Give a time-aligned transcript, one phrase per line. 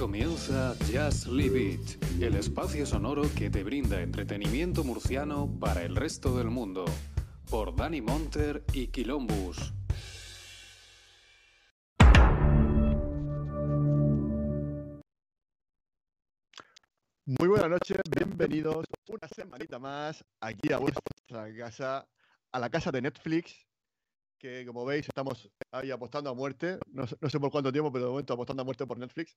[0.00, 6.34] Comienza Just Leave It, el espacio sonoro que te brinda entretenimiento murciano para el resto
[6.38, 6.86] del mundo,
[7.50, 9.74] por Dani Monter y Quilombus.
[17.26, 22.08] Muy buenas noches, bienvenidos una semanita más aquí a vuestra casa,
[22.50, 23.66] a la casa de Netflix,
[24.38, 28.06] que como veis estamos ahí apostando a muerte, no, no sé por cuánto tiempo, pero
[28.06, 29.36] de momento apostando a muerte por Netflix.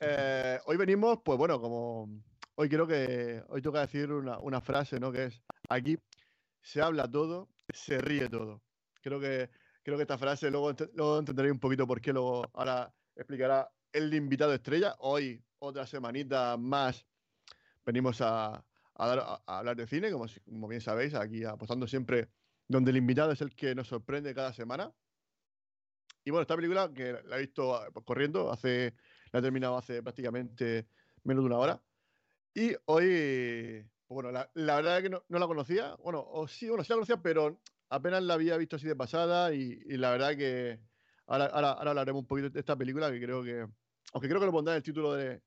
[0.00, 2.08] Eh, hoy venimos, pues bueno, como
[2.54, 5.10] hoy creo que, hoy toca decir una, frase, ¿no?
[5.12, 5.98] Que es, aquí
[6.62, 8.62] se habla todo, se ríe todo.
[9.00, 9.50] Creo que,
[9.82, 14.12] creo que esta frase luego, luego entenderéis un poquito por qué, luego ahora explicará el
[14.14, 14.94] invitado estrella.
[15.00, 17.06] Hoy, otra semanita más,
[17.84, 18.64] venimos a,
[18.96, 22.28] dar- a- hablar de cine, como, como bien sabéis, aquí apostando siempre
[22.68, 24.92] donde el invitado es el que nos sorprende cada semana.
[26.24, 28.94] Y bueno, esta película que la he visto ah, corriendo, hace,
[29.32, 30.88] la he terminado hace prácticamente
[31.24, 31.82] menos de una hora.
[32.54, 35.94] Y hoy, pues bueno, la, la verdad es que no, no la conocía.
[35.96, 39.54] Bueno, o sí, bueno, sí la conocía, pero apenas la había visto así de pasada.
[39.54, 40.80] Y, y la verdad que
[41.26, 43.66] ahora, ahora, ahora hablaremos un poquito de esta película que creo que.
[44.12, 45.42] Aunque creo que lo pondrá en el título de,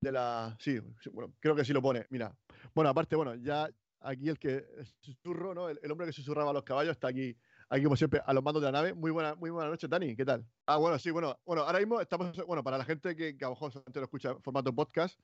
[0.00, 0.56] de la.
[0.60, 0.80] Sí,
[1.12, 2.06] bueno, creo que sí lo pone.
[2.10, 2.36] Mira.
[2.74, 4.66] Bueno, aparte, bueno, ya aquí el que
[5.00, 5.68] susurro, ¿no?
[5.68, 7.38] El, el hombre que susurraba a los caballos está aquí,
[7.70, 8.94] aquí como siempre, a los mandos de la nave.
[8.94, 10.14] Muy buena, muy buena noche, Dani.
[10.16, 10.44] ¿Qué tal?
[10.66, 13.48] Ah, bueno, sí, bueno, bueno, ahora mismo estamos, bueno, para la gente que, que a
[13.48, 15.18] lo mejor solamente lo escucha en formato podcast,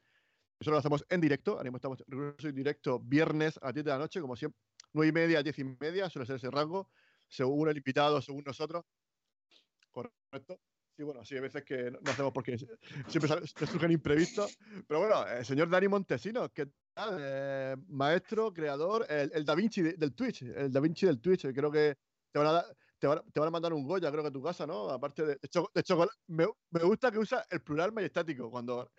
[0.61, 1.53] nosotros lo hacemos en directo.
[1.53, 4.59] Ahora mismo estamos en directo viernes a las 10 de la noche, como siempre,
[4.93, 6.89] 9 y media, 10 y media, suele ser ese rango,
[7.29, 8.85] según el invitado, según nosotros.
[9.91, 10.61] Correcto.
[10.97, 12.57] Sí, bueno, sí, hay veces que no hacemos porque
[13.09, 13.29] siempre
[13.67, 14.57] surgen imprevistos.
[14.89, 17.19] Pero bueno, el señor Dani Montesinos, ¿qué tal?
[17.21, 21.53] Eh, maestro, creador, el, el Da Vinci de- del Twitch, el Da Vinci del Twitch.
[21.53, 21.99] Creo que
[22.99, 24.91] te van a, te van, a- mandar un Goya, creo que a tu casa, ¿no?
[24.91, 26.17] Aparte de, de, de chocolate.
[26.27, 28.51] Me, me gusta que usa el plural majestático.
[28.51, 28.91] Cuando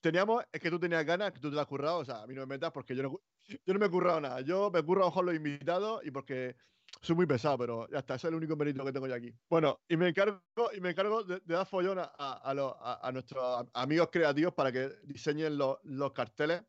[0.00, 1.98] teníamos, es que tú tenías ganas, que tú te lo has currado.
[1.98, 4.20] O sea, a mí no me metas porque yo no, yo no me he currado
[4.20, 4.40] nada.
[4.42, 6.54] Yo me curro mejor los invitados y porque
[7.02, 9.34] soy muy pesado, pero ya está, ese es el único mérito que tengo yo aquí.
[9.50, 10.40] Bueno, y me encargo,
[10.76, 14.90] y me encargo de, dar follón a, a, a nuestros am- amigos creativos para que
[15.04, 16.62] diseñen los, los carteles.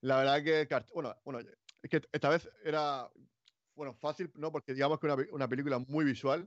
[0.00, 1.40] La verdad que, bueno, bueno,
[1.82, 3.10] es que esta vez era,
[3.80, 4.52] bueno, fácil, ¿no?
[4.52, 6.46] Porque digamos que pe- una película muy visual.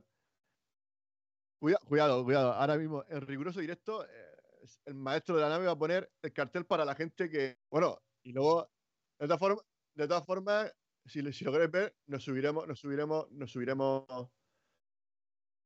[1.60, 2.52] Cuida- cuidado, cuidado.
[2.52, 4.36] Ahora mismo, en riguroso directo, eh,
[4.84, 7.98] el maestro de la nave va a poner el cartel para la gente que, bueno,
[8.22, 8.70] y luego,
[9.18, 9.64] de todas formas,
[9.96, 10.72] de todas formas,
[11.06, 14.04] si, si lo queréis ver, nos subiremos, nos subiremos, nos subiremos,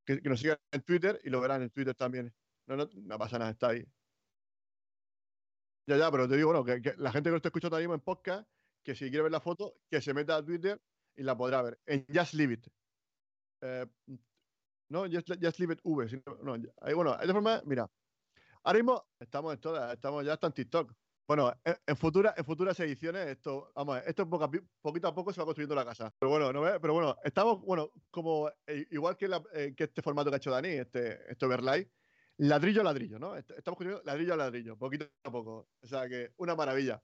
[0.07, 2.35] que, nos sigan en Twitter y lo verán en Twitter también.
[2.67, 3.85] No, no, no pasa nada, está ahí.
[5.87, 7.83] Ya, ya, pero te digo, bueno, que, que la gente que lo está escuchando ahora
[7.83, 8.49] mismo en podcast,
[8.83, 10.81] que si quiere ver la foto, que se meta a Twitter
[11.19, 11.79] y la podrá ver.
[11.87, 12.67] En Just Leave It.
[13.63, 13.87] Eh,
[14.91, 16.09] no, Just, Just Leave It V.
[16.09, 16.23] sino-
[16.95, 17.91] bueno, de forma, mira.
[18.65, 20.93] Ahora mismo estamos en todas, estamos ya hasta en TikTok.
[21.27, 25.15] Bueno, en, en futura- en futuras ediciones, esto, vamos, esto poco a, pi- poquito a
[25.15, 26.11] poco se va construyendo la casa.
[26.19, 29.17] Pero bueno, no pero bueno, estamos, bueno, como eh, igual
[29.53, 31.91] eh, que este formato que ha hecho Dani, este, este overlay,
[32.39, 33.37] ladrillo a ladrillo, ¿no?
[33.37, 35.69] Est- Estamos construyendo ladrillo a ladrillo, poquito a poco.
[35.83, 37.03] O sea que una maravilla.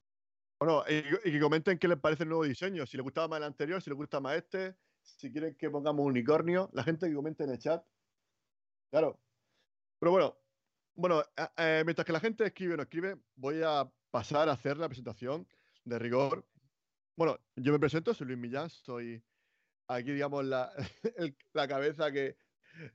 [0.65, 3.45] Bueno, y, que comenten qué les parece el nuevo diseño, si les gustaba más el
[3.45, 7.45] anterior, si les gusta más este, si quieren que pongamos unicornio, la gente que comente
[7.45, 7.85] en el chat.
[8.91, 9.21] Claro.
[9.99, 10.37] Pero bueno,
[10.95, 11.23] bueno,
[11.59, 14.89] eh, mientras que la gente escribe o no escribe, voy a pasar a hacer la
[14.89, 15.47] presentación
[15.85, 16.47] de rigor.
[17.15, 19.23] Bueno, yo me presento, soy Luis Millán, soy
[19.87, 20.73] aquí, digamos, la,
[21.53, 22.39] la cabeza que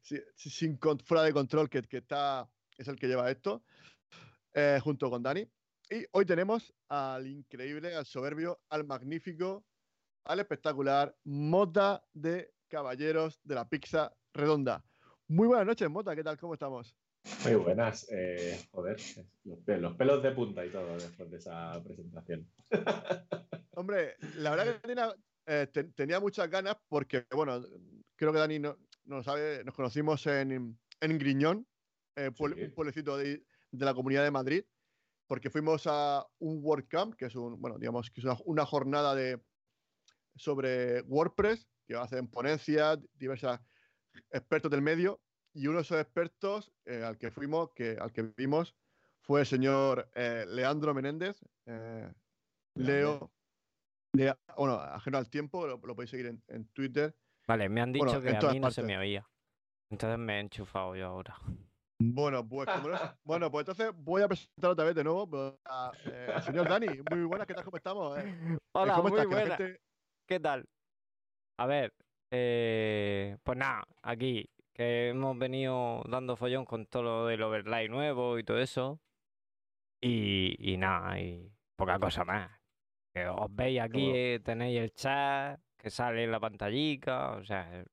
[0.02, 3.63] si- si- sin, fuera de control que, que está, es el que lleva esto,
[4.56, 5.47] eh, junto con Dani.
[5.89, 9.66] Y hoy tenemos al increíble, al soberbio, al magnífico,
[10.25, 14.83] al espectacular Mota de Caballeros de la Pizza Redonda.
[15.28, 16.37] Muy buenas noches, Mota, ¿qué tal?
[16.37, 16.96] ¿Cómo estamos?
[17.43, 18.08] Muy buenas.
[18.11, 18.97] eh, joder,
[19.43, 22.47] los pelos, los pelos de punta y todo después de esa presentación.
[23.72, 25.16] Hombre, la verdad que tenía,
[25.47, 27.64] eh, te- tenía muchas ganas porque, bueno,
[28.16, 31.67] creo que Dani no, sabe, nos conocimos en, en Griñón,
[32.16, 32.43] eh, Sí.
[32.43, 34.64] un pueblecito de, de la Comunidad de Madrid,
[35.29, 39.14] porque fuimos a un WordCamp, que es un, bueno, digamos que es una, una jornada
[39.14, 39.40] de,
[40.35, 43.59] sobre WordPress, que hacen ponencias, diversos
[44.31, 45.22] expertos del medio,
[45.53, 48.76] y uno de esos expertos eh, al que fuimos, que, al que vimos,
[49.22, 52.11] fue el señor eh, Leandro Menéndez, eh,
[52.73, 53.31] Leo,
[54.14, 57.16] de, bueno, ajeno al tiempo, lo, lo podéis seguir en, en Twitter.
[57.47, 59.29] Vale, me han dicho Bueno, que a mí no se me oía.
[59.91, 61.37] Entonces me he enchufado yo ahora.
[62.01, 65.29] Bueno, pues como no es- bueno, pues entonces voy a presentar otra vez de nuevo
[65.29, 66.87] pues, a, eh, al señor Dani.
[67.09, 67.66] Muy buenas, ¿qué tal?
[67.66, 68.17] ¿Cómo estamos?
[68.17, 69.28] Eh, eh, Hola, ¿Cómo muy estás?
[69.29, 69.57] Que la buena.
[69.57, 69.81] gente-
[70.28, 70.69] ¿Qué tal?
[71.57, 71.93] A ver,
[72.31, 78.40] eh, pues nada, aquí que hemos venido dando follón con todo lo del overlay nuevo
[78.40, 79.02] y todo eso.
[80.02, 82.49] Y, y nada, y poca cosa más.
[83.13, 87.84] Que os veis aquí, eh, tenéis el chat, que sale en la pantallica, o sea,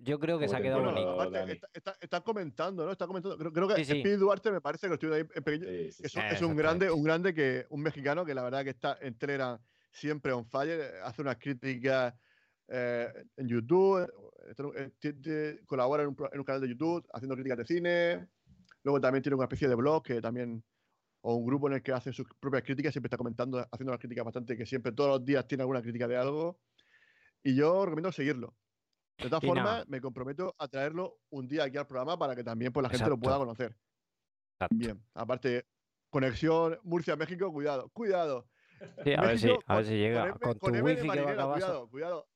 [0.00, 1.20] yo creo que se ha quedado Bueno, bonito.
[1.20, 2.92] aparte, está, está- está comentando, ¿no?
[2.92, 3.36] Está comentando.
[3.36, 4.00] Creo, creo que Sí, sí.
[4.00, 5.64] Speedy Duarte me parece que lo estoy ahí en pequeño.
[5.66, 6.18] Sí, sí, Es, sí.
[6.18, 9.18] un- es un grande, un grande que, un mexicano que la verdad que está en
[9.18, 9.58] Telegram
[9.90, 12.14] siempre on fire, hace unas críticas
[12.68, 14.08] eh, en YouTube,
[14.56, 18.28] eh, colabora en un, pro- en un canal de YouTube haciendo críticas de cine.
[18.84, 20.64] Luego también tiene una especie de blog que también,
[21.22, 23.98] o un grupo en el que hace sus propias críticas, siempre está comentando, haciendo unas
[24.00, 26.60] críticas bastante, que siempre todos los días tiene alguna crítica de algo.
[27.42, 28.56] Y yo recomiendo seguirlo.
[29.18, 32.72] De todas formas, me comprometo a traerlo un día aquí al programa para que también
[32.72, 33.76] pues, la gente lo pueda conocer.
[34.54, 34.76] Exacto.
[34.76, 35.66] Bien, aparte,
[36.10, 38.48] conexión Murcia-México, cuidado, cuidado.
[39.04, 40.74] Sí, a ver si, México a ver con- si llega con M- con tu con
[40.74, 42.28] M de wifi que va marinera, cuidado, cuidado.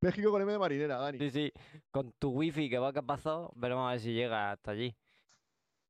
[0.00, 1.18] México con M de marinera, Dani.
[1.18, 1.52] Sí, sí,
[1.92, 4.96] con tu wifi que va a pasar, veremos a ver si llega hasta allí.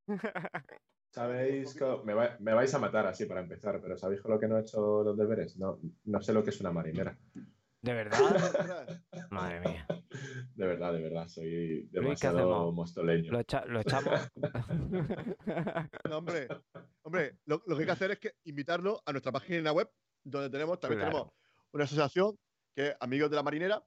[1.15, 1.77] ¿Sabéis?
[1.79, 4.49] co- Me, va- me vais a matar así para empezar, pero ¿sabéis con lo que
[4.49, 5.57] no he hecho los deberes?
[5.59, 7.19] No, no sé lo que es una marinera.
[7.85, 8.19] ¿De verdad?
[9.31, 9.87] Madre mía.
[10.55, 13.33] De verdad, de verdad, soy ¿qué demasiado mostoleño.
[13.33, 14.29] Lo, echa- lo echamos.
[16.09, 16.49] No, hombre,
[17.03, 19.91] hombre lo, lo que hay que hacer es que invitarlo a nuestra página web,
[20.25, 21.13] donde tenemos, también Claro.
[21.13, 21.33] tenemos
[21.73, 22.37] una asociación
[22.77, 23.83] que es Amigos de la Marinera.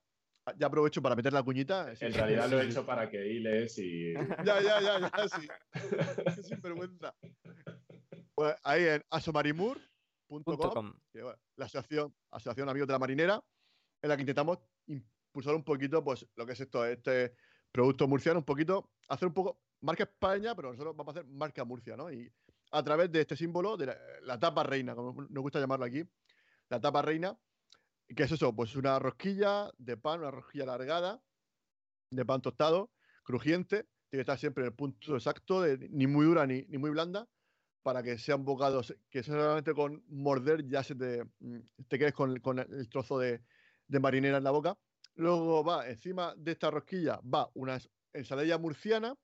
[0.59, 1.95] Ya aprovecho para meter la cuñita.
[1.95, 2.69] sí, En sí, realidad lo he sí.
[2.71, 4.13] hecho para que hiles y.
[4.13, 5.47] Ya, ya, ya, ya, sí.
[6.35, 7.15] Qué sinvergüenza.
[8.35, 13.41] Pues ahí en asomarimur.com bueno, la asociación, asociación Amigos de la Marinera,
[14.05, 17.35] en la que intentamos impulsar un poquito pues, lo que es esto, este
[17.71, 21.65] producto murciano, un poquito, hacer un poco marca España, pero nosotros vamos a hacer marca
[21.65, 22.11] Murcia, ¿no?
[22.11, 22.31] Y
[22.71, 26.03] a través de este símbolo, de la, tapa reina, como nos gusta llamarlo aquí,
[26.69, 27.35] la tapa reina,
[28.15, 31.19] que es eso, pues una rosquilla de pan, una rosquilla alargada,
[32.11, 32.91] de pan tostado,
[33.23, 37.27] crujiente, tiene que estar siempre en el punto exacto, ni muy dura ni, muy blanda,
[37.81, 41.59] para que sean bocados que solamente con morder ya se te, mm,
[41.89, 43.41] quedes con el trozo de,
[43.87, 44.77] de marinera en la boca.
[45.15, 49.15] Luego va encima de esta rosquilla va una ens- ensaladilla murciana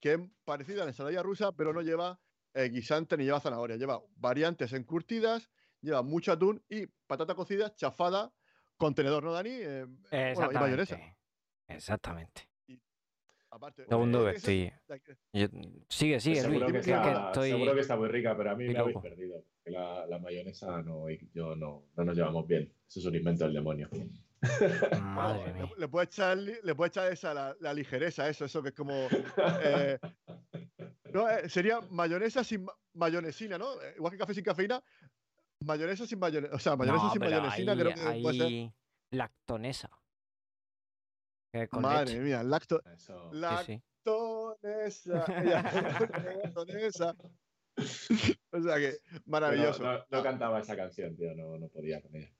[0.00, 2.20] que es parecida a la ensaladilla rusa, pero no lleva
[2.54, 3.76] eh, guisante ni lleva zanahoria.
[3.76, 5.50] Lleva variantes encurtidas,
[5.80, 8.32] lleva mucho atún y patata cocida chafada
[8.76, 9.50] con tenedor, ¿no, Dani?
[9.50, 9.86] Eh,
[10.52, 10.96] y mayonesa.
[11.66, 12.48] Exactamente.
[13.50, 14.72] Aparte, Segundo que estoy.
[14.90, 15.46] aquí- yo-
[15.88, 16.42] Sigue, sigue, Luis.
[16.42, 18.78] seguro, que que- que está, estoy- seguro que está muy rica, pero a mí me
[18.78, 19.42] habéis perdido.
[19.64, 22.72] La, la mayonesa no, yo no, no nos llevamos bien.
[22.86, 23.88] Eso es un invento del demonio.
[25.02, 25.70] Madre le- mía.
[25.78, 28.92] Le, puede echar, le puede echar esa, la, la ligereza, eso, eso que es como.
[29.62, 29.98] eh,
[31.12, 33.72] no, eh, sería mayonesa sin ma- mayonesina, ¿no?
[33.82, 34.82] Eh, Igual que café sin cafeína,
[35.64, 36.54] mayonesa sin mayonesa.
[36.54, 38.46] O sea, mayonesa No, sin mayonesina ahí, creo que puede ser.
[38.46, 38.72] ahí
[39.10, 39.90] lactonesa.
[41.70, 42.20] Con Madre leche.
[42.20, 43.30] mía, lacto, Eso.
[43.32, 43.82] Sí, sí.
[44.04, 45.24] lactonesa.
[46.44, 47.14] lactonesa.
[48.50, 49.82] O sea que, maravilloso.
[49.82, 52.30] No, no No, cantaba esa canción, tío, no, no podía con ella.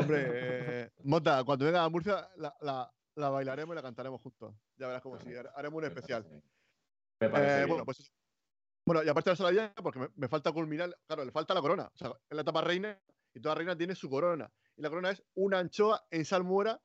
[0.00, 4.56] Hombre, eh, Mota, cuando venga a Murcia la, la- la bailaremos y la cantaremos juntos.
[4.76, 5.28] Ya verás cómo sí.
[5.54, 6.26] Haremos un especial.
[7.20, 8.10] Me parece Eh, bueno, pues.
[8.84, 11.60] Bueno, y aparte de la saladilla, porque me, me falta culminar, claro, le falta la
[11.60, 11.88] corona.
[11.94, 13.00] O sea, es la etapa reina
[13.32, 14.50] y toda reina tiene su corona.
[14.76, 16.80] Y la corona es una anchoa en salmuera.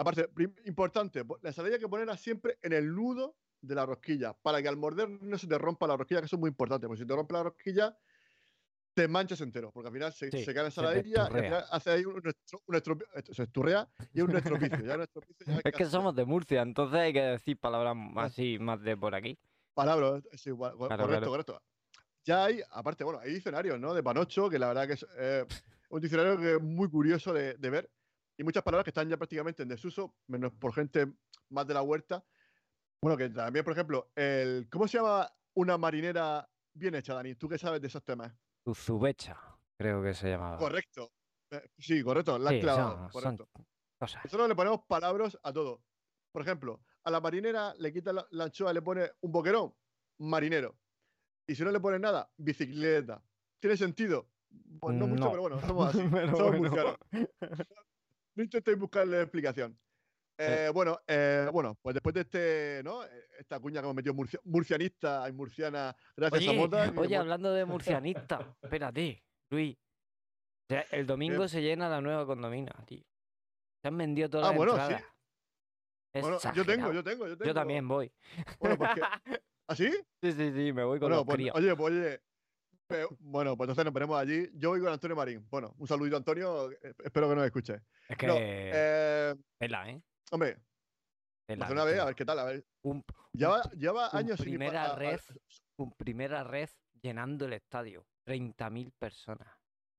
[0.00, 0.30] Aparte,
[0.64, 4.62] importante, po- la ensaladilla hay que ponerla siempre en el nudo de la rosquilla, para
[4.62, 7.02] que al morder no se te rompa la rosquilla, que eso es muy importante, porque
[7.02, 7.98] si te rompe la rosquilla,
[8.94, 11.64] te manchas entero, porque al final se, Sí, se cae la ensaladilla y al final
[11.70, 12.98] hace ahí un, estro- un estro-
[13.34, 14.82] se esturrea y un estropicio.
[14.86, 18.58] ya un estropicio ya Es que somos de Murcia, entonces hay que decir palabras así,
[18.58, 19.38] más de por aquí.
[19.74, 21.26] Palabras, gua- Claro, correcto, claro.
[21.30, 21.62] correcto.
[22.24, 23.92] Ya hay, aparte, bueno, hay diccionarios, ¿no?
[23.92, 25.44] De Panocho, que la verdad que es eh,
[25.90, 27.90] un diccionario que es muy curioso de, de ver.
[28.40, 31.12] Y muchas palabras que están ya prácticamente en desuso, menos por gente
[31.50, 32.24] más de la huerta.
[33.02, 37.34] Bueno, que también, por ejemplo, el ¿cómo se llama una marinera bien hecha, Dani?
[37.34, 38.32] ¿Tú qué sabes de esos temas?
[38.64, 39.38] Uzubecha,
[39.76, 40.56] creo que se llamaba.
[40.56, 41.12] Correcto.
[41.50, 44.24] Eh, sí, correcto, la Sí, cosas.
[44.24, 45.82] Nosotros le ponemos palabras a todo.
[46.32, 49.74] Por ejemplo, a la marinera le quita la, la anchoa le pone un boquerón,
[50.18, 50.78] marinero.
[51.46, 53.22] Y si no le pone nada, bicicleta.
[53.60, 54.30] ¿Tiene sentido?
[54.80, 55.30] Pues no mucho, No.
[55.30, 55.98] pero bueno, somos así.
[55.98, 56.56] Somos bueno.
[56.56, 56.96] murcianos.
[58.40, 59.78] No intentéis buscarle explicación.
[60.38, 63.04] Eh, bueno, eh, bueno, pues después de este, ¿no?
[63.04, 66.90] Eh, Esta cuña que hemos metido murcia- murcianista y murciana, gracias a Oye, Mota.
[66.90, 67.64] que oye, hablando de
[68.00, 69.76] murcianista, espérate, Luis.
[70.70, 73.02] Ya El domingo se llena la nueva condomina, tío.
[73.82, 74.80] Se han vendido todas Ah, las bueno, sí.
[74.80, 75.04] entradas.
[76.14, 77.44] Bueno, yo tengo, yo tengo, yo tengo.
[77.48, 78.10] Yo también voy.
[78.58, 79.00] Bueno, pues que-
[79.68, 79.90] ¿Ah, sí?
[80.22, 81.54] Sí, sí, sí, me voy con Bueno, los pues, críos.
[81.54, 82.22] oye, pues oye.
[83.20, 84.50] Bueno, pues entonces nos veremos allí.
[84.54, 85.46] Yo voy con Antonio Marín.
[85.50, 86.70] Bueno, un saludito, Antonio.
[87.02, 87.80] Espero que nos escuche.
[88.08, 90.02] Es que No, eh, pela, ¿eh?
[90.30, 90.58] hombre,
[91.48, 92.64] en la Barcelona B, a ver qué tal, a ver.
[92.82, 95.20] Un, Lleva, lleva un años sin ir pa- primera a- a- red,
[95.78, 96.68] un primera red
[97.00, 98.04] llenando el estadio.
[98.26, 99.48] 30.000 personas.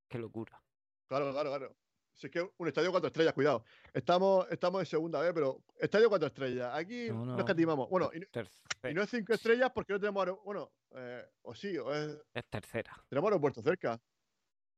[0.10, 0.62] Qué locura.
[1.08, 1.76] Claro, claro, claro.
[2.14, 3.64] Si es que un estadio cuatro estrellas, cuidado.
[3.94, 6.72] Estamos, estamos en segunda vez, pero estadio cuatro estrellas.
[6.76, 7.40] Aquí No, no, no.
[7.40, 7.90] escatimamos.
[7.90, 8.52] Bueno, y, no- Terce-
[8.90, 10.44] y no es cinco estrellas porque no tenemos.
[10.44, 12.96] Bueno, eh, o sí, o es- es tercera.
[13.10, 14.00] tenemos aeropuerto cerca.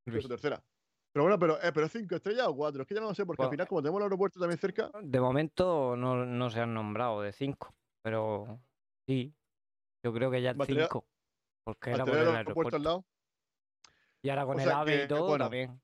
[0.05, 0.63] Tercera.
[1.11, 2.81] Pero bueno, pero, eh, pero cinco estrellas o cuatro.
[2.81, 4.89] Es que ya no lo sé, porque al final, como tenemos el aeropuerto también cerca,
[5.01, 7.73] De momento no, no se han nombrado de 5,
[8.03, 8.59] pero
[9.07, 9.33] sí.
[10.03, 11.05] Yo creo que ya 5.
[11.65, 12.75] Porque era por el aeropuerto aeropuerto.
[12.77, 13.05] al lado.
[14.21, 15.81] Y ahora con O el AVE y que, todo bueno, también.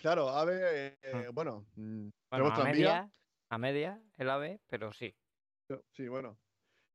[0.00, 3.10] Claro, AVE, eh, bueno, mm, Bueno, a media,
[3.50, 5.14] a media el AVE, pero sí.
[5.92, 6.38] Sí, bueno.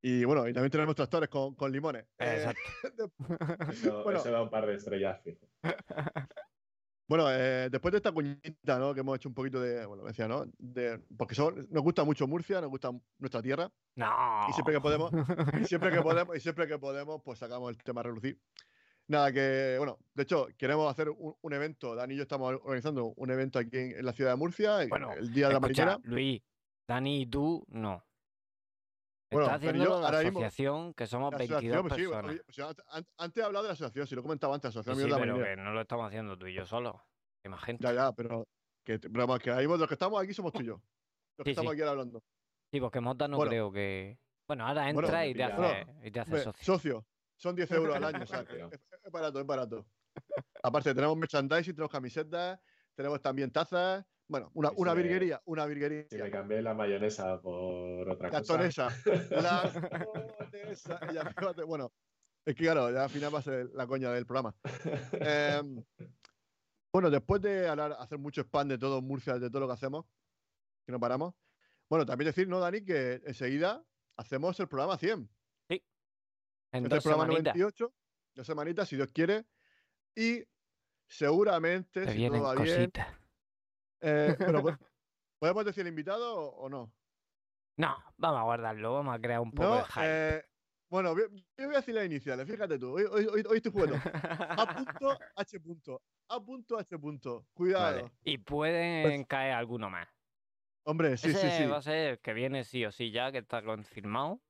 [0.01, 2.03] Y bueno, y también tenemos tractores con, con limones.
[2.19, 3.11] Eh, Exacto.
[3.71, 4.19] Eso, Bueno.
[4.19, 5.47] eso da un par de estrellas fijo.
[7.07, 8.91] Bueno, eh, después de esta cuñita, ¿no?
[8.93, 10.45] Que hemos hecho un poquito de, bueno, decía, ¿no?
[10.57, 13.71] De, porque son- nos gusta mucho Murcia, nos gusta nuestra tierra.
[13.95, 14.47] No.
[14.49, 15.11] Y siempre que podemos,
[15.61, 18.41] y siempre que podemos, y siempre que podemos, pues sacamos el tema a relucir.
[19.07, 21.93] Nada, que, bueno, de hecho, queremos hacer un, un evento.
[21.95, 24.89] Dani y yo estamos organizando un evento aquí en, en la ciudad de Murcia, el-
[24.89, 26.09] Bueno, el Día de la Escucha, Marinera.
[26.15, 26.41] Luis,
[26.87, 28.03] Dani y tú, no.
[29.31, 32.41] Bueno, Está haciendo yo la mismo- asociación, que somos La 22 asociación, pues sí, personas.
[32.45, 34.79] pues, an- an- antes he hablado de la asociación, si lo comentaba antes, la Sí,
[34.89, 35.55] asociación sí, de la pero Marinera.
[35.55, 36.65] que no lo estamos haciendo tú y yo
[37.49, 37.83] más gente.
[37.83, 38.47] Ya, ya, pero
[38.83, 40.81] que, pero que ahí los que estamos aquí somos tú y yo.
[41.37, 41.81] Los que Sí, estamos sí.
[41.81, 42.23] aquí hablando.
[42.71, 43.49] Sí, porque Mota no Bueno.
[43.49, 44.17] creo que.
[44.47, 46.63] Bueno, ahora entra y, te hace, y te hace socio.
[46.63, 47.05] socio,
[47.45, 49.85] son 10 euros al año, o sea, es, es barato, es barato.
[50.63, 52.59] Aparte, tenemos merchandising, tenemos camisetas,
[52.95, 54.03] tenemos también tazas.
[54.27, 56.07] Bueno, una, Y una si me- virguería, una virguería.
[56.09, 58.89] Si me cambié la mayonesa por otra cosa.
[59.29, 59.71] La.
[61.13, 61.91] Ya, fíjate, bueno,
[62.43, 64.55] es que claro, ya al final va a ser la coña del programa.
[65.13, 65.83] Em,
[66.91, 70.05] bueno, después de hablar, hacer mucho spam de todo Murcia, de todo lo que hacemos,
[70.87, 71.35] que no paramos.
[71.87, 72.83] Bueno, también decir, ¿no, Dani?
[72.83, 73.85] Que enseguida
[74.17, 75.29] hacemos el programa 100.
[76.77, 77.93] En Este es el programa semanitas 98,
[78.35, 79.45] dos semanitas, si Dios quiere.
[80.15, 80.43] Y
[81.07, 82.91] seguramente, te si todo va bien.
[84.01, 84.63] eh, pero,
[85.39, 86.93] ¿Podemos decir el invitado o, o no?
[87.77, 90.01] No, vamos a guardarlo, vamos a crear un poco No, de hype.
[90.37, 90.43] eh,
[90.89, 91.27] bueno, yo
[91.65, 92.93] voy a decir las iniciales, fíjate tú.
[92.93, 93.97] Hoy, hoy, hoy- estoy jugando.
[94.13, 96.01] A punto, H punto.
[96.29, 97.47] A punto, H punto.
[97.53, 98.03] Cuidado.
[98.03, 100.07] Vale, Y pueden caer alguno más.
[100.85, 101.69] Hombre, sí, Ese sí, sí.
[101.69, 104.41] va a ser el que viene sí o sí ya, que está confirmado.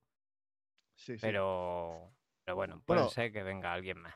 [0.95, 1.21] sí, sí.
[1.21, 2.14] Pero,
[2.45, 3.11] pero bueno, puede Bueno.
[3.11, 4.15] ser que venga alguien más.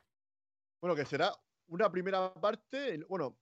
[0.81, 1.31] Bueno, que será
[1.67, 3.37] una primera parte, bueno,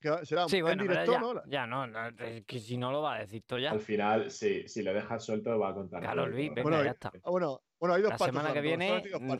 [0.00, 1.42] que será Sí, en bueno, pero directo, ya, ¿no?
[1.46, 3.70] ya no, no, es que si no lo va a decir todo ya.
[3.70, 6.00] Al final, sí, si lo dejas suelto, va a contar.
[6.00, 7.12] Claro, Luis, venga, Bueno, ya está.
[7.22, 8.34] Ah, bueno, bueno, hay dos La partes.
[8.34, 9.34] semana que viene, dos mm.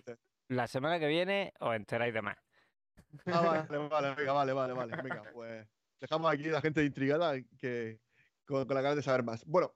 [0.49, 2.37] La semana que viene os enteráis de más.
[3.27, 4.97] Ah, vale, vale, venga, vale, vale, vale.
[5.03, 5.67] Venga, pues
[6.01, 8.01] dejamos aquí a la gente intrigada que,
[8.45, 9.45] con, con la ganas de saber más.
[9.47, 9.75] Bueno,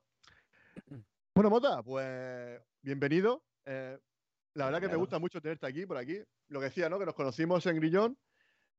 [1.35, 3.43] bueno, Mota, pues bienvenido.
[3.65, 3.99] Eh,
[4.57, 5.01] la verdad que me Claro.
[5.01, 6.19] gusta mucho tenerte aquí, por aquí.
[6.49, 6.99] Lo que decía, ¿no?
[6.99, 8.19] Que nos conocimos en Grillón,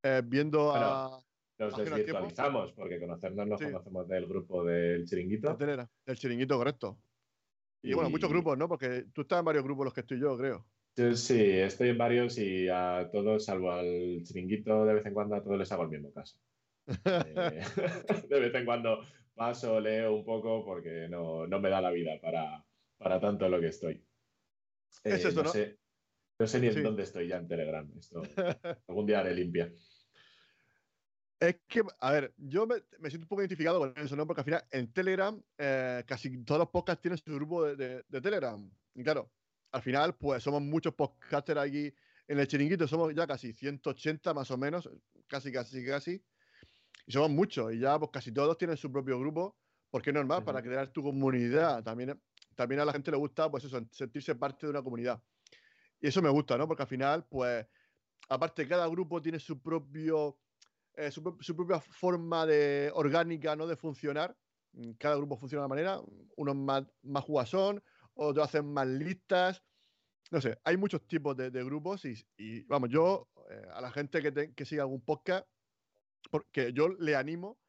[0.04, 1.22] eh, viendo a
[1.60, 3.66] Nos desvirtualizamos, porque conocernos nos Sí.
[3.66, 5.50] conocemos del grupo del chiringuito.
[5.50, 6.98] la telera, el chiringuito, correcto.
[7.82, 8.68] Y, bueno, muchos grupos, ¿no?
[8.68, 10.68] Porque tú estás en varios grupos los que estoy yo, creo.
[10.96, 15.36] Yo sí, estoy en varios y a todos, salvo al chiringuito, de vez en cuando
[15.36, 16.38] a todos les hago el mismo caso.
[17.28, 17.62] Eh,
[18.30, 19.00] de vez en cuando
[19.36, 22.66] paso, leo un poco porque no, no me da la vida para,
[22.98, 24.04] para tanto lo que estoy.
[25.04, 25.50] Es Eh, eso, ¿no?
[25.52, 25.80] Sé,
[26.40, 26.82] no sé ni en Sí.
[26.82, 27.90] dónde estoy ya en Telegram.
[27.98, 28.22] Esto,
[28.88, 29.72] algún día haré limpia.
[31.40, 34.26] Es que, a ver, yo me, me siento un poco identificado con eso, ¿no?
[34.26, 38.04] Porque al final en Telegram eh, casi todos los podcasts tienen su grupo de, de-
[38.08, 38.70] de Telegram.
[38.96, 39.32] Y claro,
[39.72, 41.94] al final, pues somos muchos podcasters aquí
[42.28, 44.90] en el chiringuito, somos ya casi 180 más o menos,
[45.28, 46.24] casi, casi, casi.
[47.06, 49.56] Y somos muchos, y ya pues casi todos tienen su propio grupo,
[49.92, 51.84] porque es normal, para crear tu comunidad.
[51.84, 52.20] También,
[52.58, 55.24] también a la gente le gusta, pues eso, sentirse parte de una comunidad.
[56.02, 56.68] Y eso me gusta, ¿no?
[56.68, 57.66] Porque al final, pues,
[58.28, 60.40] aparte, cada grupo tiene su propio
[60.96, 63.68] eh, su, pro- su propia forma de orgánica ¿no?
[63.68, 64.36] de funcionar.
[64.98, 66.02] Cada grupo funciona de una manera.
[66.36, 67.84] Unos más, más jugasón,
[68.16, 69.64] otros hacen más listas.
[70.32, 74.22] No sé, hay muchos tipos de, grupos y, y, vamos, yo eh, a la gente
[74.22, 75.48] que, te- que siga algún podcast,
[76.32, 77.60] porque yo le animo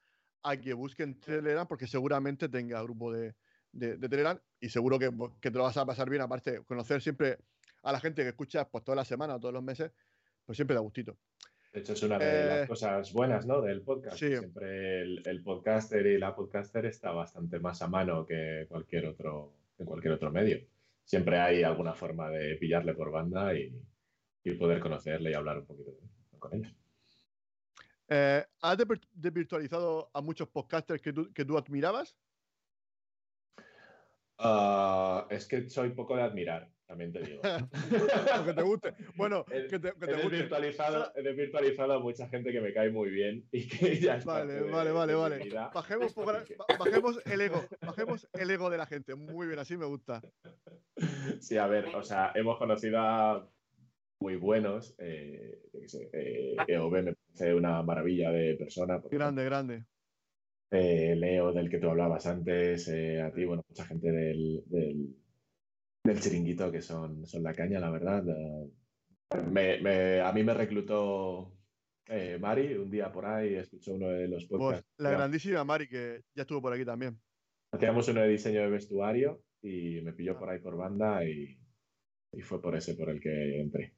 [0.43, 3.37] a que busquen Telegram porque seguramente tenga grupo de,
[3.73, 6.23] de, de Telegram y seguro que, pues, que te lo vas a pasar bien.
[6.23, 7.39] Aparte, conocer siempre
[7.83, 9.93] a la gente que escuchas pues, toda la semana o todos los meses,
[10.45, 11.17] pues siempre da gustito.
[11.73, 13.61] De hecho, es una de Eh, las cosas buenas ¿no?
[13.61, 14.17] del podcast.
[14.17, 14.37] sí.
[14.37, 19.53] Siempre el, el podcaster y la podcaster está bastante más a mano que cualquier otro,
[19.77, 20.65] que cualquier otro medio.
[21.05, 23.73] Siempre hay alguna forma de pillarle por banda y,
[24.45, 25.93] y poder conocerle y hablar un poquito
[26.39, 26.73] con ellos.
[28.09, 32.17] Eh, ¿Has desvir- desvirtualizado a muchos podcasters que tú, que tú admirabas?
[34.39, 37.43] Ah, es que soy poco de admirar, también te digo.
[38.35, 38.95] Aunque te guste.
[39.17, 40.29] Bueno, que te, que te He guste.
[40.31, 44.25] desvirtualizado, he desvirtualizado a mucha gente que me cae muy bien y que ya es
[44.25, 45.15] Vale, vale, vale.
[45.75, 47.65] Bajemos, que- bajemos el ego.
[47.85, 49.15] Bajemos el ego de la gente.
[49.17, 50.23] Muy bien, así me gusta.
[51.41, 53.49] Sí, a ver, o sea, hemos conocido a
[54.21, 54.95] muy buenos.
[54.99, 55.63] Eh,
[56.13, 59.01] eh, EOB me parece una maravilla de persona.
[59.11, 59.85] Grande, grande.
[60.71, 65.17] Eh, Leo, del que tú hablabas antes, eh, a ti, bueno, mucha gente del, del,
[66.05, 68.25] del chiringuito que son, son la caña, la verdad.
[68.29, 68.71] Eh,
[69.51, 71.53] me- me- a mí me reclutó
[72.07, 74.89] eh, Mari un día por ahí, escuchó uno de los Pues, podcasts.
[74.99, 77.21] la Ya- grandísima Mari, que ya estuvo por aquí también.
[77.73, 81.59] Hacíamos uno de diseño de vestuario y me pilló por ahí por banda y,
[82.33, 83.98] y fue por ese por el que entré.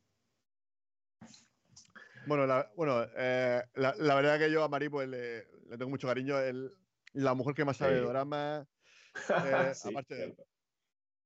[2.27, 5.89] Bueno, la, bueno eh, la, la verdad que yo a Mari pues, le, le tengo
[5.91, 6.39] mucho cariño.
[6.39, 6.71] El,
[7.13, 8.67] la mujer que más sabe de drama.
[9.75, 10.47] Sí, aparte- cierto.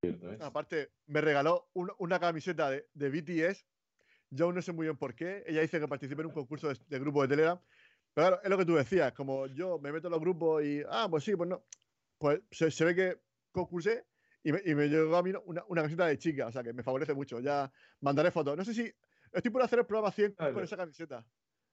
[0.00, 0.40] Cierto es.
[0.40, 3.66] Aparte, me regaló un- una camiseta de, de BTS.
[4.30, 5.44] Yo aún no sé muy bien por qué.
[5.46, 7.60] Ella dice que participé en un concurso de, de grupo de Telegram.
[8.14, 9.12] Pero claro, es lo que tú decías.
[9.12, 11.62] Como yo me meto en los grupos y, ah, pues sí, pues no.
[12.18, 13.20] Pues se, se ve que
[13.52, 14.06] concursé
[14.42, 16.46] y me, y me llegó a mí una, una camiseta de chica.
[16.46, 17.40] O sea, que me favorece mucho.
[17.40, 17.70] Ya
[18.00, 18.56] mandaré fotos.
[18.56, 18.92] No sé si
[19.34, 21.26] estoy por hacer el programa 100 Ah, con esa camiseta.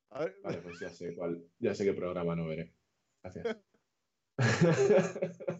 [0.10, 2.74] A ver, Vale, pues ya sé cuál, ya sé qué programa no veré.
[3.24, 3.58] Gracias.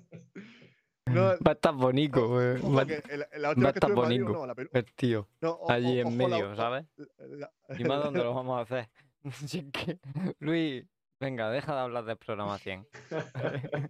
[1.08, 2.62] no, Va a estar bonito, güey.
[2.62, 4.30] Va, va a vez que estar bonito.
[4.30, 4.56] no, la
[4.96, 5.28] tío.
[5.42, 6.86] no, o- Allí o- en la- medio, ¿sabes?
[7.18, 8.90] la- ¿Y más dónde lo vamos a hacer?
[9.72, 10.00] Que,
[10.40, 10.86] Luis,
[11.20, 12.88] venga, deja de hablar de programación.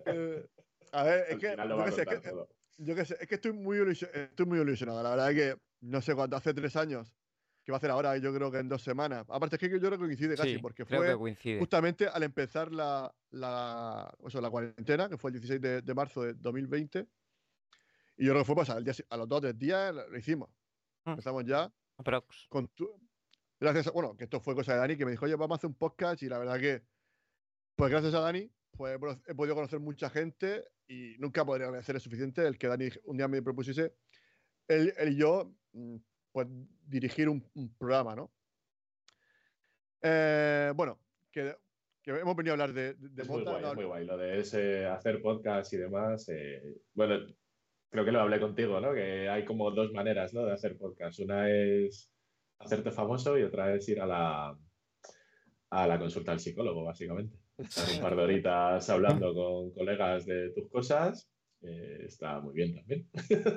[0.06, 0.46] Eh,
[0.91, 2.50] a ver, es que, yo sé, es que- todo.
[2.77, 5.01] Yo qué sé, es que estoy muy, ilusio- estoy muy ilusionado.
[5.03, 7.13] La verdad es que no sé cuánto, hace tres años,
[7.72, 9.25] que va a hacer ahora, yo creo que en dos semanas.
[9.29, 11.07] Aparte es que yo creo que coincide casi, Sí, porque fue
[11.60, 15.94] justamente al empezar la, la, o sea, la cuarentena, que fue el 16 de, de
[15.94, 17.07] marzo de 2020.
[18.18, 20.18] Y yo creo que fue pues, al día si- a los dos tres días lo
[20.18, 20.50] hicimos.
[21.05, 21.10] Mm.
[21.12, 21.74] Empezamos ya
[22.50, 23.00] con tu-
[23.60, 25.57] Gracias a, bueno, que esto fue cosa de Dani, que me dijo, oye, vamos a
[25.57, 26.84] hacer un podcast y la verdad que,
[27.75, 32.01] pues gracias a Dani, pues he podido conocer mucha gente y nunca podría agradecer el
[32.01, 33.94] suficiente el que Dani un día me propusiese,
[34.68, 35.96] él, él y yo, mm,
[36.31, 36.48] pues
[36.85, 38.31] dirigir un, un programa, ¿no?
[40.01, 41.00] Eh, bueno,
[41.31, 41.55] que,
[42.01, 44.05] que hemos venido a hablar de, de, muy guay, no es muy guay.
[44.05, 46.27] Lo de ese hacer podcast y demás.
[46.29, 46.61] eh,
[46.94, 47.20] bueno,
[47.89, 48.94] creo que lo hablé contigo, ¿no?
[48.94, 50.46] Que hay como dos maneras, ¿no?
[50.46, 51.20] De hacer podcast.
[51.20, 52.11] Una es
[52.59, 54.57] hacerte famoso y otra es ir a la,
[55.70, 57.37] a la consulta al psicólogo, básicamente.
[57.57, 61.30] Estar un par de horitas hablando con colegas de tus cosas.
[61.64, 63.08] Eh, está muy bien también.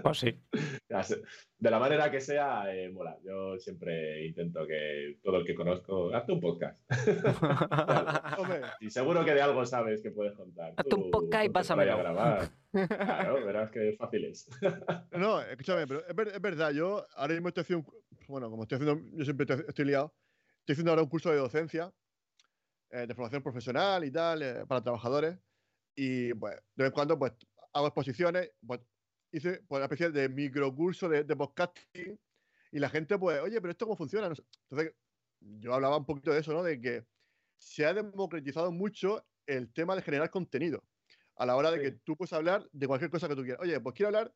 [0.03, 0.40] Pues sí.
[1.59, 3.17] De la manera que sea, eh, mola.
[3.25, 6.85] Yo siempre intento que todo el que conozco, hazte un podcast.
[8.81, 10.75] Y seguro que de algo sabes que puedes contar.
[10.77, 11.99] Hazte un podcast y a pásamelo.
[11.99, 12.49] grabar.
[12.75, 14.49] Claro, verás que fácil es.
[15.12, 17.87] No, escúchame, pero es, ver- es verdad, yo ahora mismo estoy haciendo,
[18.27, 20.12] bueno, como estoy haciendo, yo siempre estoy, estoy liado,
[20.59, 21.93] estoy haciendo ahora un curso de docencia,
[22.90, 25.38] eh, de formación profesional y tal, eh, para trabajadores,
[25.95, 27.33] y pues de vez en cuando pues
[27.74, 28.80] hago exposiciones, pues
[29.32, 32.18] hice pues, una especie de microcurso de, de podcasting,
[32.72, 34.42] y la gente pues, oye, pero esto cómo funciona, No sé.
[34.70, 34.94] entonces
[35.40, 36.62] yo hablaba un poquito de eso, ¿no?
[36.62, 37.04] De que
[37.58, 40.82] se ha democratizado mucho el tema de generar contenido.
[41.37, 41.82] A la hora de Sí.
[41.84, 43.60] que tú puedes hablar de cualquier cosa que tú quieras.
[43.60, 44.32] Oye, pues quiero hablar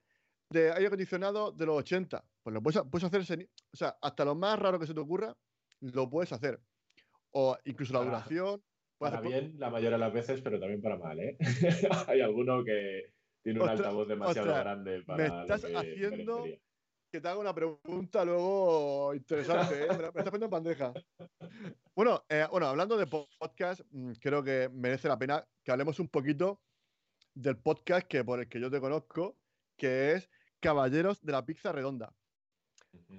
[0.50, 2.24] de aire acondicionado de los 80.
[2.42, 5.36] Pues lo puedes, puedes hacer, o sea, hasta lo más raro que se te ocurra,
[5.80, 6.60] lo puedes hacer.
[7.30, 8.64] O incluso la Para- duración.
[8.98, 11.36] Para hacer- bien la mayoría de las veces, pero también para mal, ¿eh?
[12.08, 13.14] Hay alguno que
[13.52, 16.60] tiene un altavoz demasiado ostras, grande para lo estás que haciendo- merecería.
[17.10, 19.88] que te haga una pregunta luego interesante, ¿eh?
[19.90, 20.92] Me me estás poniendo en bandeja.
[21.94, 25.98] Bueno, eh, bueno, hablando de po- podcast, mm, creo que merece la pena que hablemos
[26.00, 26.60] un poquito
[27.34, 29.38] del podcast que por el que yo te conozco,
[29.76, 30.28] que es
[30.60, 32.12] Caballeros de la Pizza Redonda.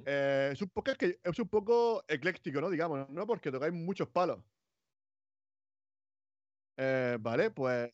[0.06, 2.70] Eh, es un podcast que es un poco ecléctico, ¿no?
[2.70, 3.26] Digamos, ¿no?
[3.26, 4.44] Porque tocáis muchos palos.
[6.78, 7.92] Eh, vale, pues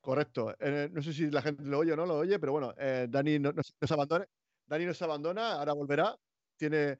[0.00, 0.54] correcto.
[0.58, 3.06] Eh, no sé si la gente lo oye o no lo oye, pero bueno, eh,
[3.08, 4.26] Dani no- nos, nos abandona.
[4.66, 6.16] Dani nos abandona, ahora volverá.
[6.56, 6.98] Tiene.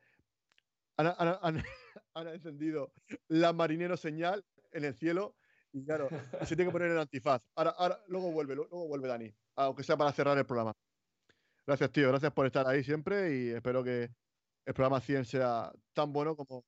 [0.96, 1.62] Han, han- han-
[2.14, 2.92] han encendido
[3.28, 5.36] la marinero señal en el cielo
[5.72, 6.08] y claro,
[6.44, 7.42] se tiene que poner el antifaz.
[7.54, 10.72] Ahora, ahora, luego vuelve, luego vuelve Dani, aunque sea para cerrar el programa.
[11.66, 12.08] Gracias, tío.
[12.08, 14.08] Gracias por estar ahí siempre y espero que
[14.64, 16.64] el programa 100 sea tan bueno como.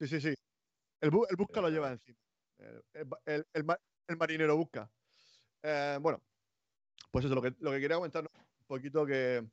[0.00, 0.34] Sí, sí, sí.
[1.00, 2.18] El, bu- el busca lo lleva encima.
[2.58, 3.64] El, el-
[4.08, 4.90] el ma- el marinero busca.
[5.62, 6.22] Eh, bueno,
[7.10, 9.44] pues eso, lo que, lo que quería comentar un poquito que,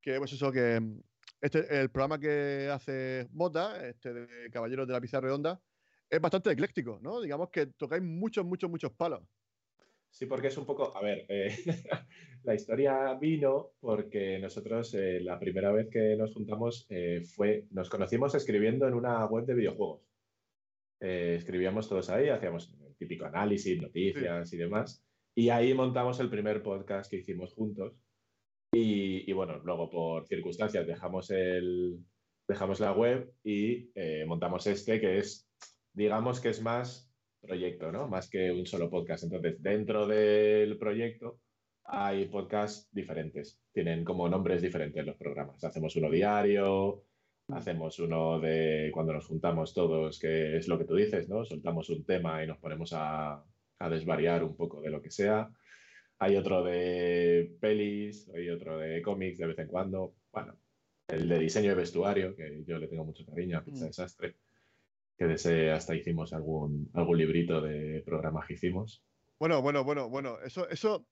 [0.00, 1.00] que, pues eso, que mm,
[1.40, 5.60] este, el programa que hace Mota, este de Caballeros de la Pizza Redonda,
[6.10, 7.20] es bastante ecléctico, ¿no?
[7.20, 9.22] Digamos que tocáis muchos, muchos, muchos palos.
[10.10, 11.54] Sí, porque es un poco, a ver, eh,
[12.44, 16.88] la historia vino porque nosotros eh, la primera vez que nos juntamos
[17.34, 20.02] fue, nos conocimos escribiendo en una web de videojuegos.
[21.00, 25.04] escribíamos todos ahí, hacíamos típico análisis, noticias y demás.
[25.34, 27.94] Y ahí montamos el primer podcast que hicimos juntos.
[28.72, 31.98] Y, bueno, luego por circunstancias dejamos, el,
[32.46, 33.90] dejamos la web y
[34.26, 35.48] montamos este que es,
[35.94, 38.08] digamos que es más proyecto, ¿no?
[38.08, 39.24] Más que un solo podcast.
[39.24, 41.40] Entonces, dentro del proyecto
[41.84, 43.60] hay podcasts diferentes.
[43.72, 45.62] Tienen como nombres diferentes los programas.
[45.64, 47.04] Hacemos uno diario,
[47.48, 51.44] hacemos uno de cuando nos juntamos todos, que es lo que tú dices, ¿no?
[51.44, 53.42] Soltamos un tema y nos ponemos a,
[53.78, 55.50] a desvariar un poco de lo que sea.
[56.18, 60.14] Hay otro de pelis, hay otro de cómics de vez en cuando.
[60.32, 60.56] Bueno,
[61.08, 63.88] el de diseño de vestuario, que yo le tengo mucho cariño a Pizza mm.
[63.88, 64.36] Desastre
[65.18, 69.02] que desee hasta hicimos algún, algún librito de programas que hicimos.
[69.40, 71.06] Bueno, bueno, bueno, bueno, eso, eso,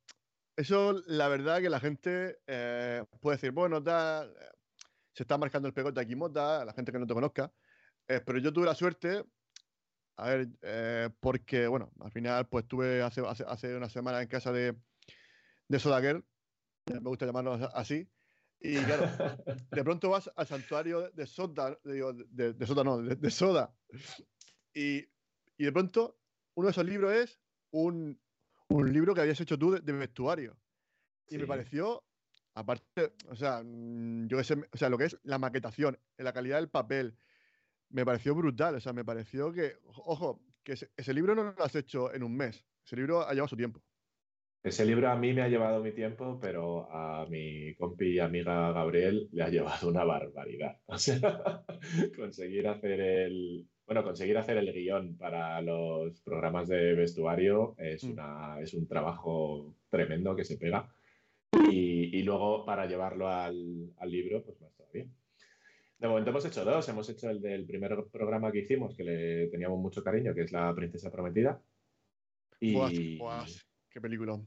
[0.57, 3.83] eso la verdad que la gente eh, puede decir, bueno,
[5.17, 7.51] se está marcando el pegote aquí Mota, la gente que no te conozca,
[8.07, 9.25] eh, pero yo tuve la suerte,
[10.17, 14.29] a ver, eh, porque, bueno, al final pues estuve hace, hace, hace, una semana en
[14.29, 14.77] casa de,
[15.69, 16.23] de Soda Girl,
[16.87, 18.07] me gusta llamarlo así,
[18.61, 19.07] y claro,
[19.71, 23.75] de pronto vas al santuario de Soda, de, de, Soda no, de, Soda.
[24.75, 24.99] Y,
[25.57, 26.19] y, de pronto
[26.55, 28.21] uno de esos libros es un,
[28.69, 30.59] un libro que habías hecho tú de, vestuario.
[31.29, 32.06] Y me pareció,
[32.57, 36.57] aparte, o sea, mm, yo ese, o sea, lo que es la maquetación, la calidad
[36.57, 37.17] del papel,
[37.91, 38.75] me pareció brutal.
[38.75, 42.23] O sea, me pareció que, ojo, que ese, ese libro no lo has hecho en
[42.23, 42.65] un mes.
[42.85, 43.81] Ese libro ha llevado su tiempo.
[44.63, 48.73] Ese libro a mí me ha llevado mi tiempo, pero a mi compi y amiga
[48.73, 50.81] Gabriel le ha llevado una barbaridad.
[50.87, 51.65] O sea,
[52.17, 58.11] conseguir hacer el, bueno, conseguir hacer el guion para los programas de vestuario es, mm.
[58.11, 60.93] una, es un trabajo tremendo que se pega.
[61.71, 65.07] Y, y luego para llevarlo al, al, libro, pues más todavía.
[65.99, 66.89] De momento hemos hecho dos.
[66.89, 70.53] Hemos hecho el del primer programa que hicimos, que le teníamos mucho cariño, que es
[70.53, 71.61] La Princesa Prometida.
[72.61, 73.19] Y...
[73.91, 74.41] ¡Qué película!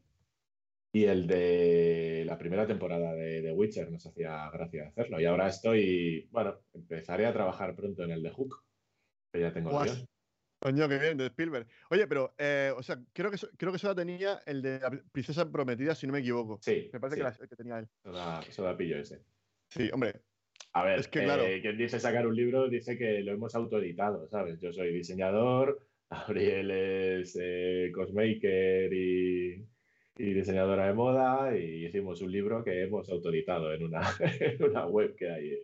[0.91, 5.22] Y el de la primera temporada de The Witcher nos hacía gracia hacerlo.
[5.22, 8.63] Y ahora estoy, bueno, empezaré a trabajar pronto en el de Hook,
[9.32, 10.08] que ya tengo el
[10.60, 11.67] Coño, qué bien, de Spielberg.
[11.89, 15.50] Oye, pero, eh, o sea, creo que, creo que solo tenía el de la Princesa
[15.50, 16.60] Prometida, si no me equivoco.
[16.62, 16.89] Sí.
[16.91, 17.88] Me parece Que, tenía él.
[18.52, 19.22] Solo, pillo ese.
[19.69, 20.22] Sí, hombre.
[20.74, 21.43] A ver, es que, claro.
[21.43, 24.60] Eh, quien dice sacar un libro dice que lo hemos autoeditado, ¿sabes?
[24.60, 29.65] Yo soy diseñador, Gabriel es eh, cosmaker y
[30.19, 34.02] y diseñadora de moda y hicimos un libro que hemos autorizado en una,
[34.60, 35.58] una web que hay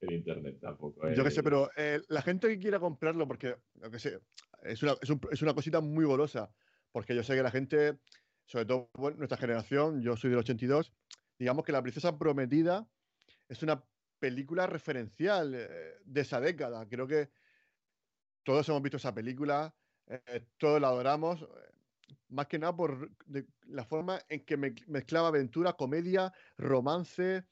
[0.00, 1.08] en, internet tampoco.
[1.10, 4.18] Yo qué sé, pero eh, la gente que quiera comprarlo, porque lo que sé,
[4.62, 6.50] es una, es, es una cosita muy golosa,
[6.92, 7.98] porque yo sé que la gente,
[8.46, 10.92] sobre todo nuestra generación, yo soy del 82,
[11.38, 12.88] digamos que La Princesa Prometida
[13.48, 13.84] es una
[14.18, 15.68] película referencial eh,
[16.04, 16.86] de esa década.
[16.88, 17.30] Creo que
[18.42, 19.74] todos hemos visto esa película,
[20.06, 21.46] eh, todos la adoramos
[22.28, 23.10] más que nada por
[23.66, 27.44] la forma en que me, mezclaba aventura, comedia, romance.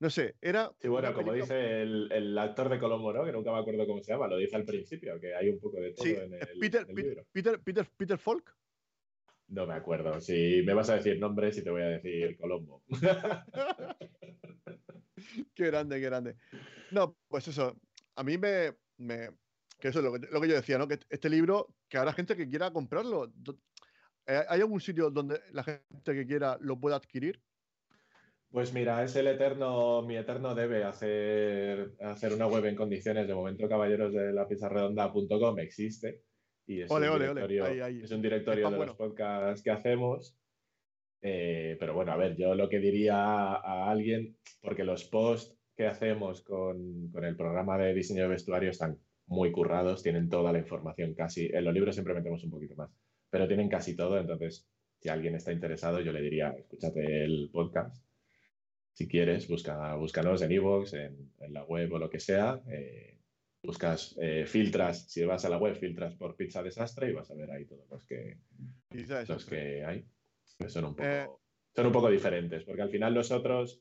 [0.00, 0.72] No sé, era.
[0.80, 3.22] Sí, bueno, como dice el, actor de Colombo, ¿no?
[3.22, 5.78] Que nunca me acuerdo cómo se llama, lo dice al principio, que hay un poco
[5.78, 7.26] de todo en el, Peter, libro.
[7.30, 8.56] Peter, Peter, Peter Falk.
[9.48, 10.18] No me acuerdo.
[10.20, 12.82] Si me vas a decir nombres y te voy a decir Colombo.
[15.54, 16.36] qué grande, qué grande.
[16.92, 17.78] No, pues eso.
[18.14, 19.28] A mí me, me,
[19.78, 20.88] que eso es lo que, lo que, yo decía, ¿no?
[20.88, 23.30] Que este libro, que habrá gente que quiera comprarlo.
[24.26, 27.42] Eh, ¿Hay algún sitio donde la gente que quiera lo pueda adquirir?
[28.50, 33.28] Pues mira, es el eterno, mi eterno debe hacer, hacer una web en condiciones.
[33.28, 36.22] De momento, caballeros de la redonda.com existe.
[36.66, 40.36] Y es, un directorio, es un directorio de los podcasts que hacemos.
[41.22, 45.86] Eh, pero bueno, a ver, yo lo que diría a, alguien, porque los posts que
[45.86, 50.58] hacemos con, con, el programa de diseño de vestuario están muy currados, tienen toda la
[50.58, 51.46] información casi.
[51.52, 52.90] En los libros siempre metemos un poquito más
[53.30, 57.96] pero tienen casi todo, entonces si alguien está interesado, yo le diría, escúchate el podcast.
[58.92, 62.60] Si quieres, busca, búscanos en iVoox, en, en, la web o lo que sea.
[62.68, 63.18] Eh,
[63.62, 67.34] buscas, eh, filtras, si vas a la web, filtras por Pizza Desastre y vas a
[67.34, 68.38] ver ahí todos los que,
[69.28, 70.04] los que hay.
[70.68, 71.26] Son un, poco, eh.
[71.74, 73.80] son un poco diferentes, porque al final los otros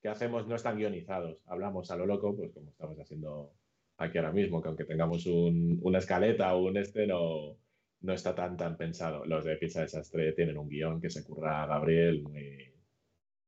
[0.00, 1.42] que hacemos no están guionizados.
[1.46, 3.54] Hablamos a lo loco, pues como estamos haciendo
[3.98, 7.58] aquí ahora mismo, que aunque tengamos un, una escaleta o un este, no,
[8.00, 9.24] no está tan tan pensado.
[9.24, 12.74] Los de Pizza Desastre tienen un guion que se curra a Gabriel muy,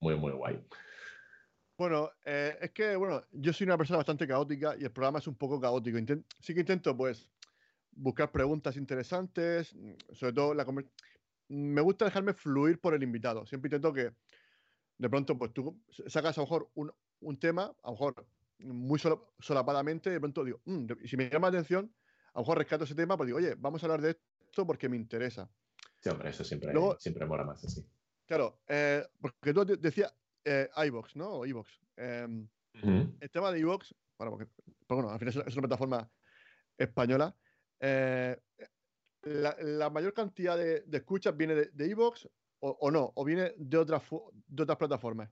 [0.00, 0.58] muy, muy guay.
[1.78, 5.26] Bueno, eh, es que, bueno, yo soy una persona bastante caótica y el programa es
[5.26, 5.98] un poco caótico.
[6.40, 7.28] sí que intento, pues,
[7.92, 9.74] buscar preguntas interesantes,
[10.12, 10.66] sobre todo la
[11.48, 13.46] me gusta dejarme fluir por el invitado.
[13.46, 14.12] Siempre intento que
[14.98, 18.26] de pronto, pues tú sacas a lo mejor un, un tema, a lo mejor
[18.58, 18.98] muy
[19.38, 21.92] solapadamente, de pronto digo, mm, si me llama la atención,
[22.32, 24.88] a lo mejor rescato ese tema, pues digo, oye, vamos a hablar de esto porque
[24.88, 25.50] me interesa.
[26.00, 27.86] Sí, hombre, eso siempre, siempre mola más así.
[28.26, 30.12] Claro, eh, porque tú decías
[30.46, 31.40] eh, iVox, ¿no?
[31.40, 31.68] O iVox.
[31.96, 32.48] Em,
[33.20, 34.46] el tema de iVox, bueno, porque,
[34.88, 36.10] bueno, al final es una plataforma
[36.78, 37.34] española.
[37.80, 38.36] Eh,
[39.22, 42.28] la, mayor cantidad de, escuchas viene de iVox
[42.60, 44.02] o, no, o viene de, otras
[44.46, 45.30] de otras plataformas.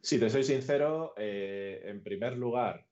[0.00, 2.86] Si te soy sincero, eh, en primer lugar,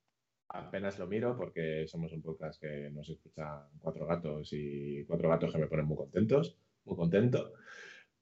[0.48, 5.52] apenas lo miro porque somos un podcast que nos escuchan cuatro gatos y cuatro gatos
[5.52, 7.52] que me ponen muy contentos, muy contento.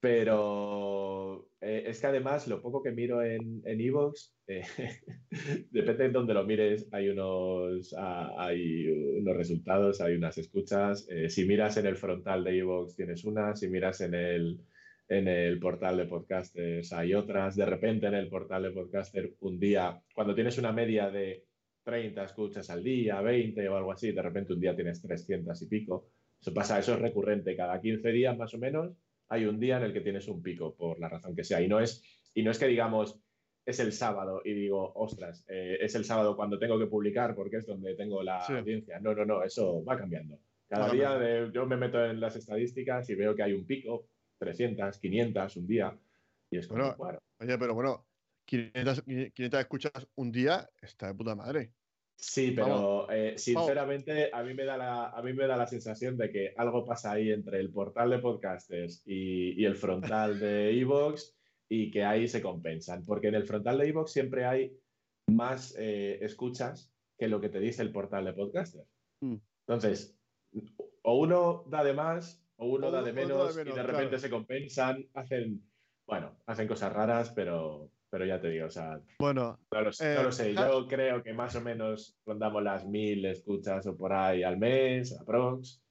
[0.05, 5.01] Pero eh, es que además lo poco que miro en Evox, en eh,
[5.71, 11.09] depende de dónde lo mires, hay unos, ah, hay unos resultados, hay unas escuchas.
[11.29, 14.61] si miras en el frontal de Evox tienes una, si miras en el,
[15.09, 19.59] en el portal de podcasters hay otras, de repente en el portal de podcaster un
[19.59, 21.47] día, cuando tienes una media de
[21.83, 25.67] 30 escuchas al día, 20 o algo así, de repente un día tienes 300 y
[25.67, 26.11] pico.
[26.39, 28.99] Eso pasa, eso es recurrente, cada 15 días más o menos
[29.35, 31.61] hay un día en el que tienes un pico, por la razón que sea.
[31.61, 32.03] Y no es,
[32.35, 33.21] y no es que digamos,
[33.67, 37.59] es el sábado y digo, ostras, eh, es el sábado cuando tengo que publicar porque
[37.59, 39.01] es donde tengo la audiencia.
[39.01, 40.39] No, no, no, eso va cambiando.
[40.69, 44.99] Cada día yo me meto en las estadísticas y veo que hay un pico, 300,
[44.99, 45.99] 500 un día.
[46.51, 48.07] Y es como, bueno, Oye, pero bueno,
[48.47, 51.73] 500, 500 escuchas un día está de puta madre.
[52.17, 56.17] Sí, pero eh, sinceramente a mí, me da la, a mí me da la sensación
[56.17, 61.37] de que algo pasa ahí entre el portal de podcasters y, el frontal de Evox
[61.69, 63.05] y que ahí se compensan.
[63.05, 64.77] Porque en el frontal de Evox siempre hay
[65.27, 68.89] más eh, escuchas que lo que te dice el portal de podcasters.
[69.21, 69.37] Mm.
[69.67, 70.17] Entonces,
[71.03, 75.05] o uno da de más o uno da de menos, y de repente se compensan,
[75.15, 75.63] hacen,
[76.07, 80.15] bueno, hacen cosas raras, pero, pero ya te digo, o sea, bueno, no lo, sé,
[80.15, 84.57] eh, yo creo que más o menos rondamos las mil escuchas o por ahí al
[84.57, 85.83] mes, aprox,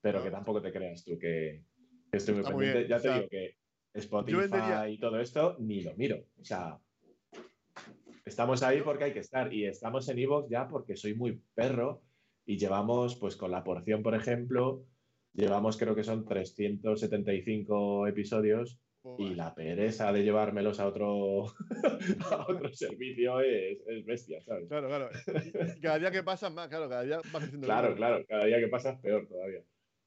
[0.00, 1.62] pero que tampoco te creas tú que,
[2.10, 2.88] estoy muy pendiente.
[2.88, 3.54] ya te digo que
[3.94, 6.76] Spotify y todo esto ni lo miro, o sea,
[8.24, 12.02] estamos ahí porque hay que estar y estamos en Evox ya porque soy muy perro
[12.46, 14.86] y llevamos pues con la porción, por ejemplo,
[15.32, 18.80] Llevamos, creo que son 375 episodios
[19.18, 21.44] y la pereza de llevármelos a otro,
[22.48, 24.68] otro servicio es, bestia, ¿sabes?
[24.68, 25.10] Claro, claro.
[25.82, 27.66] cada día que pasa más, claro, cada día va creciendo.
[27.66, 29.62] Claro, claro, cada día que pasa es peor todavía.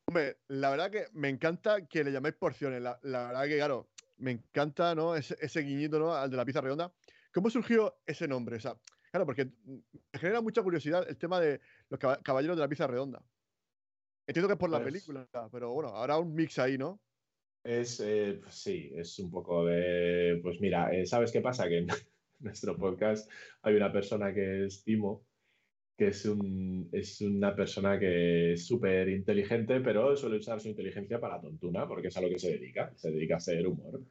[0.08, 2.82] Hombre, la verdad que me encanta que le llaméis porciones.
[2.82, 5.16] La, verdad que, claro, me encanta, ¿no?
[5.16, 6.14] Ese, ese, guiñito, ¿no?
[6.14, 6.94] Al de la pizza redonda.
[7.34, 8.58] ¿Cómo surgió ese nombre?
[8.58, 8.76] O sea,
[9.10, 13.24] claro, porque me genera mucha curiosidad el tema de los caballeros de la pizza redonda.
[14.28, 17.02] Entiendo que es por la pues película, pero bueno, habrá un mix ahí, ¿no?
[17.64, 21.70] Es, eh, pues sí, es un poco de, pues mira, eh, ¿sabes qué pasa?
[21.70, 21.88] Que en
[22.40, 23.30] nuestro podcast
[23.62, 25.24] hay una persona que es Timo,
[25.98, 31.20] que es, un, es una persona que es súper inteligente, pero suele usar su inteligencia
[31.20, 34.02] para tontuna, porque es a lo que se dedica, se dedica a hacer humor.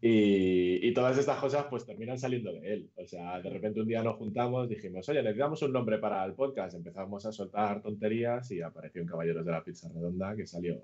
[0.00, 2.90] Y, todas estas cosas pues terminan saliendo de él.
[2.96, 6.34] O sea, de repente un día nos juntamos, dijimos, oye, necesitamos un nombre para el
[6.34, 6.76] podcast.
[6.76, 10.80] Empezamos a soltar tonterías y apareció un Caballeros de la Pizza Redonda que salió,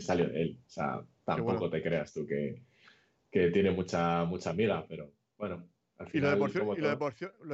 [0.00, 0.60] salió de él.
[0.66, 2.62] O sea, tampoco te creas tú que,
[3.30, 5.68] que, tiene mucha, mucha amiga, pero bueno.
[5.96, 6.88] Al final, ¿Y, lo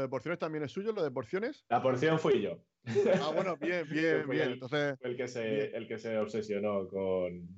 [0.01, 0.93] de, porciones también es suyo?
[0.93, 1.67] ¿Lo de porciones?
[1.69, 2.59] La porción fui yo.
[3.21, 4.53] Ah, bueno, bien, bien, bien.
[4.53, 7.49] Entonces, el que se, el que se obsesionó con,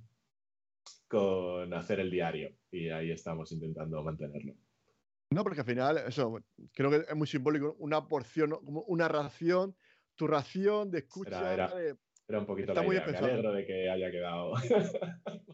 [1.07, 4.55] con hacer el diario y ahí estamos intentando mantenerlo.
[5.31, 6.43] No, porque al final, eso,
[6.75, 9.75] creo que es muy simbólico, una porción, como una ración,
[10.15, 11.55] tu ración de escucha.
[11.55, 11.97] Era, era,
[12.39, 13.07] un poquito la idea.
[13.07, 14.53] Me alegro de que haya quedado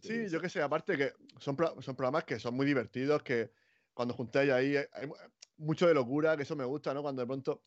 [0.00, 3.50] Sí, yo que sé, aparte que son, son programas que son muy divertidos, que
[3.92, 5.08] cuando juntáis ahí hay
[5.58, 7.02] mucho de locura, que eso me gusta, ¿no?
[7.02, 7.62] Cuando de pronto,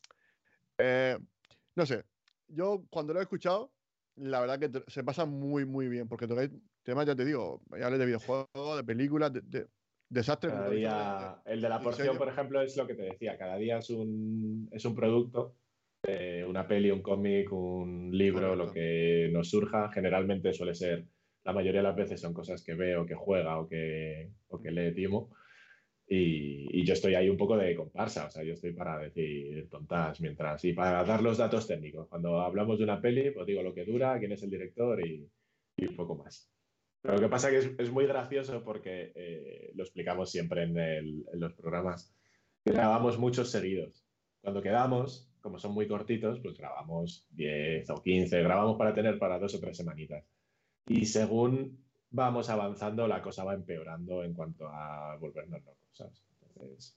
[0.78, 1.16] eh,
[1.74, 2.04] no sé,
[2.48, 3.72] yo cuando lo he escuchado,
[4.16, 6.50] la verdad que se pasa muy, muy bien, porque tocáis
[6.82, 9.68] temas, ya te digo, ya hablé de videojuegos, de películas, de,
[10.08, 10.52] desastres.
[10.52, 13.78] Cada día, el de la porción, por ejemplo, es lo que te decía, cada día
[13.78, 15.54] es un, es un producto,
[16.48, 21.06] una peli, un cómic, un libro, lo que nos surja, generalmente suele ser,
[21.44, 24.70] la mayoría de las veces son cosas que veo, que juega o que, o que
[24.70, 25.30] lee Timo.
[26.14, 30.20] Y, yo estoy ahí un poco de comparsa, o sea, yo estoy para decir tontas
[30.20, 32.08] mientras y para dar los datos técnicos.
[32.08, 35.26] Cuando hablamos de una peli, pues digo lo que dura, quién es el director y,
[35.78, 36.52] un poco más.
[37.00, 41.24] Pero lo que pasa es que es, muy gracioso porque eh, lo explicamos siempre en,
[41.32, 42.14] los programas.
[42.64, 44.04] Grabamos muchos seguidos.
[44.42, 49.38] Cuando quedamos, como son muy cortitos, pues grabamos 10 o 15, grabamos para tener para
[49.38, 50.24] dos o tres semanitas.
[50.86, 51.78] Y según
[52.10, 56.22] vamos avanzando, la cosa va empeorando en cuanto a volvernos locos, ¿sabes?
[56.48, 56.96] Entonces,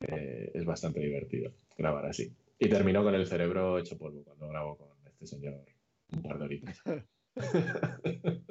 [0.00, 2.34] eh, es bastante divertido grabar así.
[2.58, 5.64] Y terminó con el cerebro hecho polvo cuando grabo con este señor
[6.12, 6.82] un par de horitas.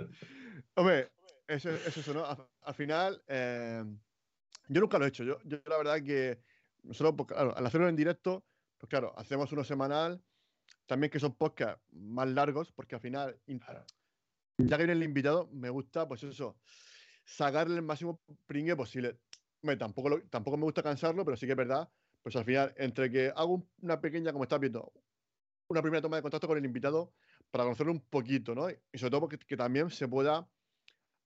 [0.75, 1.09] Hombre,
[1.47, 2.25] eso es eso, ¿no?
[2.61, 3.83] Al, final, eh,
[4.67, 5.23] yo nunca lo he hecho.
[5.23, 6.39] Yo, yo la verdad que
[6.83, 8.43] nosotros, pues, claro, al hacerlo en directo,
[8.81, 10.19] pues claro, hacemos uno semanal,
[10.87, 15.69] también que son podcasts más largos, porque al final, ya que viene el invitado, me
[15.69, 16.57] gusta, pues eso,
[17.23, 19.19] sacarle el máximo pringue posible.
[19.77, 21.87] tampoco, tampoco me gusta cansarlo, pero sí que es verdad,
[22.23, 24.91] pues al final, entre que hago una pequeña, como estás viendo,
[25.67, 27.13] una primera toma de contacto con el invitado
[27.51, 28.67] para conocerlo un poquito, ¿no?
[28.67, 30.49] Y sobre todo porque que también se pueda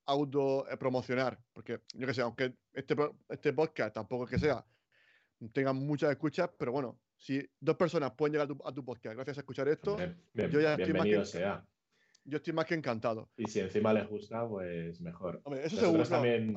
[0.08, 2.98] autopromocionar, porque yo que sé, aunque este,
[3.30, 4.66] este podcast tampoco es que sea,
[5.54, 9.42] tenga muchas escuchas, pero bueno, si dos personas pueden llegar a tu, podcast gracias a
[9.42, 9.98] escuchar esto,
[10.34, 11.66] yo ya estoy más que, sea.
[12.24, 13.30] Yo estoy más que encantado.
[13.38, 15.42] Y si encima les gusta, pues mejor.
[15.44, 16.04] Hombre, eso seguro.
[16.06, 16.56] También,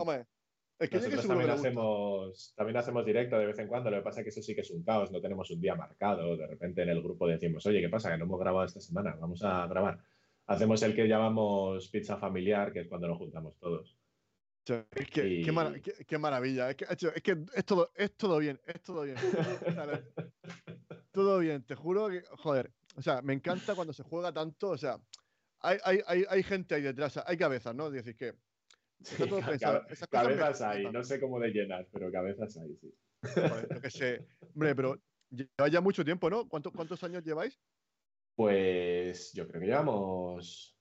[0.78, 4.20] es que nosotros también hacemos, también hacemos directo de vez en cuando, lo que pasa
[4.20, 6.82] es que eso sí que es un caos, no tenemos un día marcado, de repente
[6.82, 8.12] en el grupo decimos, oye, ¿qué pasa?
[8.12, 9.98] Que no hemos grabado esta semana, vamos a grabar.
[10.46, 13.97] Hacemos el que llamamos pizza familiar, que es cuando nos juntamos todos.
[14.68, 15.42] Es que,
[16.06, 19.16] qué, maravilla, es que, es que es, todo, es todo bien, es todo bien.
[21.12, 24.78] todo bien, te juro que, joder, o sea, me encanta cuando se juega tanto, o
[24.78, 24.98] sea,
[25.60, 27.88] hay, hay, hay, hay gente ahí detrás, hay cabezas, ¿no?
[27.88, 28.34] Es decir, que
[30.10, 32.92] cabezas hay, no sé cómo de llenas, pero cabezas hay, sí.
[33.82, 34.26] que sé.
[34.54, 35.00] Hombre, pero
[35.30, 36.48] lleva ya mucho tiempo, ¿no?
[36.48, 37.58] ¿Cuántos, ¿Cuántos años lleváis?
[38.36, 40.76] Pues yo creo que llevamos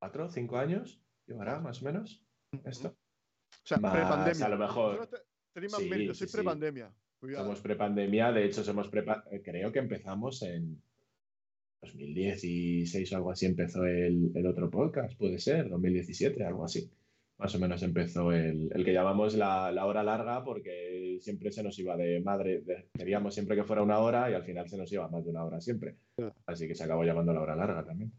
[0.00, 2.24] cuatro, cinco años, llevará más o menos
[2.64, 2.88] esto.
[2.88, 4.46] O sea, prepandemia.
[4.46, 5.08] A lo mejor.
[5.54, 6.92] Sí, soy prepandemia.
[7.20, 10.80] Somos prepandemia, de hecho, somos prepa creo que empezamos en
[11.82, 16.90] 2016 o algo así empezó el, otro podcast, puede ser, 2017, algo así.
[17.38, 21.96] Más o menos empezó el, que llamamos la, hora larga porque siempre se nos iba
[21.96, 22.62] de madre,
[22.94, 25.44] queríamos siempre que fuera una hora y al final se nos iba más de una
[25.44, 25.96] hora siempre.
[26.46, 28.12] Así que se acabó llamando la hora larga también.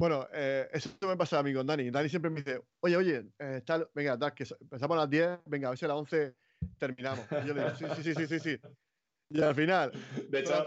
[0.00, 1.90] Bueno, eh, eso me pasa a mí con Dani.
[1.90, 3.60] Dani siempre me dice, oye, oye, eh,
[3.94, 6.34] venga, que empezamos a las 10, venga, a ver si a las 11
[6.78, 7.26] terminamos.
[7.30, 8.58] Y yo le digo, sí, sí, sí, sí, sí.
[9.28, 9.92] Y al final,
[10.30, 10.64] de hecho,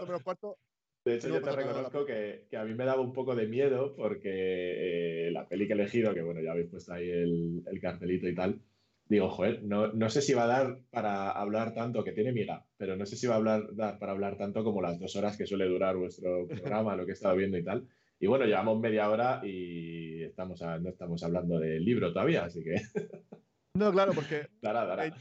[1.04, 3.96] de hecho, yo te reconozco que, que, a mí me daba un poco de miedo
[3.96, 7.80] porque eh, la peli que he elegido, que bueno, ya habéis puesto ahí el, el
[7.80, 8.60] cartelito y tal,
[9.08, 12.64] digo, joder, no, no, sé si va a dar para hablar tanto, que tiene miga,
[12.76, 15.36] pero no sé si va a hablar, dar para hablar tanto como las dos horas
[15.36, 16.46] que suele durar vuestro
[16.86, 17.88] programa, lo que he estado viendo y tal.
[18.24, 22.76] Y bueno, llevamos media hora y estamos no estamos hablando del libro todavía, así que...
[23.74, 24.48] no, claro, porque...
[24.62, 25.08] dará, dará.
[25.08, 25.12] Eh,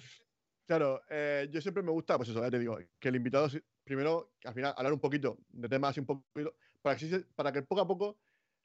[0.66, 3.50] claro, eh, yo siempre me gusta, pues eso, ya te digo, que el invitado
[3.84, 7.62] primero, al final, hablar un poquito de temas así un poquito, para que, para que
[7.63, 8.20] poco a poco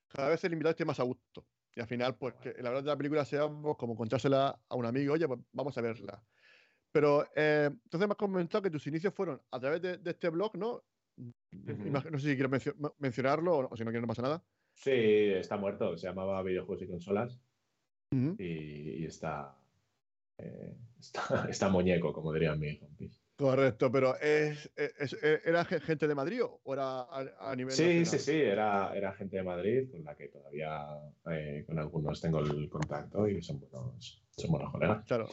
[0.07, 1.45] cada vez el invitado esté más a gusto.
[1.75, 4.77] Y al final, pues que la verdad de la película sea pues, como contársela a
[4.77, 6.23] un amigo, oye, pues vamos a verla.
[6.93, 10.57] Pero eh, entonces me has comentado que tus inicios fueron a través de, este blog,
[10.57, 10.85] ¿no?
[11.51, 14.45] No sé si quieres mencionarlo o, si no quieres no pasa nada.
[14.75, 17.41] Sí, está muerto, se llamaba Videojuegos y Consolas.
[18.13, 19.57] y, está,
[20.39, 23.21] eh, está, está, muñeco, como dirían mis compis.
[23.37, 27.07] Correcto, pero es, e, ¿era gente de Madrid o era
[27.39, 30.89] a, nivel Sí, sí, sí, era, era gente de Madrid con la que todavía
[31.31, 35.05] eh, con algunos tengo el contacto y son buenos, son buenos colegas.
[35.07, 35.29] Claro.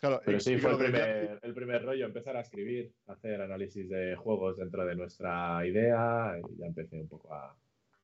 [0.00, 4.16] Claro pero sí, fue el primer, el primer rollo, empezar a escribir, hacer análisis de
[4.16, 7.56] juegos dentro de nuestra idea y ya empecé un poco a,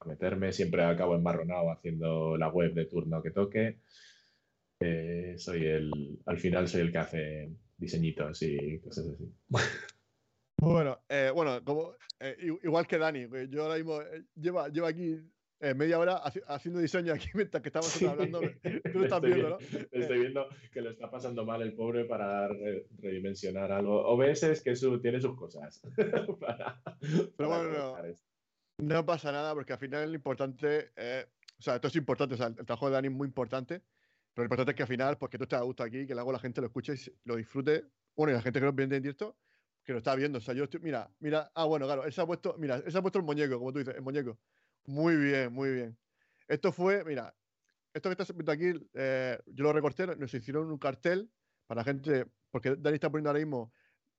[0.04, 3.78] meterme, siempre acabo embarronado haciendo la web de turno que toque.
[4.80, 9.32] Eh, soy el, al final soy el que hace diseñitos y cosas así.
[10.60, 14.00] Bueno, eh, bueno, como, eh, igual que Dani, yo ahora mismo
[14.36, 15.18] lleva, lleva aquí
[15.74, 16.16] media hora
[16.48, 18.40] haciendo diseño aquí mientras que estamos hablando.
[18.92, 19.58] Tú lo estás viendo, ¿no?
[19.90, 22.48] Estoy viendo que lo está pasando mal el pobre para
[22.98, 24.04] redimensionar algo.
[24.06, 25.82] OBS es que tiene sus cosas.
[27.36, 27.96] Pero bueno,
[28.78, 30.90] no, pasa nada porque al final lo importante,
[31.58, 33.82] o sea, esto es importante, o sea, el trabajo de Dani es muy importante
[34.34, 36.14] pero lo importante es que al final, pues que tú estés a gusto aquí, que
[36.14, 37.84] luego la gente lo escuche y lo disfrute.
[38.16, 39.36] Bueno, y la gente que lo viene en directo,
[39.84, 40.38] que lo está viendo.
[40.38, 42.90] O sea, yo estoy, mira, mira, ah, bueno, claro, él se ha puesto, mira, él
[42.90, 44.38] se ha puesto el muñeco, como tú dices, el muñeco.
[44.86, 45.98] Muy bien, muy bien.
[46.48, 47.34] Esto fue, mira,
[47.94, 51.30] esto que estás viendo aquí, eh, yo lo recorté, nos hicieron un cartel
[51.66, 53.72] para la gente, porque Dani está poniendo ahora mismo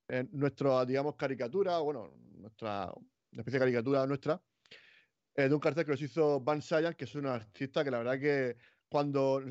[0.07, 2.91] en nuestra, digamos, caricatura, bueno, nuestra,
[3.31, 4.41] una especie de caricatura nuestra,
[5.35, 7.99] eh, de un cartel que nos hizo Van Sayan, que es un artista que la
[7.99, 8.57] verdad que
[8.87, 9.41] cuando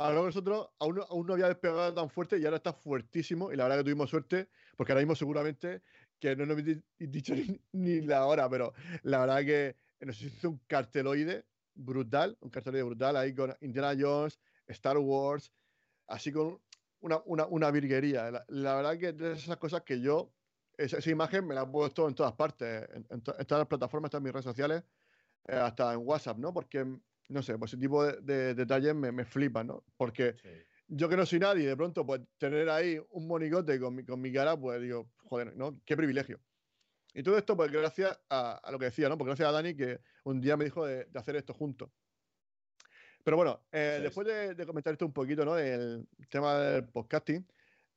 [0.00, 3.52] Ahora nosotros aún, aún, no había despegado tan fuerte y ahora está fuertísimo.
[3.52, 5.82] Y la verdad que tuvimos suerte, porque ahora mismo seguramente
[6.20, 7.34] que no nos he dicho
[7.72, 9.76] ni, la hora, pero la verdad que
[10.06, 15.52] nos hizo un carteloide brutal, un cartelillo brutal ahí con Indiana Jones, Star Wars,
[16.06, 16.62] así con
[17.00, 18.30] una, una, una virguería.
[18.30, 20.34] La, la verdad que de esas cosas que yo,
[20.76, 23.60] esa, esa imagen me la he puesto en todas partes, en, en to- en todas
[23.60, 24.84] las plataformas, en mis redes sociales,
[25.48, 26.52] eh, hasta en WhatsApp, ¿no?
[26.52, 26.84] Porque,
[27.28, 29.84] no sé, pues ese tipo de, de detalles me, me flipan, ¿no?
[29.96, 30.48] Porque Sí.
[30.88, 34.20] yo que no soy nadie, de pronto, pues tener ahí un monigote con mi, con
[34.20, 35.80] mi cara, pues digo, joder, ¿no?
[35.84, 36.40] Qué privilegio.
[37.14, 39.16] Y todo esto, pues gracias a, a lo que decía, ¿no?
[39.18, 41.90] Pues gracias a Dani que un día me dijo de, de hacer esto juntos.
[43.24, 45.54] Pero bueno, eh, después de, de comentar esto un poquito, ¿no?
[45.54, 47.46] Del tema del podcasting,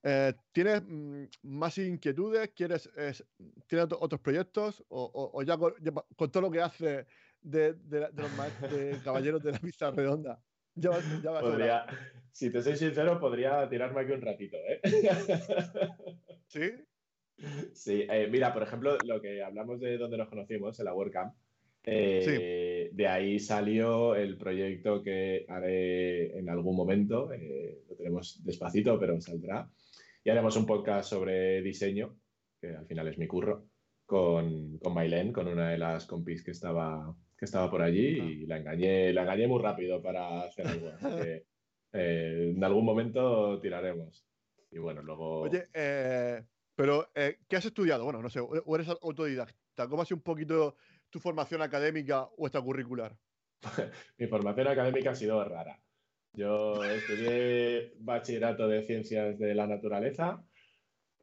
[0.03, 2.49] eh, ¿tienes mm, más inquietudes?
[2.55, 3.23] ¿Quieres, es-
[3.67, 4.83] ¿Tienes otro- otros proyectos?
[4.89, 7.05] ¿O, o- o ya, con, ya pa- con todo lo que hace
[7.41, 7.75] de,
[8.15, 10.41] los caballeros de la pista redonda?
[10.73, 11.85] Ya vas, ya vas a Podría,
[12.31, 14.81] si te soy sincero, podría tirarme aquí un ratito, ¿eh?
[16.47, 16.71] ¿Sí?
[17.73, 21.33] Sí, eh, mira, por ejemplo, lo que hablamos de donde nos conocimos, en la WordCamp,
[21.83, 28.99] eh, de ahí salió el proyecto que haré en algún momento, eh, lo tenemos despacito,
[28.99, 29.69] pero saldrá,
[30.23, 32.17] y haremos un podcast sobre diseño,
[32.59, 33.65] que al final es mi curro,
[34.05, 38.45] con, con Mailén, con una de las compis que estaba, que estaba por allí, y
[38.45, 41.45] la engañé, la engañé muy rápido para hacer algo, que
[41.93, 44.27] eh, en algún momento tiraremos.
[44.69, 45.41] Y bueno, luego...
[45.41, 46.43] Oye, eh,
[46.75, 48.03] pero eh, ¿qué has estudiado?
[48.03, 49.87] Bueno, no sé, o eres autodidacta.
[49.89, 50.75] ¿Cómo ha sido un poquito
[51.09, 53.17] tu formación académica o extracurricular?
[54.17, 55.83] Mi formación académica ha sido rara.
[56.33, 60.45] Yo estudié bachillerato de ciencias de la naturaleza.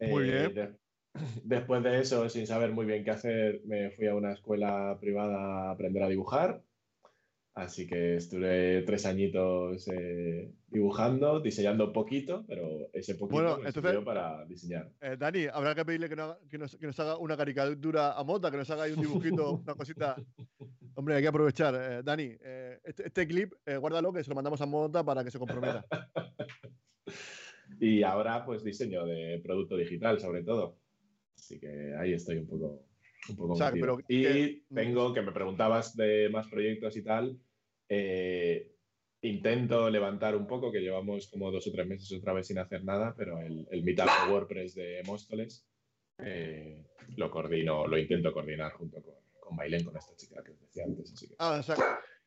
[0.00, 0.54] Muy Eh, bien.
[0.54, 0.78] de-
[1.44, 5.68] después de eso, sin saber muy bien qué hacer, me fui a una escuela privada
[5.68, 6.62] a aprender a dibujar.
[7.58, 13.82] Así que estuve tres añitos eh, dibujando, diseñando poquito, pero ese poquito Bueno, me entonces-
[13.90, 14.88] sirvió para diseñar.
[15.00, 18.12] Eh, Dani, habrá que pedirle que, no haga- que nos, que nos haga una caricatura
[18.12, 20.14] a Mota, que nos haga ahí un dibujito, una cosita.
[20.94, 21.74] Hombre, hay que aprovechar.
[21.74, 22.30] Eh, Dani,
[22.84, 25.84] este, este clip, guárdalo, que se lo mandamos a Mota para que se comprometa.
[27.80, 30.78] Y ahora, pues diseño de producto digital, sobre todo.
[31.36, 32.82] Así que ahí estoy un poco.
[33.28, 33.96] Un poco O sea, metido.
[33.98, 37.36] pero y que- tengo, que me preguntabas de más proyectos y tal.
[37.88, 38.74] Eh,
[39.22, 42.84] intento levantar un poco, que llevamos como dos o tres meses otra vez sin hacer
[42.84, 45.66] nada, pero el, el meetup de WordPress de Móstoles
[46.18, 46.84] eh,
[47.16, 50.84] lo coordino, lo intento coordinar junto con, con Bailén, con esta chica que os decía
[50.84, 51.12] antes.
[51.12, 51.76] Así que Ah, o sea,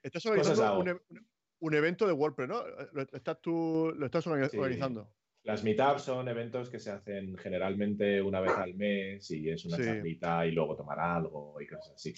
[0.02, 1.28] estás organizando un, e- un-
[1.60, 2.64] un evento de WordPress, ¿no?
[2.94, 4.30] Lo estás tú, lo estás Sí.
[4.58, 5.14] organizando.
[5.44, 9.78] Las meetups son eventos que se hacen generalmente una vez al mes y es una
[9.78, 9.84] Sí.
[9.84, 12.14] charlita y luego tomar algo y cosas así.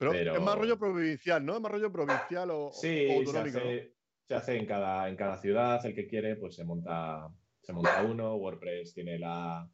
[0.00, 1.56] Pero, Pero- es más rollo provincial, ¿no?
[1.56, 3.38] Es más rollo provincial o, Sí, o se ¿no?
[3.40, 3.94] hace,
[4.26, 7.28] se hace en, cada, en cada ciudad, el que quiere, pues se monta,
[7.60, 8.34] se monta uno.
[8.36, 9.68] WordPress tiene, la,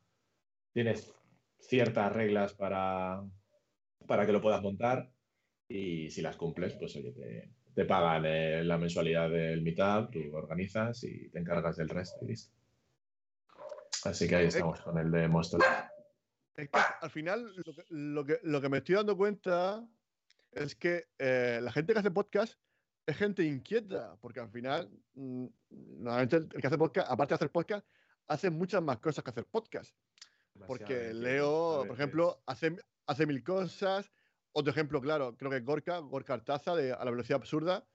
[0.73, 0.95] tiene
[1.61, 3.23] ciertas reglas para,
[4.09, 5.13] para que lo puedas montar
[5.69, 10.37] y si las cumples, pues oye, te, te pagan eh, la mensualidad del meetup, tú
[10.37, 12.53] organizas y te encargas del resto y listo.
[14.05, 15.61] Así que ahí estamos con el de Monster.
[16.57, 19.87] Es que al final lo que, lo que, lo que me estoy dando cuenta
[20.57, 22.55] es que eh, la gente que hace podcast
[23.07, 27.53] es gente inquieta, porque al final, mm, normalmente el que hace podcast, aparte de hacer
[27.53, 27.87] podcast,
[28.27, 29.95] hace muchas más cosas que hacer podcast.
[30.67, 32.77] Porque Leo, por ejemplo, hace,
[33.07, 34.11] hace mil cosas.
[34.53, 37.87] Otro ejemplo, claro, creo que Gorka, Gorka Artaza, de A la Velocidad Absurda,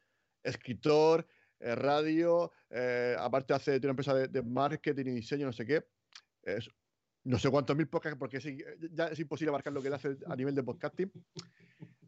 [0.43, 1.28] escritor,
[1.59, 5.66] eh, radio, eh, aparte hace tiene una empresa de, de marketing y diseño, no sé
[5.66, 5.84] qué.
[6.43, 6.70] Es-
[7.24, 8.45] no sé cuántos mil podcasts, porque es,
[8.93, 11.12] ya es imposible abarcar lo que él hace a nivel de podcasting.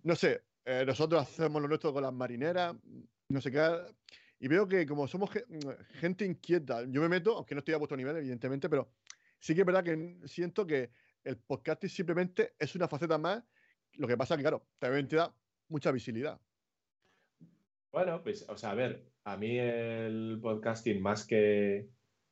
[0.03, 2.75] No sé, eh, nosotros hacemos lo nuestro con las marineras,
[3.29, 3.61] no sé qué.
[4.39, 5.45] Y veo que como somos ge-
[5.93, 8.93] gente inquieta, yo me meto, aunque no estoy a vuestro nivel, evidentemente, pero
[9.39, 10.91] sí que es verdad que siento que
[11.23, 13.43] el podcasting simplemente es una faceta más.
[13.93, 15.33] Lo que pasa que, claro, también te da
[15.69, 16.41] mucha visibilidad.
[17.91, 21.91] Bueno, pues, o sea, a ver, a mí el podcasting más que,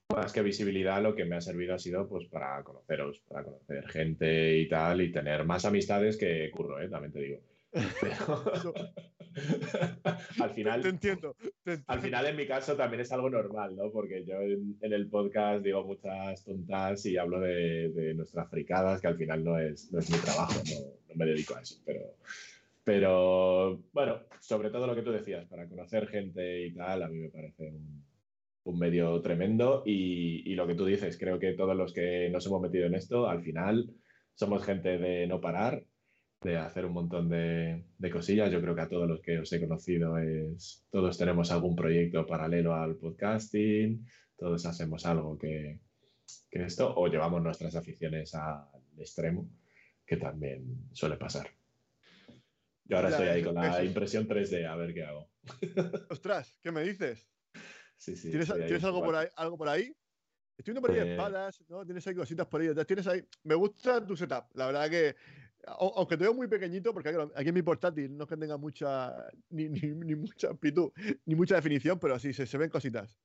[0.09, 3.88] más que visibilidad lo que me ha servido ha sido pues para conoceros, para conocer
[3.89, 6.89] gente y tal, y tener más amistades que curro, ¿eh?
[6.89, 7.50] También te digo.
[7.72, 8.43] Pero
[10.39, 11.36] al Te final, entiendo.
[11.63, 12.01] te al entiendo.
[12.01, 13.91] final en mi caso también es algo normal, ¿no?
[13.91, 19.01] Porque yo en, en el podcast digo muchas tontas y hablo de, de nuestras fricadas,
[19.01, 21.82] que al final no es, no es mi trabajo, no, no me dedico a eso,
[21.86, 22.17] pero...
[22.84, 27.19] Pero bueno, sobre todo lo que tú decías, para conocer gente y tal, a mí
[27.19, 28.03] me parece un,
[28.63, 29.84] un medio tremendo.
[29.86, 32.95] Y, y lo que tú dices, creo que todos los que nos hemos metido en
[32.95, 33.91] esto, al final
[34.34, 35.86] somos gente de no parar,
[36.41, 38.51] de hacer un montón de, de cosillas.
[38.51, 42.25] Yo creo que a todos los que os he conocido es, todos tenemos algún proyecto
[42.25, 44.05] paralelo al podcasting,
[44.37, 45.79] todos hacemos algo que,
[46.49, 48.65] que esto, o llevamos nuestras aficiones al
[48.97, 49.47] extremo,
[50.05, 51.47] que también suele pasar.
[52.85, 55.29] Yo ahora estoy ahí con la es- impresión 3D, a ver qué hago.
[56.09, 57.27] Ostras, ¿qué me dices?
[57.97, 58.29] Sí, sí.
[58.31, 59.95] ¿Tienes, ¿tienes algo, por ahí, algo por ahí?
[60.57, 61.85] Estoy viendo por ahí Pues- espadas, ¿no?
[61.85, 62.69] Tienes ahí cositas por ahí.
[62.85, 63.23] Tienes ahí...
[63.43, 64.45] Me gusta tu setup.
[64.55, 65.15] La verdad que,
[65.68, 68.57] au- aunque te veo muy pequeñito, porque aquí en mi portátil no es que tenga
[68.57, 69.16] mucha,
[69.49, 70.91] ni, ni, ni mucha amplitud,
[71.26, 73.18] ni mucha definición, pero sí, se, se ven cositas.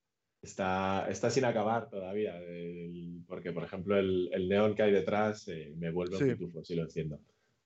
[0.42, 5.48] Está, está sin acabar todavía, el- porque por ejemplo el, el neón que hay detrás
[5.48, 6.24] eh, me vuelve Sí.
[6.24, 7.18] un pitufo si lo enciendo.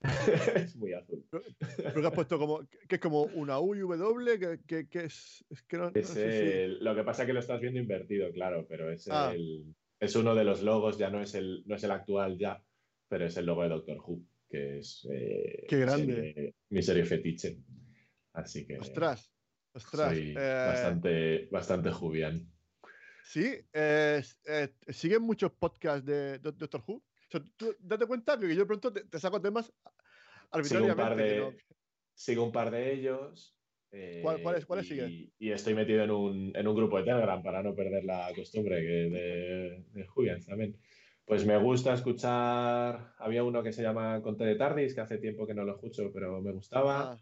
[0.55, 1.27] es muy azul.
[1.29, 5.05] Creo que has puesto como, que es como una U y W, que, que, que
[5.05, 7.41] es, es que no, no Es sé si- el- Lo que pasa es que lo
[7.41, 9.33] estás viendo invertido, claro, pero es, Ah.
[9.35, 12.65] el, es uno de los logos, ya no es, el, no es el actual ya,
[13.09, 16.15] pero es el logo de Doctor Who, que es eh, Qué mi grande.
[16.35, 17.59] serie- mi serie fetiche.
[18.33, 19.33] Así que Ostras,
[19.73, 20.13] ostras.
[20.13, 22.53] soy eh, bastante, bastante jubian.
[23.25, 24.23] Sí, eh,
[24.89, 26.95] ¿siguen muchos podcasts de, Do- Doctor Who?
[26.97, 29.77] O sea, tú date cuenta que yo pronto te, te saco temas Sigo
[30.85, 31.03] un arbitrariamente.
[31.03, 31.55] par de, no-
[32.15, 33.57] sigo un par de ellos.
[34.23, 35.33] ¿Cuál- cuáles- eh, cuáles y, siguen?
[35.39, 38.81] y estoy metido en un, en un grupo de Telegram para no perder la costumbre
[38.81, 40.77] que de, de también.
[41.25, 43.15] Pues me gusta escuchar.
[43.19, 46.11] Había uno que se llama Conte de Tardis, que hace tiempo que no lo escucho,
[46.13, 47.13] pero me gustaba.
[47.13, 47.19] Ah,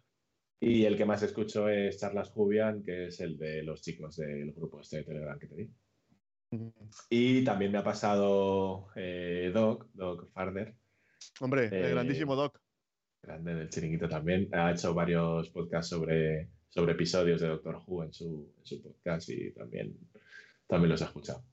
[0.60, 4.52] Y el que más escucho es Charlas Jubian, que es el de los chicos del
[4.52, 5.70] grupo este de Telegram que te di.
[6.52, 6.68] mm,
[7.10, 10.74] Y también me ha pasado eh, Doc, Doc Farder,
[11.40, 12.58] hombre, el Eh, grandísimo Doc.
[13.22, 14.48] grande del chiringuito también.
[14.54, 19.28] Ha hecho varios podcasts sobre, sobre episodios de Doctor Who en su, en su podcast
[19.28, 19.96] y también,
[20.66, 21.44] también los he escuchado.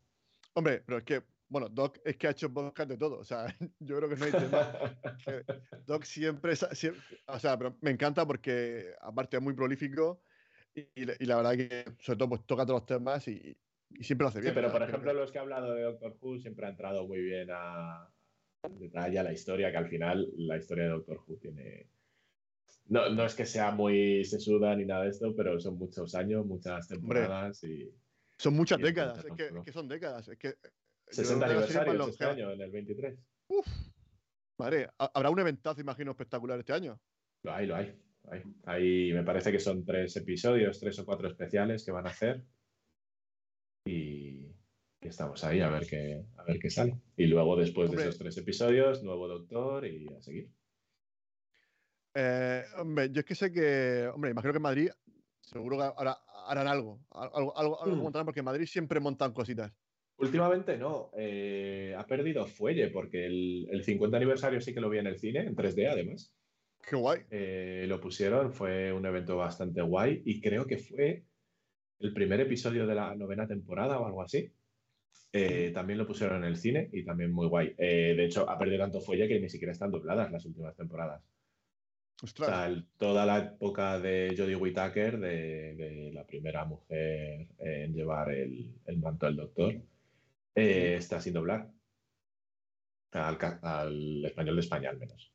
[0.53, 3.19] Hombre, pero es que, bueno, Doc es que ha hecho podcast de todo.
[3.19, 3.45] O sea,
[3.79, 4.73] yo creo que no hay tema.
[5.85, 10.21] Doc siempre, siempre- o sea, pero me encanta porque aparte es muy prolífico
[10.73, 13.57] y, y la- verdad que sobre todo pues toca todos los temas y,
[13.91, 14.55] y siempre lo hace Sí, bien.
[14.55, 17.07] pero o sea, por ejemplo, los que he hablado de Doctor Who siempre ha entrado
[17.07, 18.09] muy bien a
[18.63, 21.87] al detalle a la historia, que al final la historia de Doctor Who tiene.
[22.87, 26.45] No, no es que sea muy sesuda ni nada de esto, pero son muchos años,
[26.45, 27.91] muchas temporadas y
[28.37, 30.27] son muchas décadas, es que, es que son décadas.
[30.27, 30.55] Es que,
[31.13, 33.19] 60 creo que es la serie más aniversarios este año, en el 23.
[34.57, 36.99] Madre, ha- habrá un eventazo, imagino, espectacular este año.
[37.43, 38.01] Lo hay, lo hay.
[38.31, 38.43] hay.
[38.65, 42.43] Hay- me parece que son tres episodios, tres o cuatro especiales que van a hacer.
[43.85, 44.51] Y,
[45.01, 46.99] estamos ahí a ver qué, a ver qué sale.
[47.15, 48.03] Y luego, después Hombre.
[48.05, 50.49] de esos tres episodios, nuevo doctor y a seguir.
[52.15, 54.89] Eh, hombre, yo es que sé que, hombre, imagino que en Madrid
[55.41, 55.83] seguro que
[56.47, 57.99] harán algo, algo, algo, algo Mm.
[58.01, 59.71] montarán, porque en Madrid siempre montan cositas.
[60.17, 64.99] Últimamente no, eh, ha perdido fuelle porque el, el 50 aniversario sí que lo vi
[64.99, 66.33] en el cine, en 3D además.
[66.87, 67.21] Qué guay.
[67.31, 71.23] Eh, lo pusieron, fue un evento bastante guay y creo que fue
[71.99, 74.51] el primer episodio de la novena temporada o algo así.
[75.33, 77.73] Eh, también lo pusieron en el cine y también muy guay.
[77.77, 81.21] De hecho, ha perdido tanto fuelle que ni siquiera están dobladas las últimas temporadas.
[82.21, 82.47] O Ostras.
[82.49, 88.31] sea, el- toda la época de Jodie Whittaker, de, de la primera mujer en llevar
[88.31, 89.73] el, el manto del doctor,
[90.55, 91.71] eh, está sin doblar.
[93.11, 95.33] Al, español de España, al menos.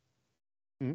[0.81, 0.95] Mm.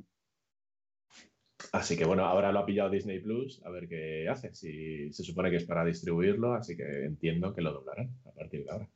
[1.71, 4.53] Así que bueno, ahora lo ha pillado Disney Plus, a ver qué hace.
[4.53, 8.65] Si se supone que es para distribuirlo, así que entiendo que lo doblarán a partir
[8.65, 8.89] de ahora.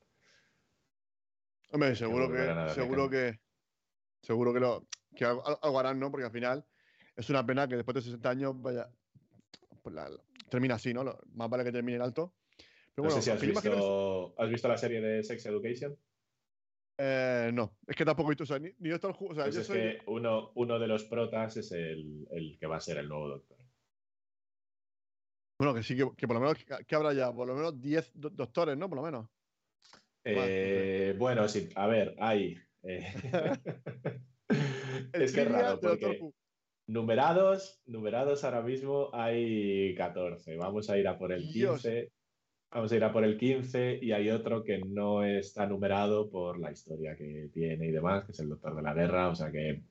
[1.72, 3.40] Hombre, seguro que, seguro que,
[4.22, 6.12] seguro que, lo, que algo, algo harán, ¿no?
[6.12, 6.66] Porque al final
[7.16, 8.90] es una pena que después de 60 años vaya,
[9.82, 10.12] pues la-
[10.50, 11.04] termina así, ¿no?
[11.04, 12.36] Lo- más vale que termine en alto.
[12.96, 15.98] Pero No bueno, sé si has yo visto, ¿has visto la serie de Sex Education.
[16.98, 19.56] eh, no, es que tampoco he visto, o sea, ni, ni Who, o sea, Pues
[19.56, 22.82] yo es soy, que uno, uno de los protas es el, el que va a
[22.82, 23.58] ser el nuevo doctor.
[25.58, 27.82] bueno, que sí, que, que por lo menos, que, que habrá ya, por lo menos
[27.82, 28.90] 10 do- doctores, ¿no?
[28.90, 29.28] Por lo menos.
[30.24, 32.58] Eh, bueno, sí, a ver, hay.
[32.84, 33.14] eh,
[35.14, 36.20] es que es raro, porque
[36.88, 40.58] numerados, numerados ahora mismo hay 14.
[40.58, 41.86] Vamos a ir a por el Dios.
[42.70, 42.76] 15.
[42.78, 46.60] Vamos a ir a por el 15 y hay otro que no está numerado por
[46.60, 49.30] la historia que tiene y demás, que es el Doctor de la Guerra.
[49.30, 49.82] O sea que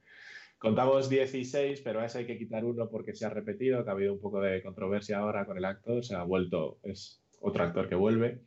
[0.58, 3.94] contamos 16, pero a ese hay que quitar uno porque se ha repetido, que ha
[3.94, 6.04] habido un poco de controversia ahora con el actor.
[6.04, 8.42] Se ha vuelto, es otro actor que vuelve,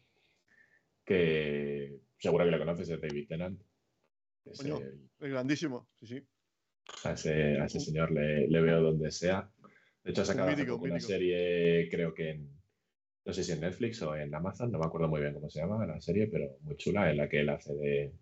[1.06, 3.62] que seguro que lo conoces, es David Tennant.
[4.46, 4.78] Es Coño.
[4.78, 6.24] el- Es grandísimo, sí, sí.
[7.04, 9.50] a ese, a ese señor le, le veo donde sea.
[10.04, 11.08] De hecho, ha sacado mítico, una mítico.
[11.12, 12.50] serie, creo que en,
[13.24, 15.60] no sé si en Netflix o en Amazon, no me acuerdo muy bien cómo se
[15.60, 18.14] llama la serie, pero muy chula, en la que él hace de,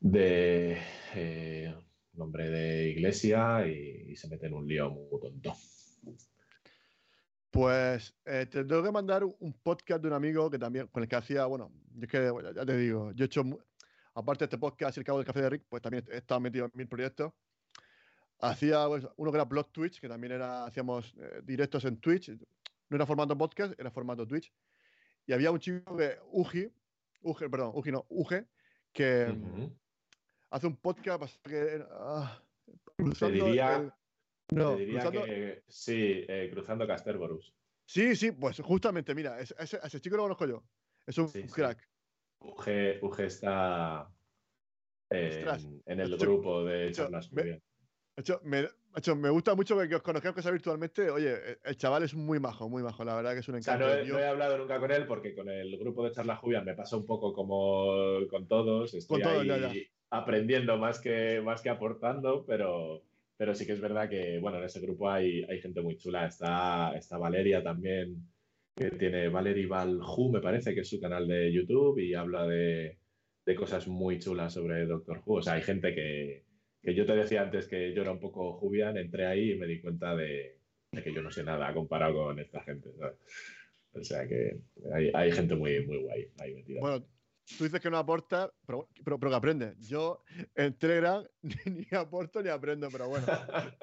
[0.00, 0.78] de
[1.14, 1.74] eh,
[2.14, 5.54] un hombre de iglesia y, se mete en un lío muy tonto.
[7.50, 11.08] Pues eh, te tengo que mandar un podcast de un amigo que también, con el
[11.08, 13.42] que hacía, bueno, yo es que bueno, ya te digo, yo he hecho,
[14.14, 16.40] aparte de este podcast y el cabo del café de Rick, pues también he estado
[16.40, 17.32] metido en mil proyectos.
[18.40, 22.30] hacía pues, uno que era Blog Twitch, que también era, hacíamos eh, directos en Twitch.
[22.88, 24.52] No era formato podcast, era formato Twitch.
[25.26, 26.70] Y había un chico que, Uji,
[27.22, 28.46] Uge, perdón, Uji no, Uge,
[28.92, 29.76] que Ujú.
[30.50, 32.42] hace un podcast que, ah,
[33.18, 33.92] Te diría, el-
[34.56, 37.52] no, te diría cruzando- que sí, eh, cruzando Casterborus.
[37.84, 40.62] Sí, sí, pues justamente, mira, ese, ese- ese chico lo conozco yo.
[41.06, 41.48] Es un Sí, sí.
[41.48, 41.88] crack.
[42.40, 44.08] Uge, Uge está
[45.10, 47.42] en, Ostras, en el grupo de charlas me-.
[47.42, 47.62] De
[48.16, 51.10] hecho, me, hecho, me gusta mucho que os conozcáis sea virtualmente.
[51.10, 53.04] Oye, el- chaval es muy majo, muy majo.
[53.04, 53.94] La verdad que es un O sea, encanto.
[53.94, 56.64] no he, no he hablado nunca con él porque con el grupo de charlas Julián
[56.64, 58.94] me pasa un poco como con todos.
[58.94, 59.72] Estoy Con todos, ahí ya, ya.
[60.10, 63.02] aprendiendo más que, más que aportando, pero,
[63.36, 66.26] pero sí que es verdad que, bueno, en ese grupo hay, hay gente muy chula.
[66.26, 68.26] Está, está Valeria también,
[68.74, 72.98] que tiene Valerie Valju, me parece, que es su canal de YouTube y habla de,
[73.44, 75.34] de cosas muy chulas sobre Doctor Who.
[75.36, 76.45] O sea, hay gente que,
[76.86, 79.66] que yo te decía antes que yo era un poco Jubian, entré ahí y me
[79.66, 80.60] di cuenta de,
[80.92, 82.92] de que yo no sé nada comparado con esta gente.
[82.96, 83.18] ¿sabes?
[83.92, 84.60] O sea que
[84.94, 86.78] hay, hay gente muy, muy guay ahí metida.
[86.80, 87.04] Bueno,
[87.58, 89.74] tú dices que no aporta, pero, pero, pero que aprende.
[89.80, 90.22] Yo
[90.54, 91.26] en Telegram
[91.66, 93.26] ni, aporto ni aprendo, pero bueno,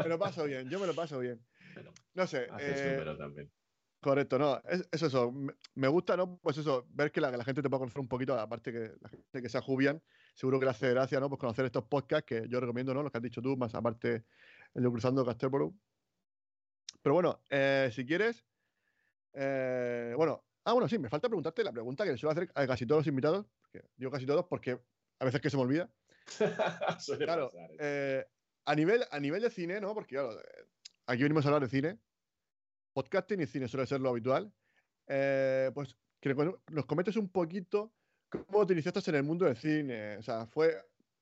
[0.01, 0.69] me lo paso bien.
[0.69, 1.41] Yo me lo paso bien.
[1.73, 2.47] Bueno, No sé.
[2.51, 3.51] Haces eh, número también.
[3.99, 5.33] Correcto, no, es, es eso.
[5.75, 6.37] Me, gusta, ¿no?
[6.41, 8.91] Pues eso, ver que la, que la gente te pueda conocer un poquito, aparte que
[9.01, 10.01] la gente que sea Jubian,
[10.33, 11.29] seguro que le hace gracia, ¿no?
[11.29, 13.03] Pues conocer estos podcasts que yo recomiendo, ¿no?
[13.03, 14.23] Los que has dicho tú, más aparte
[14.73, 15.73] el de Cruzando Casterborough.
[17.01, 18.45] Pero bueno, eh, si quieres,
[19.33, 22.65] eh, bueno, ah, bueno, sí, me falta preguntarte la pregunta que le suelo hacer a
[22.65, 23.45] casi todos los invitados,
[23.97, 24.79] digo casi todos porque
[25.19, 25.89] a veces que se me olvida.
[27.17, 28.25] Claro, ¿eh?
[28.65, 29.93] a, nivel, a nivel de cine, ¿no?
[29.93, 30.39] Porque claro,
[31.05, 31.99] aquí venimos a hablar de cine.
[32.93, 34.53] Podcasting y cine suele ser lo habitual.
[35.05, 37.93] Pues que nos comentes un poquito
[38.47, 40.17] cómo te iniciaste en el mundo del cine.
[40.17, 40.75] O sea, ¿fue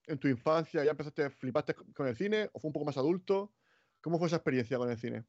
[0.08, 3.54] en tu infancia, ya empezaste, flipaste con el cine o fue un poco más adulto?
[4.02, 5.24] ¿Cómo fue esa experiencia con el cine?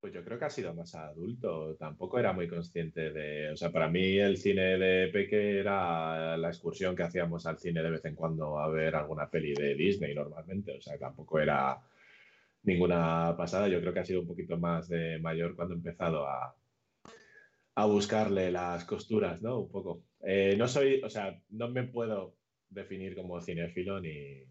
[0.00, 1.74] Pues yo creo que ha sido más adulto.
[1.76, 3.50] Tampoco era muy consciente de.
[3.50, 7.82] O sea, para mí el cine de Peque era la excursión que hacíamos al cine
[7.82, 10.76] de vez en cuando a ver alguna peli de Disney normalmente.
[10.76, 11.80] O sea, tampoco era
[12.62, 13.68] ninguna pasada.
[13.68, 16.54] Yo creo que ha sido un poquito más de mayor cuando he empezado a,
[17.74, 19.58] a buscarle las costuras, ¿no?
[19.60, 20.02] Un poco.
[20.20, 22.36] Eh, no soy, o sea, no me puedo
[22.68, 24.42] definir como cinéfilo ni,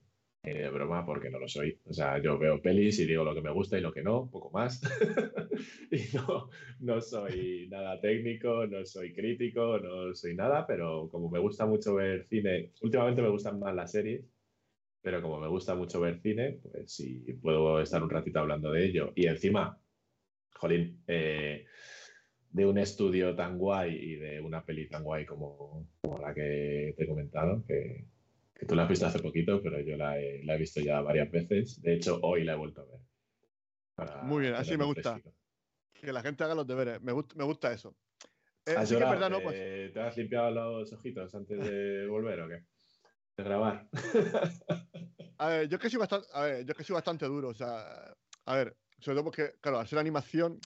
[0.43, 1.80] ni de broma porque no lo soy.
[1.86, 4.30] O sea, yo veo pelis y digo lo que me gusta y lo que no,
[4.30, 4.82] poco más.
[5.91, 6.49] y no,
[6.80, 11.95] no soy nada técnico, no soy crítico, no soy nada, pero como me gusta mucho
[11.95, 14.26] ver cine, últimamente me gustan más las series,
[15.01, 18.86] pero como me gusta mucho ver cine, pues si puedo estar un ratito hablando de
[18.86, 19.11] ello.
[19.16, 19.80] Y encima,
[20.55, 21.66] jolín, eh,
[22.55, 26.93] de un estudio tan guay y de una peli tan guay como, como la que
[26.95, 28.05] te he comentado, que,
[28.53, 31.01] que tú la has visto hace poquito, pero yo la he, la he visto ya
[31.01, 31.81] varias veces.
[31.81, 32.99] De hecho, hoy la he vuelto a ver.
[33.95, 35.19] para Muy bien, así me gusta.
[36.01, 37.01] Que la gente haga los deberes.
[37.01, 37.93] Me, gust- me gusta eso.
[38.65, 39.11] Eh, ¿Has sí que es llorado?
[39.19, 39.41] verdad, ¿no?
[39.41, 42.63] Pues, Eh, ¿Te has limpiado los ojitos antes de volver o qué?
[43.37, 43.89] De grabar.
[45.37, 47.49] A ver, yo es que soy bastante, a ver, yo es que soy bastante duro,
[47.49, 50.59] o sea, a ver, sobre todo porque, claro, al ser animación,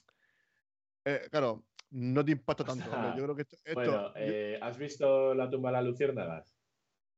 [1.04, 2.90] eh, claro, no te impacta tanto.
[2.90, 5.84] sea, hombre, yo creo que esto, esto- bueno, eh, ¿has visto la tumba de las
[5.84, 6.56] luciérnagas?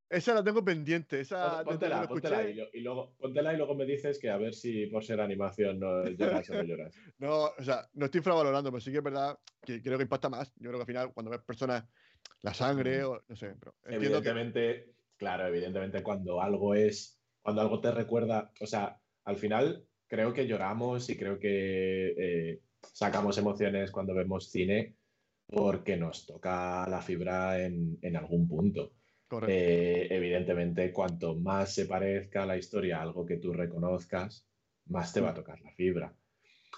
[0.09, 3.87] esa la tengo pendiente, esa Póntela, póntela y, lo- y luego, póntela y luego me
[3.87, 6.95] dices que a ver si por ser animación no lloras o no lloras.
[7.19, 10.29] no, o sea, no estoy infravalorando, pero sí que es verdad que creo que impacta
[10.29, 10.53] más.
[10.57, 11.85] Yo creo que al final, cuando ves personas,
[12.43, 17.63] la sangre, o no sé, pero entiendo que Evidentemente, claro, evidentemente cuando algo es, cuando
[17.63, 22.61] algo te recuerda, o sea, al final creo que lloramos y creo que eh,
[22.93, 24.97] sacamos emociones cuando vemos cine
[25.47, 28.93] porque nos toca la fibra en, en algún punto.
[29.49, 34.47] Eh, evidentemente, cuanto más se parezca la historia a algo que tú reconozcas,
[34.87, 36.15] más te va a tocar la fibra.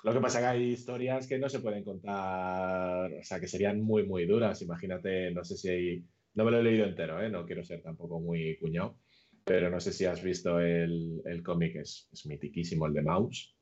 [0.03, 3.49] Lo que pasa es que hay historias que no se pueden contar, o sea, que
[3.49, 4.61] serían muy, muy duras.
[4.63, 7.31] Imagínate, no sé si hay, no me lo he leído entero, ¿eh?
[7.31, 8.99] no quiero ser tampoco muy cuñado,
[9.45, 13.57] pero no sé si has visto el, el cómic, es, es mitiquísimo, el de Mouse.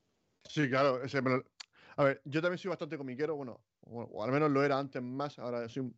[0.45, 1.03] Sí, claro.
[1.03, 1.43] ese me lo-
[1.97, 5.01] A ver, yo también soy bastante comiquero, bueno, o, o al menos lo era antes
[5.01, 5.91] más, ahora soy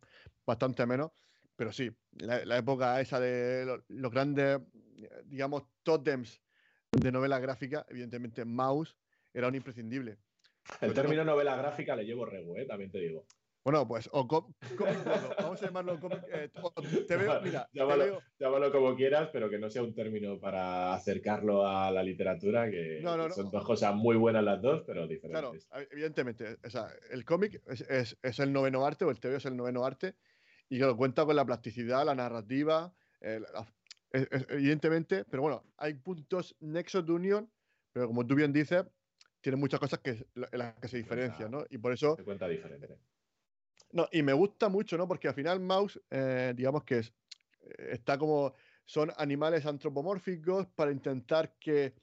[0.44, 1.12] bastante menos,
[1.56, 4.60] pero sí, la, la época esa de lo- los grandes,
[5.24, 6.42] digamos, tótems
[6.92, 8.96] de novela gráfica, evidentemente Mouse
[9.32, 10.18] era un imprescindible.
[10.80, 12.66] El término novela gráfica le llevo rego, ¿eh?
[12.66, 13.24] también te digo.
[13.66, 14.54] Bueno, pues, o cómic
[15.42, 16.22] vamos a llamarlo cómic.
[16.32, 16.48] eh,
[17.08, 20.38] te veo, mira, te Llámalo, veo, llámalo como quieras, pero que no sea un término
[20.38, 23.34] para acercarlo a la literatura, que No, no, no.
[23.34, 25.66] son dos cosas muy buenas las dos, pero Claro, diferentes.
[25.72, 26.58] a- evidentemente.
[26.64, 29.56] O sea, el cómic es, es- es el noveno arte, o el TVO es el
[29.56, 30.14] noveno arte,
[30.68, 33.66] y claro, cuenta con la plasticidad, la narrativa, eh, la-
[34.12, 37.50] es- es- evidentemente, pero bueno, hay puntos nexos de unión,
[37.92, 38.84] pero como tú bien dices,
[39.40, 41.64] tiene muchas cosas que, en las que se diferencian, ¿no?
[41.68, 42.14] Y por eso...
[42.14, 42.96] Se cuenta diferente.
[43.92, 45.06] No, y me gusta mucho, ¿no?
[45.08, 47.14] Porque al final Mouse, eh, digamos que es,
[47.62, 48.54] eh, está como...
[48.84, 51.94] Son animales antropomórficos para intentar que...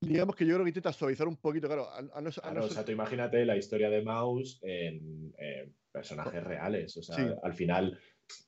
[0.00, 1.88] Digamos que yo creo que intenta suavizar un poquito, claro.
[1.90, 6.42] a- a no Claro, o sea, tú imagínate la historia de Mouse en, en personajes
[6.42, 6.96] reales.
[6.96, 7.34] O sea, Sí.
[7.42, 7.98] al final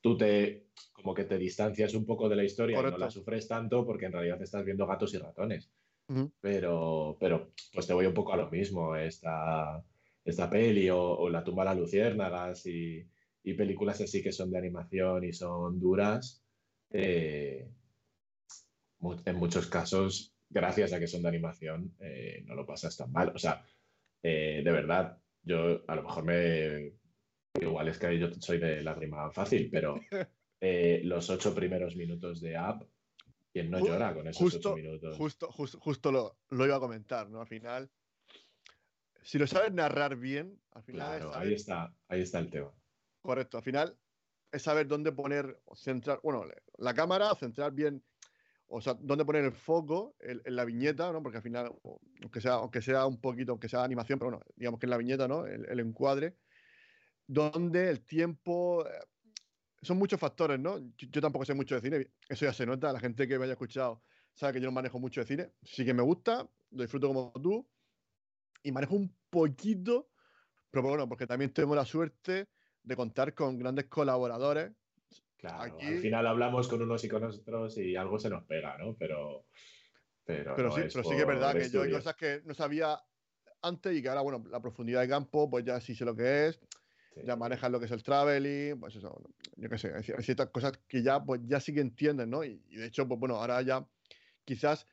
[0.00, 2.98] tú te como que te distancias un poco de la historia y Correcto.
[2.98, 5.70] no la sufres tanto porque en realidad estás viendo gatos y ratones.
[6.40, 8.94] Pero, pero pues te voy un poco a lo mismo.
[8.96, 9.84] Esta,
[10.24, 13.04] esta peli o, o La tumba de las luciérnagas y,
[13.44, 16.44] y películas así que son de animación y son duras.
[16.90, 17.68] eh,
[19.26, 23.32] en muchos casos, gracias a que son de animación, eh, no lo pasas tan mal.
[23.34, 23.64] O sea,
[24.22, 26.92] eh, de verdad, yo a lo mejor me...
[27.60, 30.00] Igual es que yo soy de lágrima fácil, pero
[30.60, 32.82] eh, los ocho primeros minutos de App,
[33.52, 35.16] ¿quién no llora con esos justo- ocho minutos?
[35.16, 37.40] Justo, justo, justo lo, lo iba a comentar, ¿no?
[37.40, 37.90] Al final,
[39.22, 42.72] si lo sabes narrar bien, al final Claro, saber- ahí está, ahí está el tema.
[43.20, 43.98] correcto, al final
[44.50, 46.44] es saber dónde poner, centrar, bueno,
[46.78, 48.04] la cámara, centrar bien,
[48.68, 51.22] o sea, dónde poner el foco en, en la viñeta, ¿no?
[51.22, 51.72] Porque al final,
[52.22, 54.98] aunque sea, aunque sea un poquito, aunque sea animación, pero bueno, digamos que en la
[54.98, 55.46] viñeta, ¿no?
[55.46, 56.38] El, el encuadre,
[57.26, 58.90] donde el tiempo, eh,
[59.82, 60.78] son muchos factores, ¿no?
[60.78, 63.44] Yo, yo tampoco sé mucho de cine, eso ya se nota, la gente que me
[63.44, 64.04] haya escuchado
[64.34, 67.32] sabe que yo no manejo mucho de cine, sí que me gusta, lo disfruto como
[67.42, 67.71] tú,
[68.62, 70.10] y manejo un poquito,
[70.70, 72.48] pero bueno, porque también tengo la suerte
[72.82, 74.72] de contar con grandes colaboradores.
[75.36, 78.78] Claro, Aquí- al final hablamos con unos y con otros y algo se nos pega,
[78.78, 78.94] ¿no?
[78.96, 79.46] Pero,
[80.24, 82.42] pero, Pero, no sí, es pero sí que es verdad que yo hay cosas que
[82.44, 82.98] no sabía
[83.60, 86.46] antes y que ahora, bueno, la profundidad de campo, pues ya sí sé lo que
[86.48, 86.60] es,
[87.14, 87.20] Sí.
[87.26, 89.22] ya manejas lo que es el traveling, pues eso,
[89.56, 92.42] yo qué sé, hay ciertas cosas que ya, pues ya sí que entienden, ¿no?
[92.42, 93.86] Y, y de hecho, pues bueno, ahora ya
[94.44, 94.86] quizás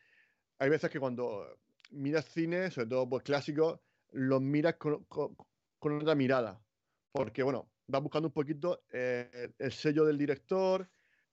[0.57, 1.59] hay veces que cuando
[1.89, 3.81] miras cine, sobre todo pues clásicos,
[4.11, 5.35] los miras con, con-
[5.79, 6.65] con otra mirada,
[7.11, 10.89] porque bueno, vas buscando un poquito eh, el, el sello del director,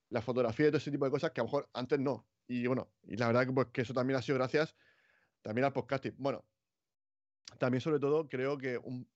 [0.09, 2.29] la fotografía y todo ese tipo de cosas que a lo mejor antes no.
[2.47, 4.77] Y bueno, y la verdad que, pues, que eso también ha sido gracias
[5.41, 6.15] también al podcasting.
[6.17, 6.45] Bueno,
[7.59, 9.09] también sobre todo creo que un,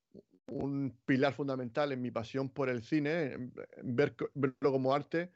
[0.47, 3.51] un pilar fundamental en mi pasión por el cine,
[3.83, 5.31] ver, verlo como arte,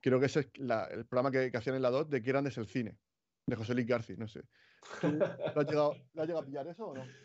[0.00, 2.28] creo que ese es la- el programa que, que hacían en la 2 de qué
[2.30, 2.98] grande es el cine,
[3.46, 4.42] de José Luis García, no sé.
[5.00, 7.16] ¿Tú ¿Lo has llegado, lo has llegado a pillar eso o no?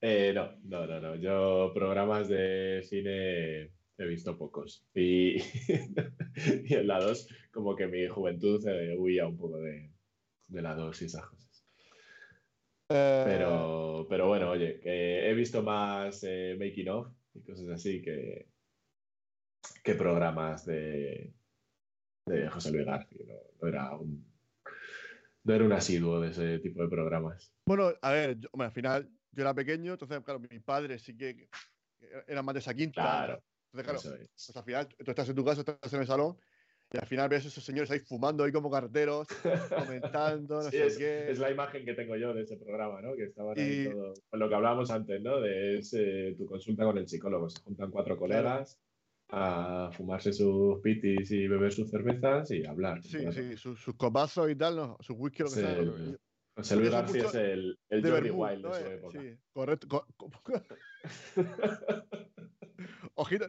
[0.00, 1.16] Eh, no, no, no, no.
[1.16, 4.86] Yo programas de cine he visto pocos.
[4.94, 5.36] Y,
[6.64, 9.92] y en la 2, como que mi juventud eh, huía un poco de,
[10.46, 11.66] de la 2 y esas cosas.
[12.90, 18.00] Eh, Pero, pero bueno, oye, que he visto más eh, making of y cosas así
[18.00, 18.50] que,
[19.84, 21.34] que programas de,
[22.26, 23.26] de José Luis García.
[23.26, 24.27] No, no era un,
[25.48, 27.50] no era un asiduo de ese tipo de programas.
[27.66, 31.16] Bueno, a ver, yo- hombre, al final yo era pequeño, entonces, claro, mi padre sí
[31.16, 31.48] que
[32.26, 33.00] era más de esa quinta.
[33.02, 33.42] Claro,
[33.72, 34.28] Entonces, claro, es.
[34.46, 36.36] pues al final tú estás en tu casa, estás en el salón
[36.92, 39.26] y al final ves a esos señores ahí fumando ahí como carteros,
[40.06, 41.30] comentando, no Sí, sé es, qué.
[41.30, 43.14] es la imagen que tengo yo de ese programa, ¿no?
[43.16, 45.40] Que estaban ahí Y- todo, con lo que hablábamos antes, ¿no?
[45.40, 47.48] De ese- tu consulta con el psicólogo.
[47.48, 48.78] Se juntan cuatro colegas
[49.30, 53.02] a fumarse sus pitis y beber sus cervezas y hablar.
[53.02, 53.32] Sí, rato.
[53.32, 54.96] sí, sus, sus copazos y tal, ¿no?
[55.00, 55.76] sus whisky, lo que sea.
[56.56, 58.74] José Luis García es el, el de Jordi Wild ¿no?
[58.74, 59.20] de su época.
[59.20, 59.86] Sí, correcto.
[59.88, 60.30] co- co-
[63.14, 63.46] Ojito.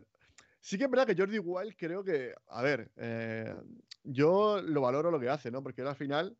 [0.61, 3.55] Sí que es verdad que Jordi Wild creo que, a ver, eh,
[4.03, 5.63] yo lo valoro lo que hace, ¿no?
[5.63, 6.37] Porque él al final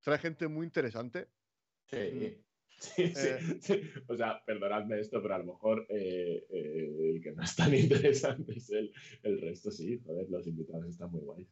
[0.00, 1.28] trae gente muy interesante.
[1.90, 2.40] Sí,
[2.80, 3.38] sí, sí, Eh.
[3.60, 3.80] sí.
[4.08, 7.72] O sea, perdonadme esto, pero a lo mejor eh, eh, el que no es tan
[7.74, 10.00] interesante es el, el resto, sí.
[10.04, 11.48] Joder, los invitados están muy guays.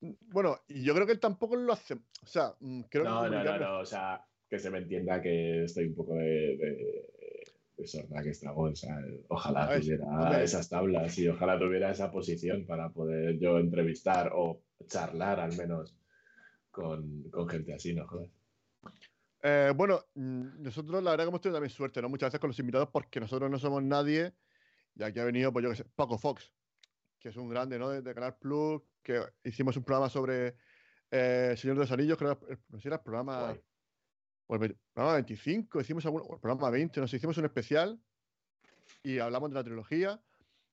[0.00, 1.94] Bueno, y yo creo que él tampoco lo hace.
[1.94, 5.20] O sea, mm, creo que No, no, no, no, o sea, que se me entienda
[5.20, 7.04] que estoy un poco de, de,
[7.76, 8.96] de sorda que estragón, o sea,
[9.28, 14.62] ojalá ver, tuviera esas tablas y ojalá tuviera esa posición para poder yo entrevistar o
[14.86, 15.96] charlar al menos
[16.70, 18.06] con, con gente así, ¿no?
[18.06, 18.30] Joder.
[19.42, 22.08] Eh, bueno, nosotros la verdad que hemos tenido también suerte, ¿no?
[22.08, 24.34] Muchas veces con los invitados porque nosotros no somos nadie
[24.94, 26.52] y aquí ha venido, pues yo que sé, Paco Fox,
[27.20, 27.90] que es un grande, ¿no?
[27.90, 30.56] De, de Canal Plus, que hicimos un programa sobre
[31.10, 33.56] eh, Señor de los Anillos, creo que era, no sé era el programa,
[34.46, 38.00] o el programa 25, hicimos algún, o el programa 20, no sé, hicimos un especial
[39.02, 40.20] y hablamos de la trilogía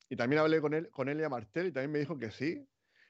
[0.10, 2.68] y también hablé con él, con Elia Martel y también me dijo que sí,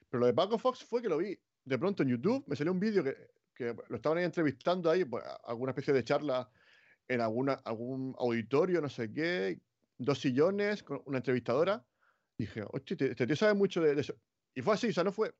[0.08, 2.72] pero lo de Paco Fox fue que lo vi de pronto en YouTube, me salió
[2.72, 3.16] un vídeo que,
[3.56, 6.50] que lo estaban ahí entrevistando ahí, pues, alguna especie de charla
[7.08, 9.60] en alguna, algún auditorio, no sé qué,
[9.98, 11.86] dos sillones, con una entrevistadora.
[12.38, 14.14] Dije, hostia, este este tío sabe mucho de, de eso.
[14.54, 15.34] Y fue así, o sea, no fue.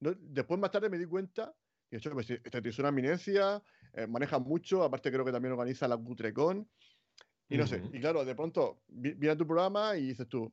[0.00, 1.54] no- después más tarde me di cuenta,
[1.90, 3.62] y de hecho, pues, este tío es una eminencia,
[3.94, 6.68] eh, maneja mucho, aparte creo que también organiza la Cutrecon.
[7.48, 7.96] Y no sé, Ujú.
[7.96, 10.52] y claro, de pronto vi- viene tu programa y dices tú,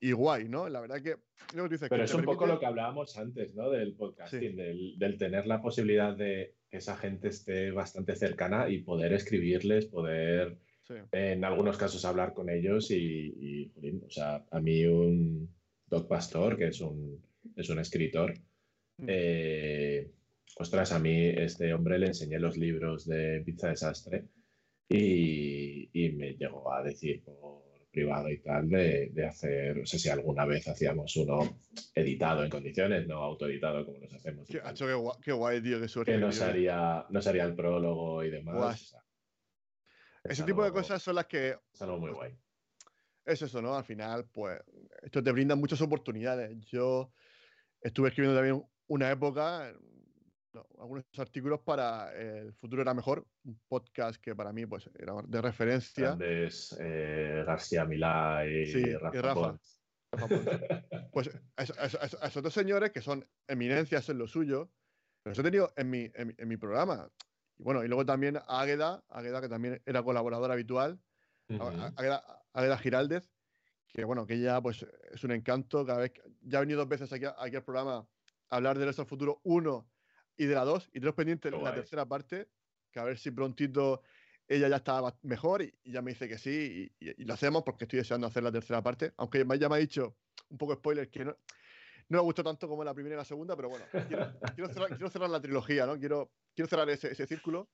[0.00, 0.68] y guay, ¿no?
[0.68, 1.16] La verdad que
[1.56, 3.70] lo que dices Pero que es un poco lo que hablábamos antes, ¿no?
[3.70, 4.56] Del podcasting, Sí.
[4.56, 9.86] del, del tener la posibilidad de que esa gente esté bastante cercana y poder escribirles,
[9.86, 10.94] poder Sí.
[11.12, 15.48] en algunos casos hablar con ellos y, y, jolín, o sea, a mí un
[15.86, 17.22] Doc Pastor, que es un,
[17.56, 18.34] es un escritor,
[18.98, 19.04] Mm.
[19.08, 20.10] eh,
[20.56, 24.24] ostras, a mí este hombre le enseñé los libros de Pizza Desastre
[24.88, 27.57] y, y me llegó a decir por
[27.90, 31.58] privado y tal de, de hacer, no sé si alguna vez hacíamos uno
[31.94, 34.46] editado en condiciones, no autoeditado como los hacemos.
[34.48, 36.12] Qué, qué guay, qué guay, tío, qué suerte.
[36.12, 38.82] que nos haría, nos haría el prólogo y demás.
[38.82, 39.00] O sea,
[40.24, 42.38] Ese tipo de cosas son las que es algo muy guay.
[43.24, 43.74] es eso, ¿no?
[43.74, 44.60] Al final, pues,
[45.02, 46.58] esto te brinda muchas oportunidades.
[46.66, 47.12] Yo
[47.80, 49.72] estuve escribiendo también una época,
[50.78, 55.40] algunos artículos para El futuro era mejor, un podcast que para mí, pues, era de
[55.42, 56.06] referencia.
[56.16, 59.34] Grandes eh, García Milá y, Sí, y Rafa, Rafa.
[59.34, 59.80] Pons.
[60.12, 60.84] Rafa Ponce.
[61.12, 64.18] Pues a, es- a es- a es- a esos dos señores que son eminencias en
[64.18, 64.70] lo suyo,
[65.24, 67.10] los he tenido en mi, en en mi programa.
[67.58, 71.00] Y bueno, y luego también a Águeda, Águeda, que también era colaborador habitual,
[71.50, 71.62] Ujú.
[71.62, 73.28] a- Águeda, Águeda Giraldez,
[73.88, 75.84] que bueno, que ella pues es un encanto.
[75.84, 78.06] Cada vez que- ya ha venido dos veces aquí, aquí al programa
[78.50, 79.86] a hablar de al Futuro 1
[80.38, 81.74] y de la 2, y tenemos pendiente Qué la guay.
[81.74, 82.48] tercera parte,
[82.90, 84.02] que a ver si prontito
[84.46, 87.34] ella ya está mejor y, y ya me dice que sí, y, y- y lo
[87.34, 90.16] hacemos porque estoy deseando hacer la tercera parte, aunque ya me ha dicho,
[90.48, 91.32] un poco spoiler, que no,
[92.08, 94.88] no me gustó tanto como la primera y la segunda, pero bueno, quiero, quiero cerrar,
[94.90, 95.98] quiero cerrar la trilogía, ¿no?
[95.98, 97.68] Quiero, quiero cerrar ese, ese círculo.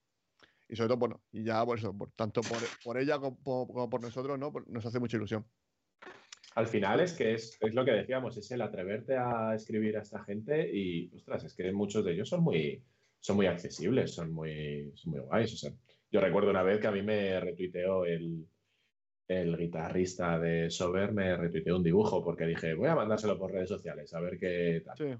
[0.68, 3.90] Y sobre todo, bueno, y ya por eso, por, tanto por, por ella como, como
[3.90, 4.50] por nosotros, ¿no?
[4.52, 5.46] Por- nos hace mucha ilusión.
[6.54, 10.02] Al final es que es, es lo que decíamos, es el atreverte a escribir a
[10.02, 12.82] esta gente y, ostras, es que muchos de ellos son muy,
[13.18, 15.52] son muy accesibles, son muy, son muy guays.
[15.52, 15.72] O sea,
[16.10, 18.46] yo recuerdo una vez que a mí me retuiteó el,
[19.26, 23.68] el guitarrista de Sober, me retuiteó un dibujo porque dije, voy a mandárselo por redes
[23.68, 24.96] sociales a ver qué tal.
[24.96, 25.14] Sí.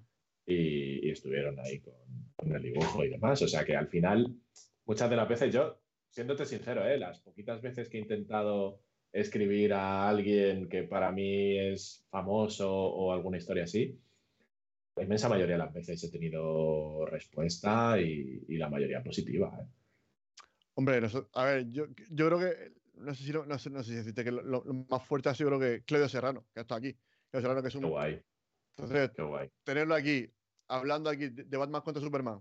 [0.47, 1.95] y, y estuvieron ahí con,
[2.37, 3.43] con el dibujo y demás.
[3.43, 4.37] O sea que al final,
[4.85, 5.80] muchas de las veces yo,
[6.11, 6.97] siéndote sincero, ¿eh?
[6.99, 8.84] las poquitas veces que he intentado
[9.15, 13.97] escribir a alguien que para mí es famoso o alguna historia así,
[14.97, 19.57] la inmensa mayoría de las veces he tenido respuesta y, y la mayoría positiva.
[19.61, 19.67] ¿eh?
[20.75, 21.01] Hombre,
[21.33, 24.25] a ver, yo, yo creo que, no sé si, no sé, no sé si decirte
[24.25, 26.97] que lo, más fuerte ha sido creo que Claudio Serrano, que está aquí.
[27.31, 27.91] Claudio Serrano, que es Qué un...
[27.91, 28.21] guay,
[28.77, 29.49] Entonces, qué guay.
[29.62, 30.29] tenerlo aquí,
[30.69, 32.41] hablando aquí de Batman contra Superman,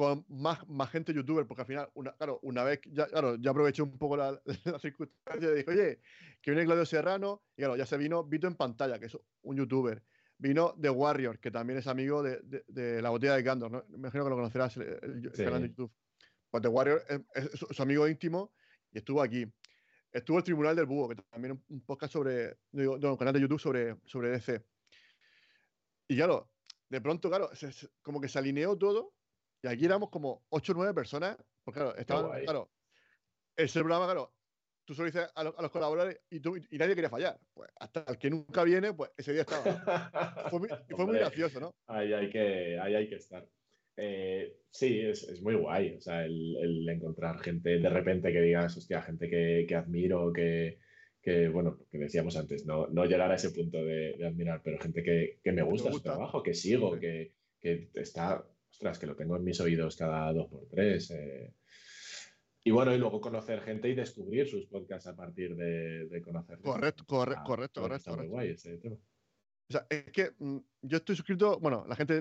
[0.00, 3.50] con más, más gente youtuber, porque al final, una, claro, una vez, ya, claro, ya
[3.50, 6.00] aproveché un poco la, la circunstancia y dije, oye,
[6.40, 9.56] que viene Claudio Serrano, y claro, ya se vino Vito en pantalla, que es un
[9.56, 10.02] youtuber.
[10.38, 13.84] Vino The Warrior, que también es amigo de, de- de la botella de Candor, ¿no?
[13.90, 15.44] Me imagino que lo conocerás, el, el- el Sí.
[15.44, 15.92] canal de YouTube.
[16.50, 18.54] Pues The Warrior es, es su, su amigo íntimo
[18.90, 19.44] y estuvo aquí.
[20.10, 23.40] Estuvo el Tribunal del Búho, que también un podcast sobre, digo, no, un canal de
[23.40, 24.64] YouTube sobre, sobre DC.
[26.08, 26.50] Y claro,
[26.88, 29.12] de pronto, claro, se- como que se alineó todo
[29.62, 32.70] y aquí éramos como 8 o 9 personas, porque claro, estaban, claro,
[33.56, 34.34] ese programa, claro,
[34.84, 37.38] tú solo dices a, los- a los colaboradores y, tú, y nadie quería fallar.
[37.54, 40.48] Pues hasta el que nunca viene, pues ese día estaba.
[40.50, 41.74] Fue muy, y fue muy gracioso, ¿no?
[41.86, 43.46] Ahí hay que, ahí hay que estar.
[43.96, 45.96] Eh, sí, es, es muy guay.
[45.96, 50.32] O sea, el, el encontrar gente de repente que digas, hostia, gente que, que admiro,
[50.32, 50.78] que,
[51.20, 54.78] que, bueno, que decíamos antes, no, no llegar a ese punto de, de admirar, pero
[54.80, 56.12] gente que, que me gusta, su gusta.
[56.14, 57.00] trabajo, que sigo, Sí.
[57.00, 61.10] que, que está, ostras, que lo tengo en mis oídos cada dos por tres.
[61.10, 61.54] eh.
[62.62, 66.64] Y bueno, y luego conocer gente y descubrir sus podcasts a partir de, de conocerlos.
[66.64, 68.30] Correcto, corre- Está- correcto, correcto, correcto.
[68.32, 68.96] guay ese tema.
[68.96, 72.20] O sea, es que mm, yo estoy suscrito, bueno, la gente,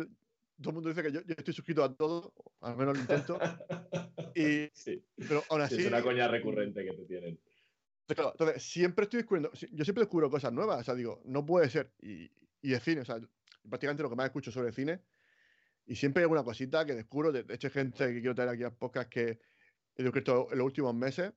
[0.61, 3.37] todo el mundo dice que yo, yo estoy suscrito a todo, al menos lo intento,
[4.35, 5.03] y, Sí.
[5.15, 7.39] pero aún Sí, así, es una coña recurrente que te tienen.
[8.07, 11.69] claro, entonces, siempre estoy descubriendo, yo siempre descubro cosas nuevas, o sea, digo, no puede
[11.69, 12.31] ser, y,
[12.61, 13.19] y de cine, o sea,
[13.67, 15.01] prácticamente lo que más escucho sobre cine,
[15.89, 18.69] y siempre hay alguna cosita que descubro, de, hecho gente que quiero traer aquí a
[18.69, 19.39] podcast que
[19.95, 21.33] he descubierto en los últimos meses,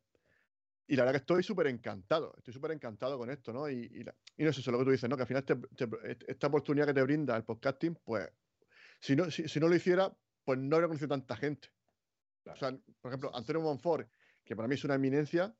[0.86, 3.70] y la verdad que estoy súper encantado, estoy súper encantado con esto, ¿no?
[3.70, 5.16] Y, y, la- y no es eso lo que tú dices, ¿no?
[5.16, 5.88] Que al final te- te-
[6.30, 8.28] esta oportunidad que te brinda el podcasting, pues,
[9.00, 11.68] si no, si, si no lo hiciera, pues no habría conocido tanta gente.
[12.44, 14.10] O sea, por ejemplo, Antonio Monfort,
[14.44, 15.56] que para mí es una eminencia,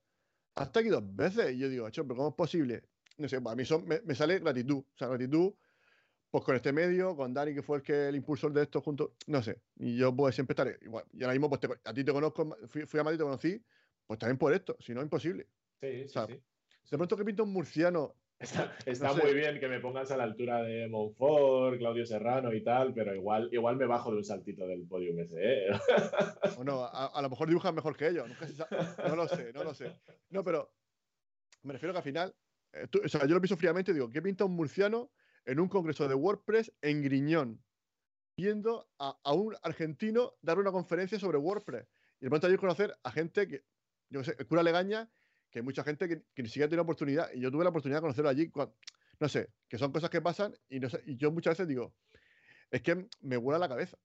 [0.55, 1.53] hasta aquí dos veces.
[1.55, 2.91] Y yo digo, "Acho, pero ¿cómo es posible?
[3.17, 4.81] No sé, a mí son, me, me sale gratitud.
[4.81, 5.55] O sea, gratitud,
[6.33, 9.17] pues con este medio, con Dani, que fue el que el impulsor de esto junto,
[9.27, 9.61] no sé.
[9.77, 11.05] Y yo pues siempre estaré igual.
[11.13, 13.25] Y ahora mismo, pues te- a ti te conozco, fui, fui a Madrid y te
[13.25, 13.63] conocí,
[14.07, 15.47] pues también por esto, si no, imposible.
[15.83, 16.41] Sí, sí, sea, sí.
[16.91, 19.23] De pronto que pinta un murciano Está, está No sé.
[19.23, 23.15] muy bien que me pongas a la altura de Monfort, Claudio Serrano y tal, pero
[23.15, 25.37] igual, igual me bajo de un saltito del podium ese.
[25.39, 25.67] ¿eh?
[26.59, 28.27] O no, a, a lo mejor dibujan mejor que ellos.
[28.27, 28.69] nunca se sa-
[29.07, 29.93] no lo sé, no lo sé.
[30.31, 30.75] No, pero
[31.63, 32.35] me refiero que al final,
[32.73, 35.13] eh, tú- o sea, yo lo pienso fríamente y digo, ¿qué pinta un murciano
[35.45, 37.63] en un congreso de WordPress en Griñón?
[38.37, 41.87] Viendo a, un argentino dar una conferencia sobre WordPress.
[42.21, 43.65] Y de pronto allí conocer a gente que,
[44.09, 45.11] yo qué sé, el cura Legaña,
[45.51, 47.31] que hay mucha gente que, que ni siquiera tiene oportunidad.
[47.35, 48.51] Y yo tuve la oportunidad de conocerlo allí.
[49.21, 51.95] no sé, que son cosas que pasan y, no sé, y yo muchas veces digo,
[52.71, 53.99] es que me vuela la cabeza.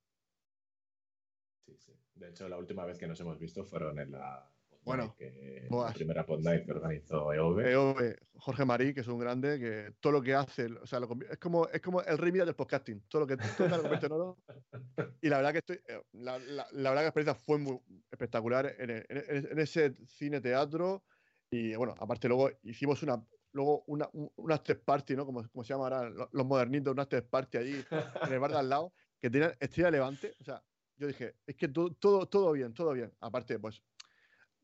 [1.66, 1.94] Sí, sí.
[2.16, 4.52] De hecho, la última vez que nos hemos visto fueron en la,
[4.88, 7.60] Bueno, que- la primera Pod Night que organizó EOB.
[7.72, 11.10] EOB, Jorge Marí, que es un grande, que todo lo que hace, o sea, lo
[11.30, 14.06] es como, es como el rey Midas del podcasting, todo lo que toca lo convierte
[14.06, 14.38] en oro.
[15.22, 17.80] Y la verdad que estoy, eh, la, la- la verdad que la experiencia fue muy
[18.12, 21.04] espectacular en, en- en- ese cine teatro.
[21.50, 23.22] Y bueno, aparte luego hicimos una,
[23.52, 25.26] luego una, un, un after party, ¿no?
[25.26, 27.86] Como, como se llama ahora los, modernitos, un after party allí
[28.26, 30.34] en el bar de al lado, que tenían estrella levante.
[30.40, 30.64] O sea,
[30.98, 33.12] yo dije, es que todo, todo, todo bien, todo bien.
[33.20, 33.82] Aparte, pues,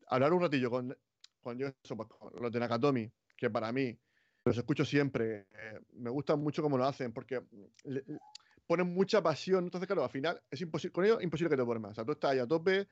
[0.08, 0.96] hablar un ratillo con,
[1.40, 3.98] con, yo, eso, pues, con los de Nakatomi, que para mí
[4.44, 7.42] los escucho siempre, eh, me gustan mucho cómo lo hacen, porque
[7.84, 8.18] le- le-
[8.66, 9.64] ponen mucha pasión.
[9.64, 11.92] Entonces, claro, al final es imposible, con ellos imposible que te duermas.
[11.92, 12.88] O sea, tú estás ahí a tope.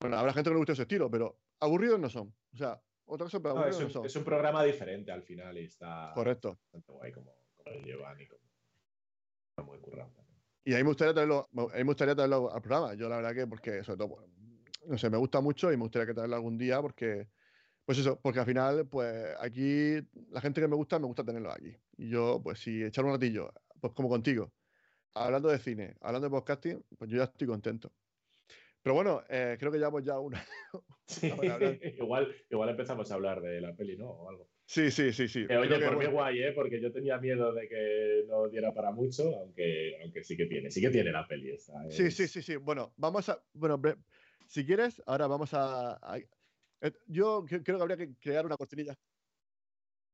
[0.00, 2.34] Bueno, habrá gente que no le guste ese estilo, pero aburridos no son.
[2.52, 4.06] O sea, otra cosa, pero No, es, aburridos no, un, son.
[4.06, 6.58] es un programa diferente al final y está Correcto.
[6.60, 8.42] bastante guay como, como lo llevan y como
[9.50, 10.38] está muy currado también.
[10.64, 12.94] Y a mí me gustaría traerlo, a mí me gustaría traerlo al programa.
[12.94, 14.34] Yo la verdad que, porque sobre todo, bueno,
[14.86, 17.28] no sé, me gusta mucho y me gustaría que traerlo algún día porque,
[17.84, 19.96] pues eso, porque al final, pues aquí,
[20.30, 21.74] la gente que me gusta, me gusta tenerlo aquí.
[21.96, 24.52] Y yo, pues si echar un ratillo, pues como contigo,
[25.14, 27.92] hablando de cine, hablando de podcasting, pues yo ya estoy contento.
[28.82, 30.44] Pero bueno, eh, creo que llevamos ya una...
[31.06, 31.26] Sí,
[31.98, 34.10] igual, igual empezamos a hablar de la peli, ¿no?
[34.10, 34.50] O algo.
[34.66, 35.40] Sí, sí, sí, sí.
[35.40, 36.52] Que, Creo oye, que, por mí bueno, guay, ¿eh?
[36.52, 40.70] Porque yo tenía miedo de que no diera para mucho, aunque, aunque sí que tiene,
[40.70, 41.72] sí que tiene la peli esta.
[41.88, 42.56] Sí, sí, sí, sí.
[42.56, 43.42] Bueno, vamos a.
[43.54, 43.80] Bueno,
[44.48, 45.92] si quieres, ahora vamos a.
[46.02, 46.18] a-
[46.80, 48.98] eh, yo cre- creo que habría que crear una cortinilla.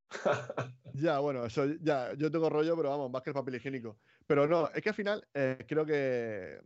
[0.93, 3.99] Ya, bueno, eso ya, yo tengo rollo, pero vamos, más que el papel higiénico.
[4.27, 6.61] Pero no, es que al final eh, creo que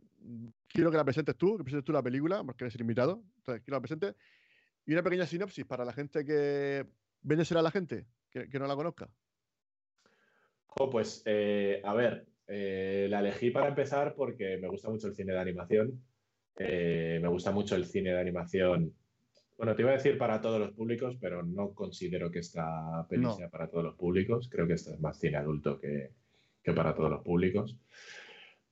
[0.68, 3.24] quiero que la presentes tú, que presentes tú la película, porque eres el invitado.
[3.38, 4.14] Entonces, quiero que la presentes.
[4.86, 6.86] Y una pequeña sinopsis para la gente que.
[7.22, 9.10] ¿Viene será la gente que, que no la conozca?
[10.66, 15.14] Jo, pues, eh, a ver, eh, la elegí para empezar porque me gusta mucho el
[15.14, 16.09] cine de animación.
[16.58, 18.92] Eh, me gusta mucho el cine de animación.
[19.56, 23.22] Bueno, te iba a decir para todos los públicos, pero no considero que esta peli
[23.22, 23.32] No.
[23.36, 24.48] sea para todos los públicos.
[24.50, 26.10] Creo que esta es más cine adulto que,
[26.62, 27.76] que para todos los públicos.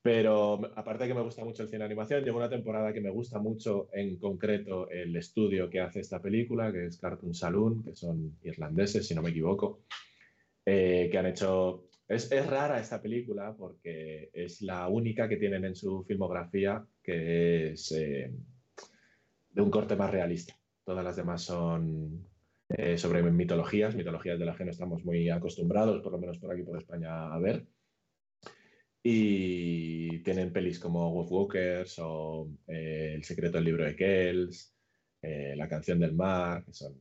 [0.01, 3.01] Pero aparte de que me gusta mucho el cine de animación, llevo una temporada que
[3.01, 7.83] me gusta mucho en concreto el estudio que hace esta película, que es Cartoon Saloon,
[7.83, 9.81] que son irlandeses, si no me equivoco,
[10.65, 11.88] eh, que han hecho...
[12.09, 17.93] Es, rara esta película porque es la única que tienen en su filmografía que es
[17.93, 18.33] eh,
[19.51, 20.59] de un corte más realista.
[20.85, 22.27] Todas las demás son
[22.71, 26.51] eh, sobre mitologías, mitologías de las que no estamos muy acostumbrados, por lo menos por
[26.51, 27.67] aquí por España, a ver.
[29.03, 34.75] Y tienen pelis como Wolf Walkers o eh, El secreto del libro de Kells,
[35.23, 36.95] La canción del mar, que son,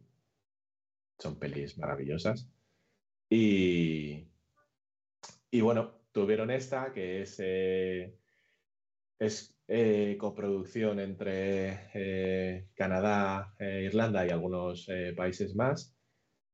[1.17, 2.49] son pelis maravillosas.
[3.29, 4.27] Y,
[5.51, 8.15] y bueno, tuvieron esta, que es, eh,
[9.19, 15.95] es eh, coproducción entre eh, Canadá, eh, Irlanda y algunos países más,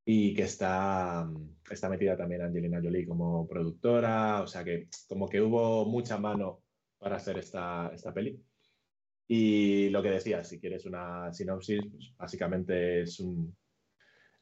[0.06, 1.30] y que está,
[1.70, 6.64] está metida también Angelina Jolie como productora, o sea que como que hubo mucha mano
[6.98, 8.42] para hacer esta, esta peli.
[9.28, 13.56] Y lo que decía, si quieres una sinopsis, pues básicamente es un,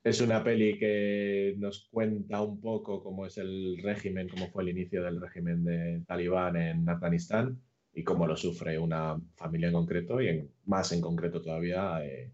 [0.04, 4.70] es una peli que nos cuenta un poco cómo es el régimen, cómo fue el
[4.70, 7.62] inicio del régimen de Talibán en Afganistán
[7.94, 12.34] y cómo lo sufre una familia en concreto y más en concreto todavía eh,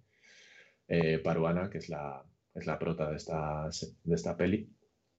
[0.88, 3.70] eh, Paruana, que es la, es la prota de esta,
[4.04, 4.70] de esta peli,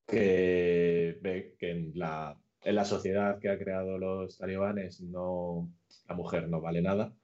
[0.07, 5.71] que ve que en la, en la sociedad que ha creado los talibanes no,
[6.09, 7.15] la mujer no vale nada.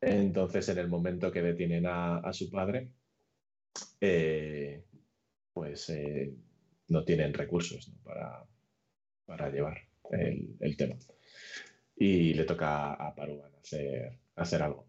[0.00, 2.92] Entonces, en el momento que detienen a su padre,
[4.00, 4.84] eh,
[5.52, 6.32] pues eh,
[6.88, 8.02] no tienen recursos ¿no?
[8.02, 8.44] para,
[9.26, 9.78] para llevar
[10.10, 10.96] el, el, tema.
[11.96, 14.86] Y le toca a Paruan hacer, hacer algo.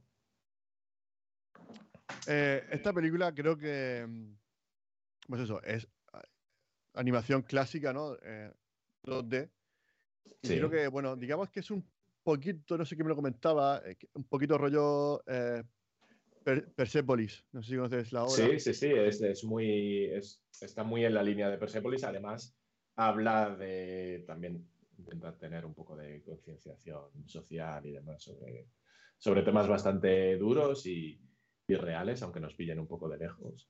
[2.27, 4.07] Eh, esta película creo que,
[5.27, 5.87] pues eso, es
[6.93, 8.15] animación clásica, ¿no?
[8.21, 8.51] Eh,
[9.03, 9.49] 2D.
[10.41, 10.57] Y Sí.
[10.57, 11.83] creo que, bueno, digamos que es un
[12.23, 13.81] poquito, no sé quién me lo comentaba,
[14.13, 15.63] un poquito rollo eh,
[16.43, 17.45] Persepolis.
[17.51, 18.33] No sé si conoces la obra.
[18.33, 22.03] Sí, sí, sí, es, es muy, es, está muy en la línea de Persepolis.
[22.03, 22.55] Además,
[22.95, 24.67] habla de también
[24.97, 28.67] intentar tener un poco de concienciación social y demás sobre,
[29.17, 31.19] sobre temas bastante duros y,
[31.67, 33.69] y, reales, aunque nos pillen un poco de lejos.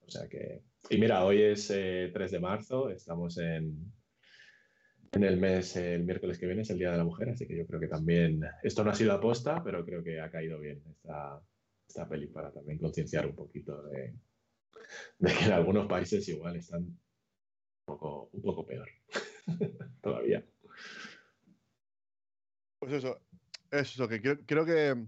[0.00, 0.62] O sea que.
[0.90, 3.92] Y mira, hoy es 3 eh, de marzo, estamos en,
[5.12, 7.56] en el mes, el miércoles que viene es el Día de la Mujer, así que
[7.56, 10.82] yo creo que también, esto no ha sido aposta, pero creo que ha caído bien
[10.88, 11.40] esta,
[11.88, 14.14] esta peli para también concienciar un poquito de,
[15.20, 17.00] que en algunos países igual están un
[17.84, 18.88] poco, un poco peor
[20.02, 20.44] todavía.
[22.78, 23.20] Pues eso,
[23.70, 25.06] eso, que creo, que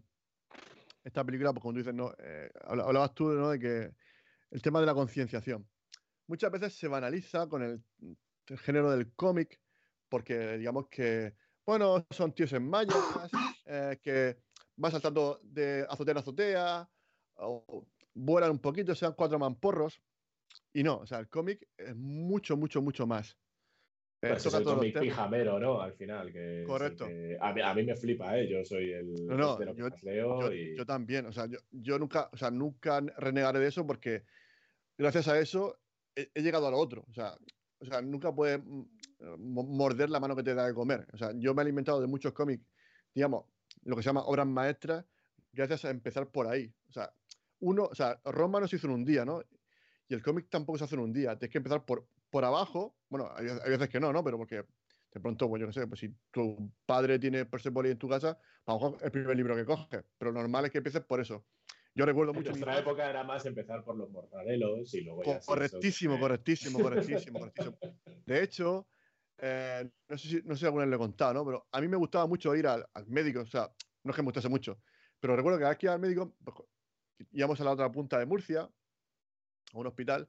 [1.05, 3.51] esta película, pues como tú dices, no, eh, hablabas tú ¿no?
[3.51, 3.95] de que
[4.51, 5.68] el tema de la concienciación.
[6.26, 9.61] Muchas veces se banaliza con el género del cómic
[10.11, 12.97] porque digamos que, bueno, son tíos en mallas,
[13.64, 14.37] eh, que
[14.81, 16.91] van saltando de azotea en azotea,
[17.37, 20.01] o vuelan un poquito, sean cuatro mamporros.
[20.72, 23.37] Y no, o sea, el cómic es mucho, mucho, mucho más.
[24.22, 25.81] Eh, es el cómic pijamero, ¿no?
[25.81, 26.33] Al final.
[26.33, 27.05] Que, Correcto.
[27.41, 28.49] a, mí, me flipa, ¿eh?
[28.49, 32.51] Yo soy el no, no, yo, leo yo, también, o sea, yo, nunca, o sea,
[32.51, 34.24] nunca renegaré de eso porque
[34.97, 35.78] gracias a eso
[36.16, 37.05] he, he llegado a lo otro.
[37.09, 37.37] O sea,
[37.81, 38.83] o sea, nunca puedes mm,
[39.39, 41.07] morder la mano que te da de comer.
[41.12, 42.64] O sea, yo me he alimentado de muchos cómics,
[43.14, 43.45] digamos,
[43.85, 45.05] lo que se llama obras maestras,
[45.53, 46.73] gracias a empezar por ahí.
[46.89, 47.12] O sea,
[47.61, 49.43] uno, o sea, Roma no se hizo en un día, ¿no?
[50.09, 51.39] Y el cómic tampoco se hace en un día.
[51.39, 52.97] Tienes que empezar por, por abajo.
[53.09, 54.25] Bueno, hay, veces que no, ¿no?
[54.25, 54.64] Pero porque
[55.12, 58.39] de pronto, pues yo no sé, pues si tu padre tiene Persepolis en tu casa,
[58.66, 60.05] a lo mejor es el primer libro que coges.
[60.18, 61.45] Pero normal es que empieces por eso.
[61.95, 62.51] Yo recuerdo mucho.
[62.51, 65.41] En nuestra época era más empezar por los mortadelos y luego ya.
[65.41, 67.79] Correctísimo, correctísimo, correctísimo, correctísimo.
[68.27, 68.87] De hecho,
[69.43, 71.45] eh, no, sé si, no sé si alguna vez le he contado, ¿no?
[71.47, 73.72] Pero a mí me gustaba mucho ir al, médico, o sea,
[74.05, 74.80] no es que me gustase mucho,
[75.18, 76.57] pero recuerdo que aquí al médico, pues,
[77.32, 80.28] íbamos a la otra punta de Murcia, a un hospital,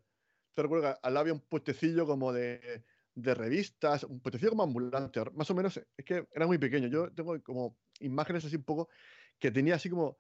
[0.56, 4.64] yo recuerdo que al lado había un puestecillo como de, de revistas, un puestecillo como
[4.64, 8.64] ambulante, más o menos, es que era muy pequeño, yo tengo como imágenes así un
[8.64, 8.88] poco
[9.40, 10.20] que tenía así como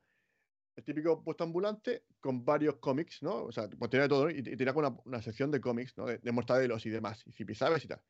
[0.75, 3.45] el típico puesto ambulante con varios cómics, ¿no?
[3.45, 6.05] O sea, pues tenía todo, y, tenía una, una sección de cómics, ¿no?
[6.05, 8.01] De, de mortadelos y demás, y zipizaves y tal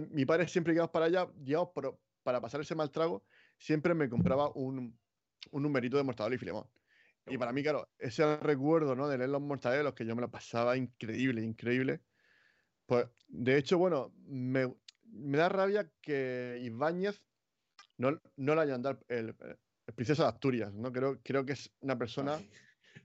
[0.00, 1.70] mi padre siempre que íbamos para allá, digamos,
[2.22, 3.24] para pasar ese mal trago,
[3.58, 4.98] siempre me compraba un,
[5.50, 6.66] un numerito de Mortadelo y Filemón.
[7.26, 9.08] Y para mí, claro, ese recuerdo ¿no?
[9.08, 12.00] de leer los mortadelos, que yo me lo pasaba increíble, increíble.
[12.86, 14.74] Pues, de hecho, bueno, me,
[15.04, 17.22] me da rabia que Ibáñez
[17.96, 20.92] no, no le hayan dado el, el, Princesa de Asturias, ¿no?
[20.92, 22.38] Creo, creo que es una persona...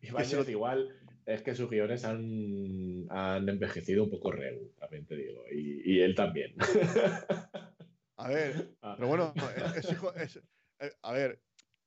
[0.02, 0.98] Ibáñez igual
[1.30, 6.02] es que sus guiones han, han envejecido un poco reo, también te digo, y, y
[6.02, 6.56] él también.
[8.18, 8.96] A ver, ah.
[8.96, 9.34] pero bueno,
[9.76, 10.38] es, hijo, es,
[10.80, 11.40] eh, a ver,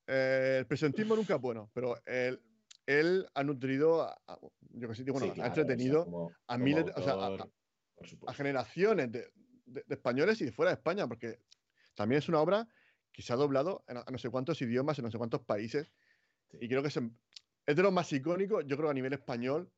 [0.07, 2.41] eh, el presentismo nunca es bueno, pero él,
[2.85, 4.17] él ha nutrido, a,
[4.71, 7.15] yo que sé, bueno, ha entretenido a miles, o sea,
[8.27, 9.27] a, generaciones de,
[9.65, 11.39] de, españoles y de fuera de España, porque
[11.95, 12.65] también es una obra
[13.11, 15.91] que se ha doblado a no sé cuántos idiomas, en no sé cuántos países,
[16.61, 17.01] y creo que se,
[17.65, 19.71] es de los más icónicos, yo creo que a nivel español.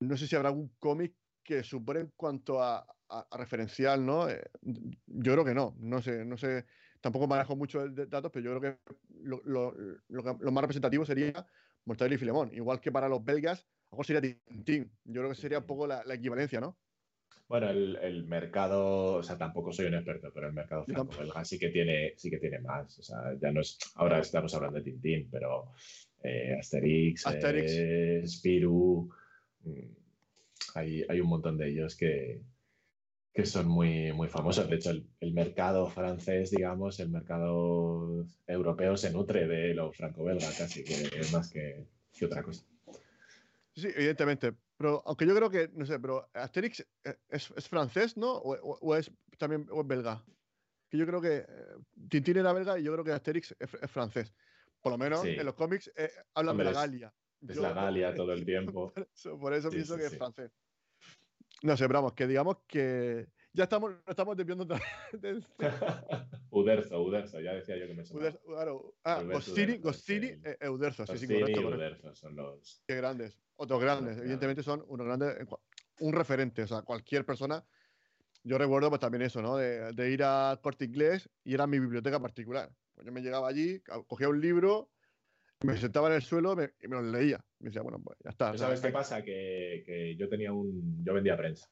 [0.00, 2.86] No sé si habrá algún cómic que supere en cuanto a,
[3.32, 4.28] referencial, ¿no?
[4.28, 6.64] Eh, yo creo que no, no sé, no sé,
[7.00, 8.94] tampoco manejo mucho de datos, pero yo creo que
[9.24, 11.44] lo, lo, más representativo sería
[11.86, 15.58] Mortadelo y Filemón, igual que para los belgas, algo sería Tintín, yo creo que sería
[15.58, 16.78] un poco la, equivalencia, ¿no?
[17.48, 21.70] Bueno, el, mercado, o sea, tampoco soy un experto, pero el mercado franco-belga sí que
[21.70, 22.96] tiene, sí que tiene más.
[22.96, 25.72] O sea, ya no es, ahora estamos hablando de Tintín, pero
[26.22, 27.72] eh, Asterix, Asterix.
[27.72, 29.08] Eh, Spirou.
[29.64, 29.92] Mm,
[30.74, 32.42] hay, hay, un montón de ellos que,
[33.32, 34.68] que son muy, muy famosos.
[34.68, 40.84] De hecho, el, mercado francés, digamos, el mercado europeo se nutre de lo franco-belga casi,
[40.84, 41.86] que es más que,
[42.16, 42.64] que, otra cosa.
[43.74, 44.52] Sí, evidentemente.
[44.76, 48.32] Pero aunque yo creo que, no sé, pero Asterix eh, es, es francés, ¿no?
[48.32, 50.24] O, es también o es belga.
[50.88, 51.46] Que yo creo que
[52.08, 54.32] Tintín era belga y yo creo que Asterix es francés.
[54.80, 57.14] Por lo menos en los cómics eh, hablan de la Galia.
[57.46, 58.92] Es, la Galia todo el tiempo.
[59.38, 60.50] Por eso, pienso que es francés.
[61.62, 64.64] No sé, vamos, que digamos que ya estamos, estamos desviando
[65.12, 65.44] de...
[66.50, 68.28] Uderzo, Uderzo, ya decía yo que me sonaba.
[68.28, 68.94] Uderzo, claro.
[69.04, 72.82] Ah, Gostini, Gostini e, e Uderzo, sí, sí, correcto, Uderzo son los...
[72.86, 75.36] Qué grandes, otros grandes, evidentemente son unos grandes,
[76.00, 77.64] un referente, o sea, cualquier persona,
[78.42, 79.56] yo recuerdo pues también eso, ¿no?
[79.56, 82.70] De, de ir a corte inglés y era mi biblioteca particular.
[83.00, 84.90] Pues yo me llegaba allí, cogía un libro,
[85.64, 87.42] me sentaba en el suelo y me lo leía.
[87.58, 88.54] Me decía, bueno, pues ya está.
[88.58, 89.24] ¿Sabes qué pasa?
[89.24, 91.02] Que, que, yo tenía un.
[91.02, 91.66] Yo vendía prensa.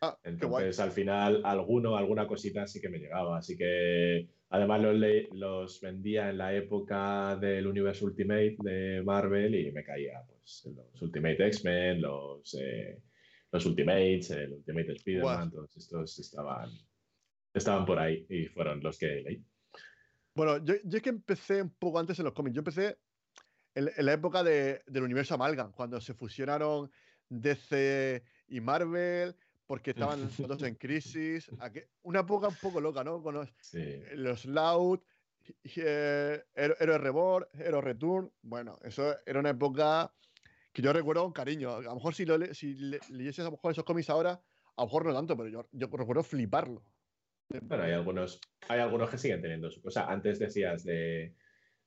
[0.00, 0.18] Ah.
[0.24, 3.38] Entonces, al final, alguno, alguna cosita sí que me llegaba.
[3.38, 4.96] Así que, además, los,
[5.30, 11.02] los vendía en la época del universo Ultimate de Marvel y me caía pues, los
[11.02, 12.98] Ultimate X-Men, los, eh,
[13.52, 16.68] los Ultimates, el Ultimate Spider-Man, todos estos estaban,
[17.54, 19.44] estaban por ahí y fueron los que leí.
[20.36, 22.54] Bueno, yo, yo es que empecé un poco antes en los cómics.
[22.54, 22.98] Yo empecé
[23.74, 26.90] en, en la época de- del universo Amalgam, cuando se fusionaron
[27.30, 29.34] DC y Marvel,
[29.66, 31.50] porque estaban los dos en crisis.
[31.58, 33.22] Aqu- Una época un poco loca, ¿no?
[33.22, 34.00] Con los, Sí.
[34.12, 35.00] los Loud,
[35.76, 38.30] eh, Hero Reborn, Hero Return.
[38.42, 40.12] Bueno, eso era una época
[40.72, 41.76] que yo recuerdo con cariño.
[41.76, 44.32] A lo mejor si, lo si le- a lo mejor esos cómics ahora,
[44.76, 46.82] a lo mejor no tanto, pero yo, yo recuerdo fliparlo.
[47.48, 50.10] Bueno, hay algunos, hay algunos que siguen teniendo su cosa.
[50.10, 51.34] Antes decías de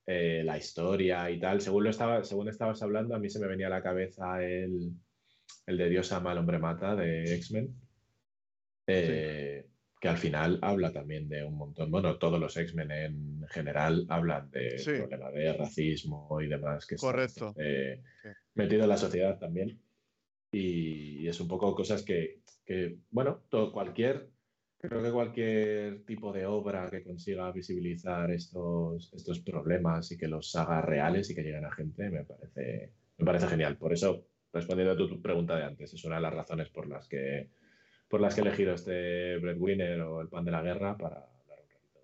[0.06, 1.62] eh, la historia y tal.
[1.62, 4.92] Según, lo estaba, según estabas hablando, a mí se me venía a la cabeza el,
[5.68, 7.76] el de Dios ama al hombre mata de X-Men.
[8.88, 9.66] eh,
[10.02, 11.92] Que al final habla también de un montón.
[11.92, 14.92] Bueno, todos los X-Men en general hablan de Sí.
[14.98, 17.54] problema de racismo y demás que está Correcto.
[17.58, 18.32] Sí.
[18.56, 19.82] metido en la sociedad también.
[20.52, 24.30] Y, y es un poco cosas que, que, bueno, todo, cualquier
[24.82, 30.56] Creo que cualquier tipo de obra que consiga visibilizar estos, estos problemas y que los
[30.56, 33.78] haga reales y que lleguen a gente me parece, me parece genial.
[33.78, 37.10] Por eso, respondiendo a tu, pregunta de antes, es una de las razones por las
[37.10, 37.50] que,
[38.08, 41.60] por las que he elegido este Breadwinner o el pan de la guerra para hablar
[41.62, 42.00] un ratito.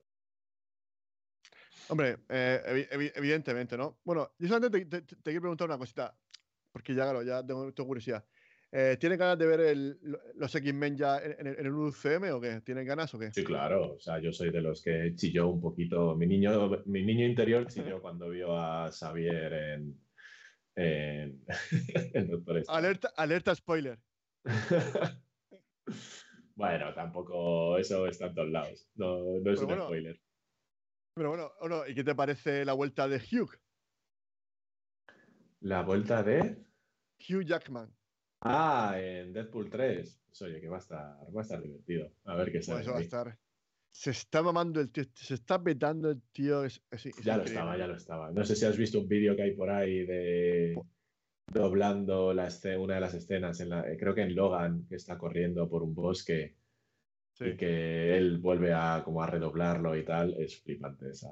[1.88, 4.00] Hombre, eh, evi- evi- evidentemente, ¿no?
[4.04, 6.14] Bueno, yo solamente te, te- te quiero preguntar una cosita,
[6.74, 8.26] porque ya, claro, ya tengo, tengo curiosidad.
[8.78, 9.98] Eh, ¿Tienes ganas de ver el-
[10.36, 12.60] los X-Men ya en, en el- UCM o qué?
[12.60, 13.32] ¿Tienes ganas o qué?
[13.32, 13.94] Sí, claro.
[13.94, 16.14] O sea, yo soy de los que chilló un poquito.
[16.18, 19.98] Mi niño, mi niño interior chilló cuando vio a Xavier en,
[20.76, 21.46] en,
[22.16, 22.66] en Doctor Strange.
[22.68, 23.98] Alerta, alerta spoiler.
[26.56, 28.90] bueno, tampoco eso está en todos lados.
[28.96, 29.84] No, no es Pero un bueno.
[29.86, 30.22] spoiler.
[31.16, 31.88] Pero bueno.
[31.88, 33.58] ¿y qué te parece la vuelta de Hugh?
[35.62, 36.66] La vuelta de.
[37.30, 37.95] Hugh Jackman.
[38.48, 40.22] Ah, en Deadpool 3.
[40.28, 41.00] Pues, oye, que va a estar,
[41.36, 42.12] va a estar divertido.
[42.26, 42.82] A ver qué Pues sale.
[42.82, 43.38] eso va a estar.
[43.92, 46.64] Se está mamando el tío, se está petando el tío.
[46.66, 48.32] Es, es- es Ya lo estaba, ya lo estaba.
[48.32, 50.78] No sé si has visto un vídeo que hay por ahí de
[51.52, 52.50] doblando la
[52.80, 55.84] una de las escenas, en la, eh, creo que en Logan, que está corriendo por
[55.84, 56.56] un bosque
[57.34, 57.46] Sí.
[57.46, 61.30] y que él vuelve a como a redoblarlo y tal, es flipante esa,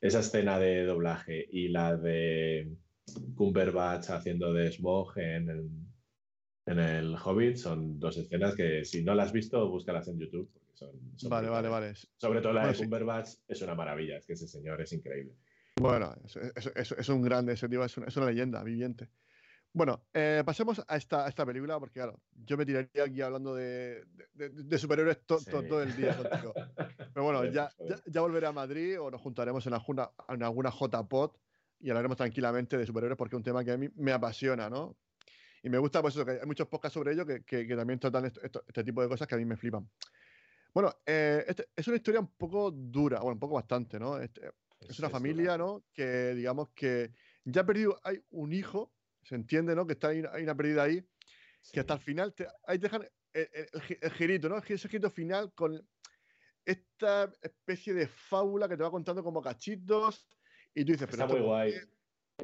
[0.00, 2.72] esa escena de doblaje y la de
[3.36, 5.70] Cumberbatch haciendo de Smog en, el-
[6.66, 10.50] en el Hobbit son dos escenas que si no las has visto, búscalas en YouTube.
[10.52, 11.94] Porque son, son Vale, vale, vale.
[12.16, 12.84] Sobre todo la Bueno, de sí.
[12.84, 15.34] Cumberbatch es una maravilla, es que ese señor es increíble.
[15.80, 19.08] Bueno, es, es- es- es un grande, ese tío es una, leyenda viviente.
[19.72, 23.54] Bueno, eh, pasemos a esta, a esta película, porque claro, yo me tiraría aquí hablando
[23.54, 24.04] de,
[24.34, 25.68] de- superhéroes to- to- Sí.
[25.68, 26.52] todo el día contigo.
[27.14, 27.96] Pero bueno, ya, joder.
[27.96, 31.30] ya, ya volveré a Madrid o nos juntaremos en alguna, en alguna JPod
[31.78, 34.96] y hablaremos tranquilamente de superhéroes porque es un tema que a mí me apasiona, ¿no?
[35.62, 37.98] Y me gusta, pues eso, que hay muchos podcasts sobre ello que, que- que también
[38.00, 39.88] tratan esto- esto- este tipo de cosas que a mí me flipan.
[40.72, 44.18] Bueno, eh, este- es una historia un poco dura, bueno, un poco bastante, ¿no?
[44.20, 44.50] Este-
[44.88, 45.84] es una familia, ¿no?
[45.92, 47.12] Que digamos que
[47.44, 49.86] ya ha perdido, hay un hijo, se entiende, ¿no?
[49.86, 51.04] Que está ahí, hay una pérdida ahí,
[51.60, 51.72] Sí.
[51.72, 54.56] que hasta el final, te, ahí te dejan el, el- el el girito, ¿no?
[54.58, 55.86] Ese girito final con
[56.64, 60.26] esta especie de fábula que te va contando como cachitos
[60.74, 61.74] y tú dices, pero Está muy por guay.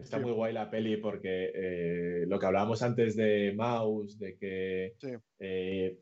[0.03, 0.23] Está Sí.
[0.25, 5.09] muy guay la peli porque eh, lo que hablábamos antes de Mouse, de que Sí.
[5.39, 5.99] eh,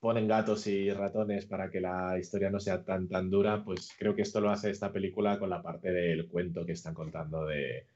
[0.00, 4.14] ponen gatos y ratones para que la historia no sea tan tan dura, pues creo
[4.14, 7.86] que esto lo hace esta película con la parte del cuento que están contando de,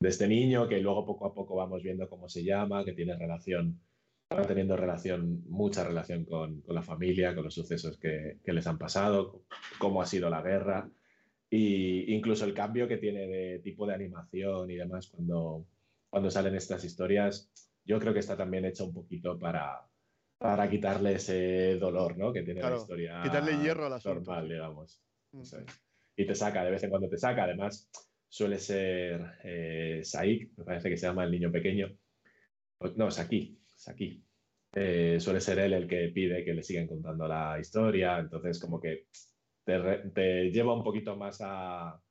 [0.00, 3.16] de este niño, que luego poco a poco vamos viendo cómo se llama, que tiene
[3.16, 3.80] relación,
[4.32, 8.66] va teniendo relación, mucha relación con, con la familia, con los sucesos que, que les
[8.66, 9.42] han pasado,
[9.78, 10.88] cómo ha sido la guerra.
[11.50, 15.66] Y incluso el cambio que tiene de tipo de animación y demás cuando,
[16.10, 17.50] cuando salen estas historias,
[17.84, 19.80] yo creo que está también hecha un poquito para,
[20.36, 22.32] para quitarle ese dolor ¿no?
[22.32, 25.02] que tiene Claro, la historia quitarle hierro al asunto, normal, digamos.
[25.32, 25.40] Mm.
[25.40, 25.66] Eso es.
[26.16, 27.44] Y te saca, de vez en cuando te saca.
[27.44, 27.88] Además,
[28.28, 31.96] suele ser eh, Saik, me parece que se llama el niño pequeño.
[32.80, 34.22] O- No, Saki, Saki.
[34.74, 38.18] Eh, suele ser él el que pide que le sigan contando la historia.
[38.18, 39.06] Entonces, como que
[39.68, 42.02] te, re- te lleva un poquito más a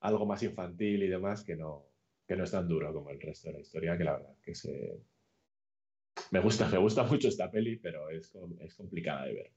[0.00, 1.92] algo más infantil y demás que no,
[2.26, 4.52] que no es tan duro como el resto de la historia, que la verdad que
[4.52, 5.04] se...
[6.32, 9.52] Me gusta, me gusta mucho esta peli, pero es, es complicada de ver.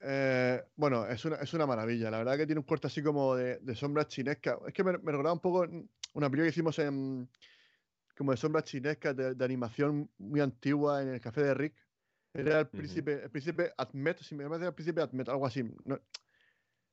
[0.00, 2.10] Eh, bueno, es una, es una maravilla.
[2.10, 4.58] La verdad que tiene un corte así como de, de sombra chinesca.
[4.66, 5.66] Es que me, me recordaba un poco
[6.14, 7.28] una película que hicimos en
[8.16, 11.76] como de sombras chinescas de, de animación muy antigua en el Café de Rick,
[12.32, 15.64] Era el príncipe, el príncipe Admet, si me parece el príncipe Admet, algo así.
[15.84, 15.98] No,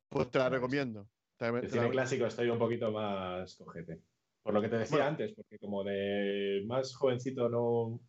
[0.10, 1.08] pues te la recomiendo.
[1.38, 4.02] Te, el cine clásico estoy un poquito más cojete.
[4.42, 8.00] Por lo que te decía antes, porque como de más jovencito no,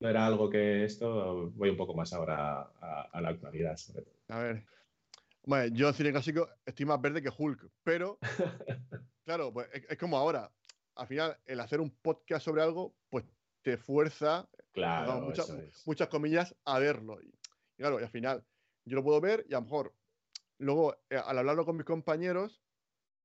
[0.00, 4.14] no era algo que esto, voy un poco más ahora a, la actualidad, sobre todo.
[4.28, 4.64] A ver.
[5.44, 8.18] Bueno, yo en cine clásico estoy más verde que Hulk, pero
[9.24, 10.50] claro, pues es, como ahora.
[10.96, 13.26] Al final, el hacer un podcast sobre algo, pues
[13.60, 15.54] te fuerza, claro, muchas,
[15.84, 17.20] muchas comillas, a verlo.
[17.20, 17.30] Y,
[17.76, 18.42] claro, y al final,
[18.86, 19.94] yo lo puedo ver y a lo mejor
[20.58, 22.62] luego, eh, al hablarlo con mis compañeros,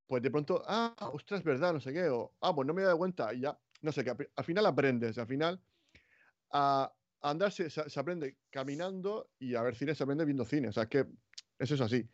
[0.08, 2.86] pues de pronto, ah, ostras, verdad, no sé qué, o ah, pues no me he
[2.86, 5.62] dado cuenta, y ya, no sé, que al final aprendes, al final
[6.52, 6.92] a
[7.22, 10.90] andar se, aprende caminando y a ver cine se aprende viendo cine, o sea, es
[10.90, 11.06] que
[11.60, 12.10] eso es así.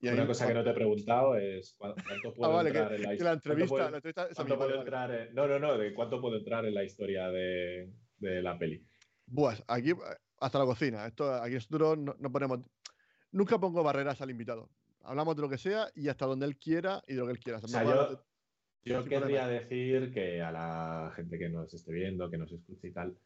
[0.00, 3.14] Y Una cosa que no te he preguntado es cuánto ah, puedo entrar en la,
[3.14, 3.40] historia.
[5.32, 8.84] No, no, no, de cuánto puedo entrar en la historia de, de la peli.
[9.32, 9.92] Pues aquí
[10.42, 11.06] hasta la cocina.
[11.06, 12.60] Esto, aquí nosotros no, no, ponemos.
[13.32, 14.68] Nunca pongo barreras al invitado.
[15.02, 17.40] Hablamos de lo que sea y hasta donde él quiera y de lo que él
[17.40, 17.58] quiera.
[17.58, 18.24] O sea, yo,
[18.84, 22.92] yo querría decir que a la gente que nos esté viendo, que nos escuche y
[22.92, 23.16] tal,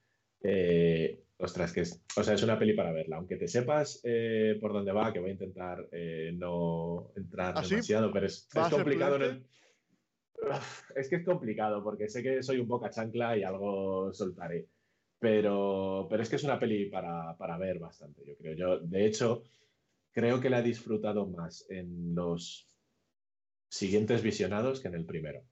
[0.43, 3.17] eh, ostras, que es, o sea, es una peli para verla.
[3.17, 7.63] Aunque te sepas eh, por dónde va, que voy a intentar eh, no entrar ¿Ah,
[7.63, 9.19] demasiado, pero es, complicado.
[10.95, 14.69] Es que es complicado porque sé que soy un poco chancla y algo soltaré.
[15.19, 18.55] Pero, pero es que es una peli para, para ver bastante, yo creo.
[18.55, 19.43] Yo, de hecho,
[20.17, 22.67] creo que la he disfrutado más en los
[23.69, 25.45] siguientes visionados que en el primero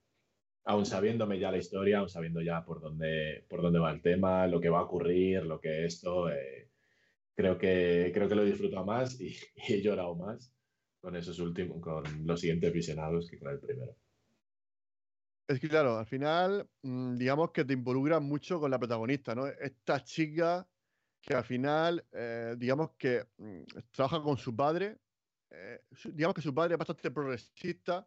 [0.64, 4.46] aún sabiéndome ya la historia, aún sabiendo ya por dónde, por dónde va el tema,
[4.46, 6.70] lo que va a ocurrir, lo que esto, eh,
[7.34, 9.36] creo, que, creo que lo he disfrutado más y,
[9.68, 10.50] he llorado más
[10.98, 13.94] con esos últimos, con los siguientes visionados que con el primero.
[15.46, 19.46] Es que claro, al final, mm, digamos que te involucra mucho con la protagonista, ¿no?
[19.46, 20.66] Esta chica
[21.24, 24.98] que al final, eh, digamos que mm, trabaja con su padre,
[25.50, 25.80] eh,
[26.12, 28.06] digamos que su padre es bastante progresista,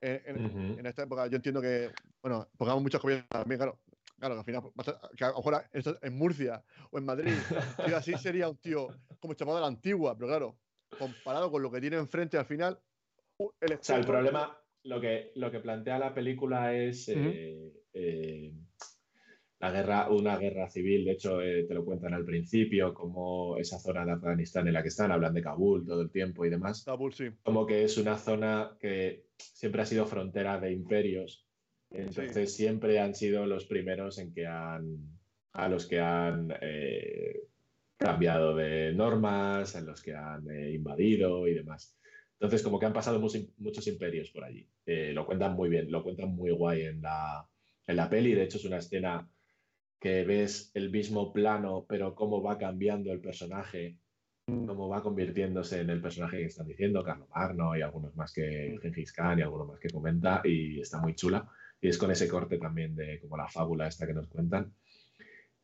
[0.00, 1.26] en, esta época.
[1.26, 1.90] Yo entiendo que,
[2.22, 3.80] bueno, pongamos muchas comillas también, claro.
[4.18, 4.62] Claro, al final,
[5.16, 7.30] que a lo mejor en Murcia o en Madrid,
[7.86, 8.88] si así sería un tío
[9.20, 10.58] como llamado de la antigua, pero claro,
[10.98, 12.80] comparado con lo que tiene enfrente al final.
[13.60, 18.52] El o sea, el problema, lo que, lo que plantea la película es eh,
[19.60, 21.04] la guerra, una guerra civil.
[21.04, 24.82] De hecho, eh, te lo cuentan al principio, como esa zona de Afganistán en la
[24.82, 26.84] que están, hablan de Kabul todo el tiempo y demás.
[26.84, 27.30] Kabul, sí.
[27.42, 31.44] Como que es una zona que siempre ha sido frontera de imperios.
[31.90, 35.18] Entonces siempre han sido los primeros en que han,
[35.54, 37.40] a los que han eh,
[37.96, 41.96] cambiado de normas, en los que han eh, invadido y demás.
[42.34, 44.68] Entonces como que han pasado muchos, imperios por allí.
[44.86, 47.44] Lo cuentan muy bien, lo cuentan muy guay en la,
[47.86, 48.34] en la peli.
[48.34, 49.28] De hecho es una escena
[50.00, 53.98] que ves el mismo plano, pero cómo va cambiando el personaje
[54.48, 58.78] cómo va convirtiéndose en el personaje que están diciendo, Carlos Magno y algunos más que
[58.80, 61.48] Gengis Khan y algunos más que comenta, y está muy chula.
[61.80, 64.74] Y es con ese corte también de como la fábula esta que nos cuentan.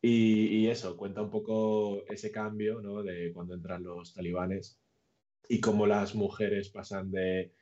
[0.01, 3.01] Y, eso, cuenta un poco ese cambio ¿no?
[3.01, 4.79] de cuando entran los talibanes
[5.49, 7.53] y cómo las mujeres pasan de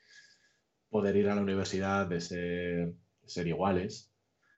[0.89, 2.93] poder ir a la universidad, de ser,
[3.25, 4.11] ser iguales,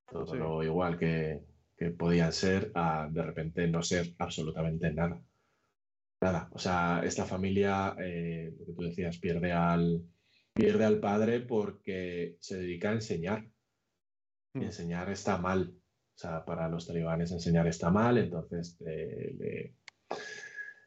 [0.09, 1.43] todo lo igual que,
[1.77, 5.22] que podían ser, a de repente no ser absolutamente nada
[6.22, 10.03] nada, o sea, esta familia, eh, lo que tú decías, pierde al,
[10.53, 13.45] pierde al padre porque se dedica a enseñar.
[14.53, 14.64] Y hmm.
[14.64, 15.73] enseñar está mal.
[16.15, 19.76] O sea, para los talibanes enseñar está mal, entonces eh, le,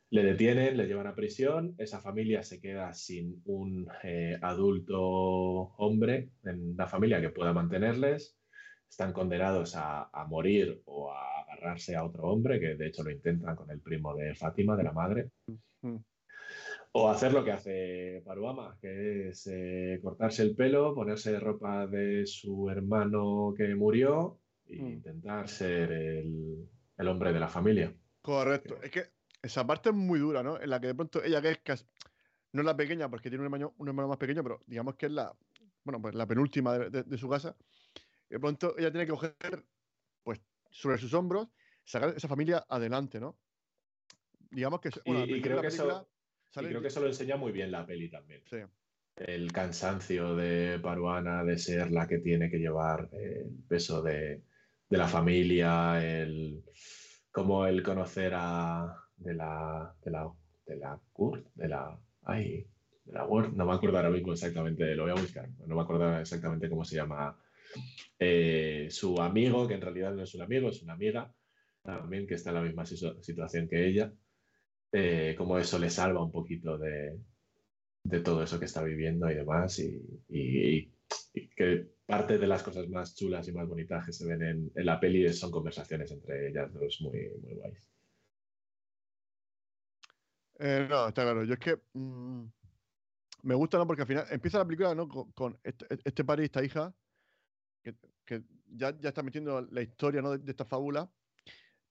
[0.08, 4.98] le, detienen, le llevan a prisión, esa familia se queda sin un eh, adulto
[5.76, 8.37] hombre en la familia que pueda mantenerles,
[8.88, 13.10] están condenados a, a morir o a agarrarse a otro hombre, que de hecho lo
[13.10, 15.30] intentan con el primo de Fátima, de la madre.
[16.92, 22.26] O hacer lo que hace Paruama, que es eh, cortarse el pelo, ponerse ropa de
[22.26, 26.68] su hermano que murió e intentar ser el,
[27.08, 27.94] hombre de la familia.
[28.22, 28.78] Correcto.
[28.82, 29.04] Es que
[29.42, 30.60] esa parte es muy dura, ¿no?
[30.60, 31.86] En la que de pronto ella que es
[32.52, 35.06] no es la pequeña porque tiene un hermano, un hermano más pequeño, pero digamos que
[35.06, 35.32] es la,
[35.84, 37.54] bueno, pues la penúltima de, de su casa.
[38.28, 39.64] De pronto ella tiene que coger
[40.70, 41.48] sobre sus hombros,
[41.84, 43.38] sacar esa familia adelante, ¿no?
[44.50, 44.90] Digamos que.
[45.04, 46.08] y, creo que eso,
[46.52, 48.42] creo que eso lo enseña muy bien la peli también.
[48.48, 48.58] Sí.
[49.16, 54.42] El cansancio de Paruana de ser la que tiene que llevar el peso de,
[54.90, 56.62] la familia, el
[57.30, 60.32] como el conocer a de la de la
[60.66, 62.66] de la Kurt, de la ay,
[63.04, 65.82] de la Word, no me acuerdo ahora mismo exactamente, lo voy a buscar, no me
[65.82, 67.36] acuerdo exactamente cómo se llama
[68.18, 71.32] eh, su amigo, que en realidad no es un amigo, es una amiga,
[71.82, 74.12] también que está en la misma situación que ella.
[74.92, 77.18] eh, como eso le salva un poquito de,
[78.08, 80.92] de todo eso que está viviendo y demás, y,
[81.56, 84.98] que parte de las cosas más chulas y más bonitas que se ven en, la
[84.98, 87.90] peli son conversaciones entre ellas dos muy, muy guays.
[90.58, 91.44] Eh, no, está claro.
[91.44, 92.44] Yo es que mm,
[93.42, 93.86] me gusta, ¿no?
[93.86, 95.08] Porque al final empieza la película, ¿no?
[95.08, 96.94] Con, con este, este padre y esta hija,
[97.92, 100.30] que, que ya, ya está metiendo la historia, ¿no?
[100.32, 101.10] De, de esta fábula.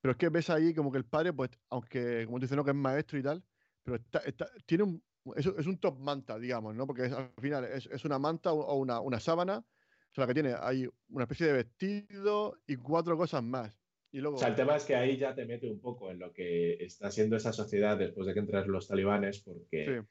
[0.02, 2.64] Pero es que ves ahí como que el padre, pues, aunque, como tú dices, ¿no?
[2.64, 3.44] Que es maestro y tal,
[3.84, 5.04] pero está, está- tiene un,
[5.36, 6.86] es, es un top manta, digamos, ¿no?
[6.86, 10.28] Porque es- al final es, es una manta o una, una sábana, o sea, la
[10.28, 13.76] que tiene, hay una especie de vestido y cuatro cosas más.
[14.12, 16.20] Y luego, O sea, el tema es que ahí ya te mete un poco en
[16.20, 20.08] lo que está siendo esa sociedad después de que entran los talibanes, porque sí,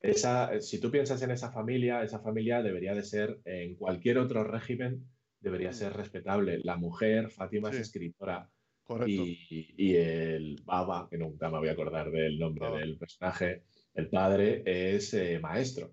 [0.00, 4.44] esa, si tú piensas en esa familia, esa familia debería de ser, en cualquier otro
[4.44, 5.04] régimen,
[5.40, 6.60] debería ser respetable.
[6.64, 7.76] La mujer, Fátima, Sí.
[7.76, 8.48] es escritora.
[8.82, 9.22] correcto.
[9.24, 12.78] Y, y el Baba, que nunca me voy a acordar del nombre Baba.
[12.78, 13.64] del personaje,
[13.94, 15.92] el padre es eh, maestro.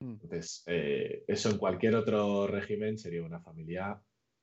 [0.00, 0.10] Mm.
[0.20, 3.98] Entonces, eh, eso en cualquier otro régimen sería una familia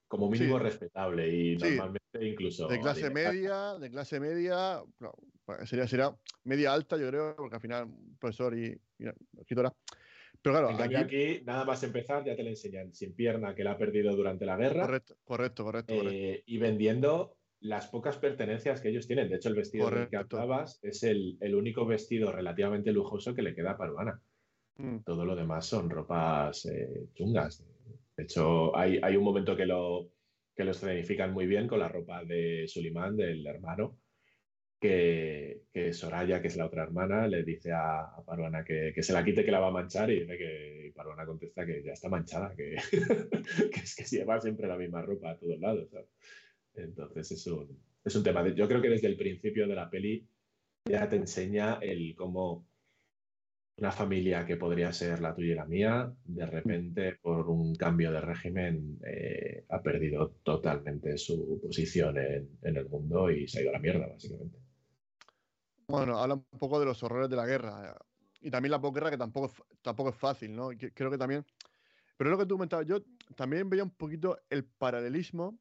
[0.08, 0.64] como mínimo Sí.
[0.64, 1.66] respetable y Sí.
[1.70, 5.14] normalmente incluso de clase media, de clase media, no,
[5.66, 6.16] sería, sería
[6.46, 7.88] media alta, yo creo, porque al final
[8.20, 9.06] profesor y, y
[9.40, 9.72] escritora.
[10.44, 13.56] Pero claro, En cambio aquí- aquí, nada más empezar, ya te le enseñan sin pierna
[13.56, 16.14] que la ha perdido durante la guerra correcto, correcto, correcto, correcto.
[16.16, 19.30] eh, y vendiendo las pocas pertenencias que ellos tienen.
[19.30, 23.42] De hecho, el vestido del que hablabas es el, el único vestido relativamente lujoso que
[23.42, 24.22] le queda a Paruana.
[24.76, 27.64] Mm, Todo lo demás son ropas eh, chungas.
[28.18, 30.10] De hecho, hay, hay un momento que lo,
[30.54, 34.00] que lo escenifican muy bien con la ropa de Sulimán, del hermano,
[34.92, 39.24] que, Soraya, que es la otra hermana, le dice a, a Paruana que, se la
[39.24, 42.54] quite, que la va a manchar, y dice que Paruana contesta que ya está manchada,
[42.56, 42.76] que,
[43.84, 45.88] es que lleva siempre la misma ropa a todos lados.
[46.76, 48.44] Entonces es un, es un tema.
[48.44, 50.28] de- yo creo que desde el principio de la peli
[50.90, 52.66] ya te enseña el cómo
[53.78, 58.12] una familia que podría ser la tuya y la mía, de repente, por un cambio
[58.12, 63.62] de régimen, eh, ha perdido totalmente su posición en, en el mundo y se ha
[63.64, 64.58] ido a la mierda, básicamente.
[65.88, 67.98] Bueno, habla un poco de los horrores de la guerra
[68.42, 69.52] y también la posguerra, que tampoco,
[69.82, 70.70] tampoco es fácil, ¿no?
[70.94, 71.46] Creo que también.
[72.18, 73.00] Pero lo que tú comentabas, yo
[73.36, 75.60] también veía un poquito el paralelismo,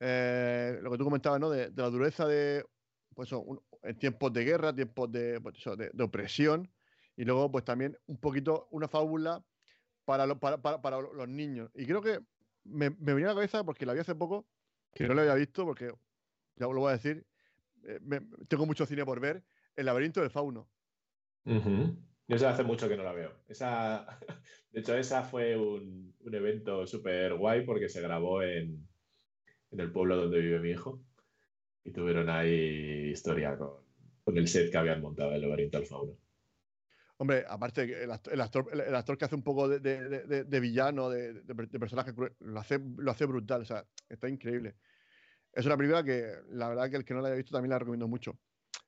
[0.00, 1.50] eh, lo que tú comentabas, ¿no?
[1.50, 2.64] De, la dureza de,
[3.14, 3.62] pues, un-
[3.98, 6.70] tiempos de guerra, tiempos de, pues, de, de opresión,
[7.16, 9.44] y luego, pues también un poquito una fábula
[10.04, 11.70] para, lo- para los niños.
[11.74, 12.20] Y creo que
[12.64, 14.48] me, me venía a la cabeza porque la vi hace poco,
[14.94, 15.86] que no la había visto, porque
[16.56, 17.26] ya lo voy a decir,
[17.84, 19.44] eh, me- tengo mucho cine por ver,
[19.76, 20.68] El laberinto del fauno.
[21.44, 21.96] Ujú.
[22.28, 23.32] Yo sé hace mucho que no la veo.
[23.48, 24.06] Esa,
[24.70, 28.86] de hecho, esa fue un, un evento súper guay porque se grabó en,
[29.70, 31.02] en el pueblo donde vive mi hijo
[31.84, 33.84] y tuvieron ahí historia con,
[34.24, 36.18] con el set que habían montado el laberinto del fauno.
[37.18, 40.08] Hombre, aparte, el actor, el actor, el- el actor que hace un poco de, de-
[40.08, 43.62] de- de- de villano, de, de per- de personaje cruel, lo hace, lo hace brutal,
[43.62, 44.76] o sea, está increíble.
[45.52, 47.78] Es una película que la verdad que el que no la haya visto también la
[47.78, 48.38] recomiendo mucho.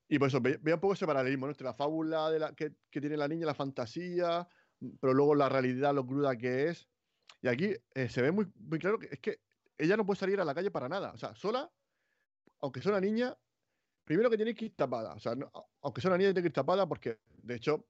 [0.08, 1.52] Y por eso, ve- vea un poco ese paralelismo ¿no?
[1.52, 4.48] entre la fábula de la, que, que tiene la niña, la fantasía,
[5.00, 6.88] pero luego la realidad, lo cruda que es.
[7.42, 9.40] Y aquí eh, se ve muy, muy claro que es que
[9.76, 11.12] ella no puede salir a la calle para nada.
[11.12, 11.70] O sea, sola,
[12.60, 13.36] aunque sea una niña,
[14.04, 15.14] primero que tiene que ir tapada.
[15.14, 15.50] O sea, no-
[15.82, 17.86] aunque sea una niña, tiene que ir tapada porque, de hecho,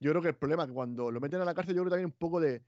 [0.00, 1.90] yo creo que el problema es que cuando lo meten a la cárcel, yo creo
[1.90, 2.64] también un poco de,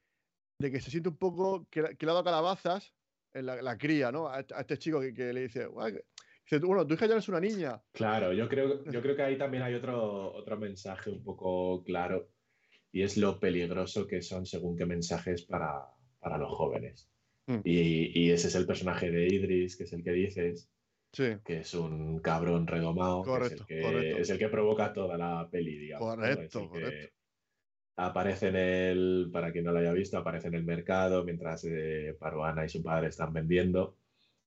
[0.58, 2.95] de que se siente un poco que, que le ha dado calabazas
[3.42, 4.28] la, la cría, ¿no?
[4.28, 5.68] A, este- a este chico que, que le dice,
[6.44, 7.82] dice, bueno, tu hija ya no es una niña.
[7.92, 12.28] Claro, yo creo, yo creo que ahí también hay otro, otro mensaje un poco claro
[12.92, 15.86] y es lo peligroso que son según qué mensajes para,
[16.20, 17.10] para los jóvenes.
[17.46, 17.60] Mm.
[17.64, 20.70] Y, y ese es el personaje de Idris, que es el que dices,
[21.12, 24.18] Sí, que es un cabrón redomado, que Correcto, es, el que, correcto.
[24.18, 26.06] es el que provoca toda la peli, digamos.
[26.08, 26.14] ¿no?
[26.22, 27.14] Correcto, que correcto.
[27.96, 32.14] Aparece en el, para quien no lo haya visto, aparece en el mercado mientras eh,
[32.18, 33.96] Paruana y su padre están vendiendo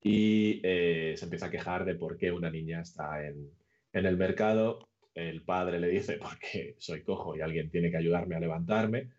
[0.01, 3.51] y eh, se empieza a quejar de por qué una niña está en,
[3.93, 4.89] en el mercado.
[5.13, 9.09] El padre le dice, porque soy cojo y alguien tiene que ayudarme a levantarme.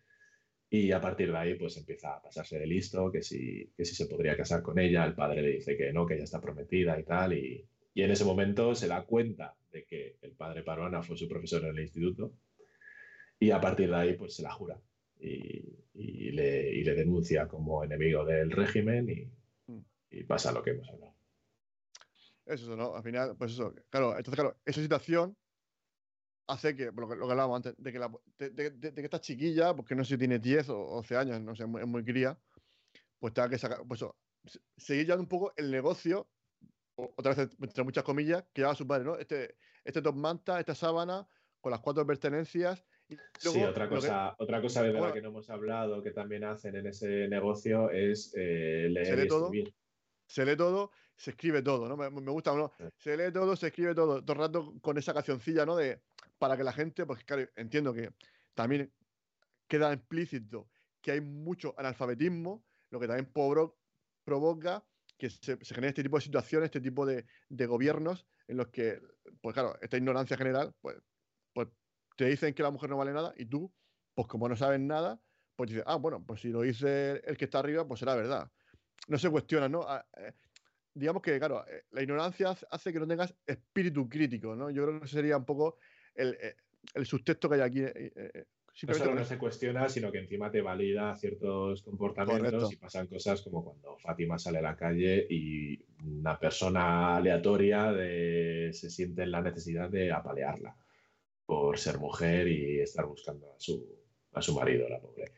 [0.70, 3.94] Y a partir de ahí, pues empieza a pasarse de listo, que si, que si
[3.94, 5.04] se podría casar con ella.
[5.04, 7.32] El padre le dice que no, que ella está prometida y tal.
[7.32, 11.28] Y, y en ese momento se da cuenta de que el padre Paruana fue su
[11.28, 12.32] profesor en el instituto.
[13.40, 14.80] Y a partir de ahí, pues se la jura.
[15.18, 15.64] Y,
[15.94, 19.30] y le, y le denuncia como enemigo del régimen y,
[19.72, 19.80] Mm.
[20.10, 21.14] y pasa lo que hemos hablado.
[22.46, 22.94] Es eso, ¿no?
[22.94, 23.74] Al final, pues eso.
[23.90, 25.36] Claro, entonces, claro, esa situación
[26.48, 28.94] hace que, lo que, lo que hablábamos antes, de que, la- de, de- de- de
[28.94, 31.68] que esta chiquilla, porque no sé si tiene 10 o 11 años, no sé, es
[31.68, 32.38] muy, es muy cría,
[33.20, 34.16] pues tenga que sacar, pues eso,
[34.76, 36.28] seguir llevando un poco el negocio,
[36.96, 39.16] otra vez entre muchas comillas, que lleva su padre, ¿no?
[39.16, 41.28] Este, este top manta, esta sábana,
[41.60, 42.84] con las cuatro pertenencias.
[43.38, 46.76] Sí, otra que- cosa, otra cosa de la que no hemos hablado que también hacen
[46.76, 49.46] en ese negocio es eh, leer lee y todo?
[49.46, 49.74] escribir.
[50.26, 51.96] se lee todo, se escribe todo, ¿no?
[51.96, 52.72] Me, me gusta, ¿no?
[52.78, 52.84] Sí.
[52.96, 55.76] Se lee todo, se escribe todo, todo el rato con esa cancioncilla, ¿no?
[55.76, 56.00] De,
[56.38, 58.10] para que la gente, porque claro, entiendo que
[58.54, 58.92] también
[59.66, 60.68] queda implícito
[61.00, 63.76] que hay mucho analfabetismo, lo que también pobro-
[64.24, 64.84] provoca
[65.16, 68.68] que se, se genere este tipo de situaciones, este tipo de, de gobiernos en los
[68.68, 69.00] que,
[69.40, 70.96] pues claro, esta ignorancia general, pues,
[71.52, 71.68] pues
[72.20, 73.72] te dicen que la mujer no vale nada y tú,
[74.14, 75.18] pues como no sabes nada,
[75.56, 78.52] pues dices, ah, bueno, pues si lo dice el que está arriba, pues será verdad.
[79.08, 79.86] No se cuestiona, ¿no?
[79.88, 80.34] Ah, eh,
[80.92, 84.68] digamos que, claro, eh, la ignorancia hace- que no tengas espíritu crítico, ¿no?
[84.68, 85.78] Yo creo que sería un poco
[86.14, 86.56] el, eh,
[86.92, 87.80] el subtexto que hay aquí.
[87.80, 88.44] eh, eh,
[88.86, 92.74] No solo no se cuestiona, sino que encima te valida ciertos comportamientos Correcto.
[92.74, 98.72] y pasan cosas como cuando Fátima sale a la calle y una persona aleatoria de-
[98.74, 100.76] se siente en la necesidad de apalearla
[101.50, 103.84] por ser mujer y estar buscando a su,
[104.34, 105.32] a su marido, la pobre.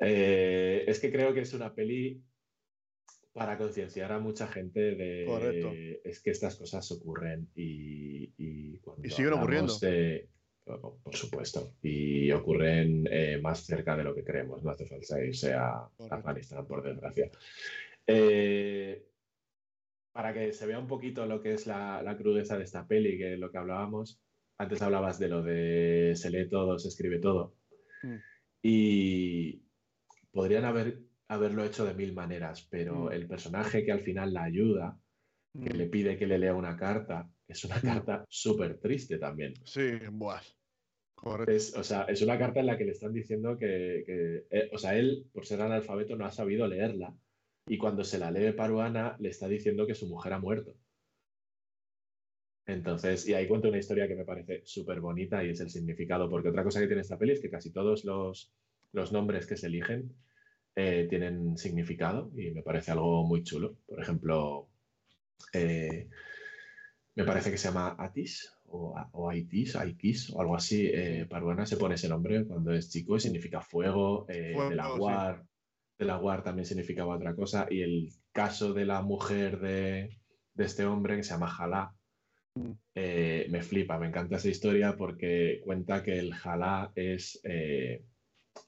[0.00, 2.20] Eh, es que creo que es una peli
[3.32, 5.70] para concienciar a mucha gente de Correcto.
[6.02, 9.78] es que estas cosas ocurren y, y cuando Y siguen ocurriendo.
[9.78, 10.28] de-
[10.64, 11.74] por por supuesto.
[11.82, 14.64] Y ocurren eh, más cerca de lo que creemos.
[14.64, 16.14] No hace falta irse a Correcto.
[16.16, 17.30] Afganistán, por desgracia.
[18.06, 19.04] Eh,
[20.12, 23.16] para que se vea un poquito lo que es la, la crudeza de esta peli,
[23.16, 24.20] que es lo que hablábamos.
[24.58, 27.56] Antes hablabas de lo de se lee todo, se escribe todo.
[28.02, 28.16] Mm.
[28.62, 29.62] Y
[30.30, 33.12] podrían haber, haberlo hecho de mil maneras, pero Mm.
[33.12, 34.98] el personaje que al final la ayuda,
[35.52, 39.54] que Mm, le pide que le lea una carta, es una carta súper triste también.
[39.64, 40.40] Sí, buah.
[41.14, 41.52] Correcto.
[41.52, 44.70] Es, o sea, es una carta en la que le están diciendo que, que, eh,
[44.72, 47.14] o sea, él, por ser analfabeto, no ha sabido leerla.
[47.68, 50.74] Y cuando se la lee Paruana, le está diciendo que su mujer ha muerto.
[52.66, 56.30] Entonces, y ahí cuenta una historia que me parece súper bonita y es el significado,
[56.30, 58.52] porque otra cosa que tiene esta peli es que casi todos los,
[58.92, 60.14] los nombres que se eligen
[60.76, 63.78] eh, tienen significado y me parece algo muy chulo.
[63.86, 64.68] Por ejemplo,
[65.52, 66.08] eh,
[67.14, 70.86] me parece que se llama Atis o, Aitis, Aikis o algo así.
[70.86, 74.24] Eh, Paruana se pone ese nombre cuando es chico y significa fuego.
[74.28, 74.98] eh, Fuego, de la sí.
[74.98, 75.44] Guar,
[75.98, 77.66] de la Guar también significaba otra cosa.
[77.68, 80.16] Y el caso de la mujer de,
[80.54, 81.94] de este hombre que se llama Jalá.
[82.94, 88.02] Eh, me flipa, me encanta esa historia porque cuenta que el Jalá es eh,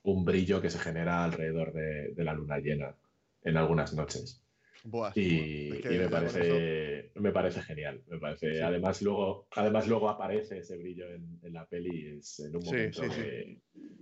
[0.03, 2.95] un brillo que se genera alrededor de, de la luna llena
[3.43, 4.41] en algunas noches.
[4.85, 8.03] Buah, Y, es que y me, eso- parece, me parece genial.
[8.09, 8.63] Me parece, Sí.
[8.63, 12.65] además, luego, además, luego aparece ese brillo en, en la peli y es en un
[12.65, 13.17] momento sí, sí.
[13.17, 13.61] que,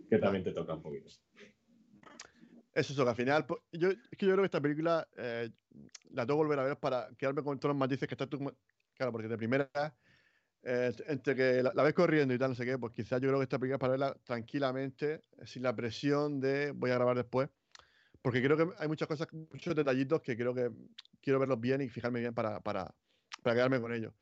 [0.08, 1.10] que también te toca un poquito.
[2.74, 5.50] Es eso, que al final, yo, es que yo creo que esta película eh,
[6.10, 8.38] la tengo que volver a ver para quedarme con todos los matices que estás tú.
[8.96, 9.70] Claro, porque de primera,
[10.62, 13.28] eh, entre que la, la ves corriendo y tal, no sé qué, pues quizás yo
[13.28, 17.16] creo que esta película es para verla tranquilamente, sin la presión de voy a grabar
[17.16, 17.50] después.
[18.22, 20.70] Porque creo que hay muchas cosas, muchos detallitos que creo que
[21.22, 22.94] quiero verlos bien y fijarme bien para, para,
[23.42, 24.14] para quedarme con ellos.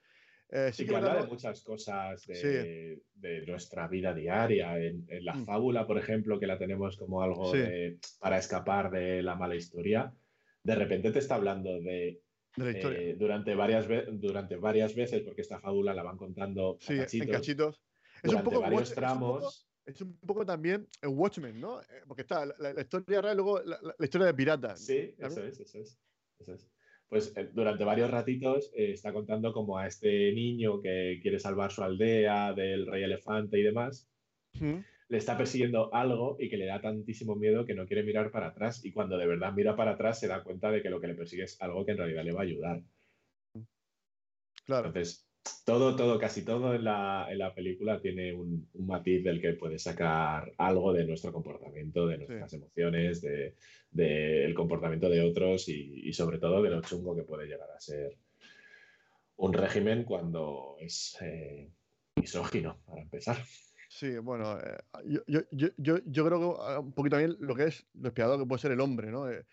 [0.51, 3.03] Eh, sí Sí que habla de muchas cosas de, Sí.
[3.15, 4.79] de nuestra vida diaria.
[4.79, 5.45] En, en la Mm.
[5.45, 7.59] fábula, por ejemplo, que la tenemos como algo Sí.
[7.59, 10.15] de- para escapar de la mala historia,
[10.63, 12.23] de repente te está hablando de
[12.65, 13.01] de la historia.
[13.01, 17.83] eh, durante, varias durante varias veces, porque esta fábula la van contando en cachitos.
[18.23, 19.67] Es un poco varios Watch- es un poco- tramos.
[19.87, 21.81] Es un poco también el Watchmen, ¿no?
[21.81, 24.85] Eh, Porque está la, historia real luego la, historia de piratas.
[24.85, 25.99] Sí, eso es, eso es.
[26.39, 26.69] eso es.
[27.09, 31.73] Pues eh, durante varios ratitos eh, está contando como a este niño que quiere salvar
[31.73, 34.09] su aldea del rey elefante y demás,
[34.55, 34.85] Ujú.
[35.11, 38.49] Le está persiguiendo algo y que le da tantísimo miedo que no quiere mirar para
[38.49, 41.09] atrás y cuando de verdad mira para atrás se da cuenta de que lo que
[41.09, 42.83] le persigue es algo que en realidad le va a ayudar.
[44.65, 44.87] Claro.
[44.87, 45.29] Entonces,
[45.65, 49.55] todo, todo, casi todo en la, en la película tiene un, un matiz del que
[49.55, 53.55] puede sacar algo de nuestro comportamiento, de nuestras emociones, del
[53.91, 57.69] de, el comportamiento de otros y, y, sobre todo de lo chungo que puede llegar
[57.77, 58.17] a ser
[59.39, 61.69] un régimen cuando es eh,
[62.15, 63.39] misógino, para empezar.
[63.93, 67.57] Sí, bueno, eh, yo, yo, yo, yo, yo creo que ah, un poquito también lo
[67.57, 69.29] que es lo espiador que puede ser el hombre, ¿no?
[69.29, 69.45] Eh,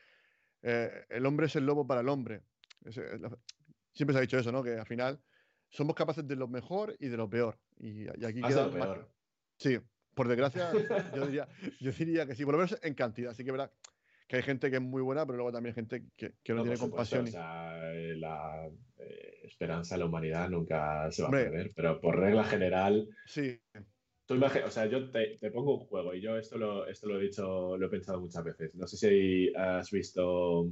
[0.61, 2.41] eh, el hombre es el lobo para el hombre.
[2.85, 3.35] Es, es la-
[3.93, 4.61] siempre se ha dicho eso, ¿no?
[4.61, 5.19] Que al final
[5.69, 7.57] somos capaces de lo mejor y de lo peor.
[7.79, 9.09] Y, y aquí Más queda lo más- peor.
[9.57, 9.79] Sí,
[10.13, 10.69] por desgracia,
[11.15, 11.47] yo diría,
[11.79, 13.33] yo diría que sí, por lo menos en cantidad.
[13.33, 13.71] Sí que verdad
[14.27, 16.57] que hay gente que es muy buena, pero luego también hay gente que, que no,
[16.59, 17.23] No, tiene compasión.
[17.23, 18.67] o sea, eh, la
[18.99, 21.41] eh, esperanza de la humanidad nunca se va Hombre.
[21.47, 23.59] a perder, pero por regla general, Sí,
[24.27, 27.07] tú imagi- o sea, yo te, te pongo un juego y yo esto lo, esto
[27.07, 28.75] lo he dicho, lo he pensado muchas veces.
[28.75, 30.69] No sé si has visto,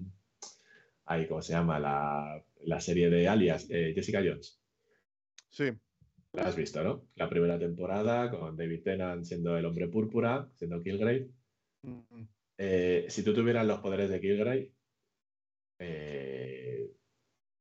[1.06, 1.80] ahí, ¿cómo se llama?
[1.80, 4.60] La, la serie de Alias, eh, Jessica Jones.
[5.49, 5.72] Sí.
[6.34, 7.07] La has visto, ¿no?
[7.15, 11.30] La primera temporada con David Tennant siendo el hombre púrpura, siendo Kilgrave.
[11.84, 12.23] Mm,
[12.57, 14.72] Eh, si tú tuvieras los poderes de Kilgrave,
[15.80, 16.91] eh,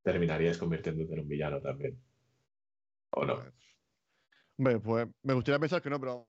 [0.03, 1.99] terminarías convirtiéndote en un villano también.
[3.11, 3.43] ¿O no?
[4.57, 6.29] Hombre, pues me gustaría pensar que no, pero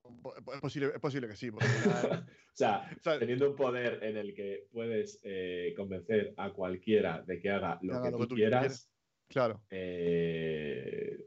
[0.54, 1.52] es posible, es posible que sí.
[1.52, 1.68] porque
[2.56, 7.22] O sea, o sea, teniendo un poder en el que puedes eh, convencer a cualquiera
[7.22, 8.92] de que haga lo, haga que, lo tú que tú quieras, quieras.
[9.28, 9.62] claro.
[9.70, 11.18] eh,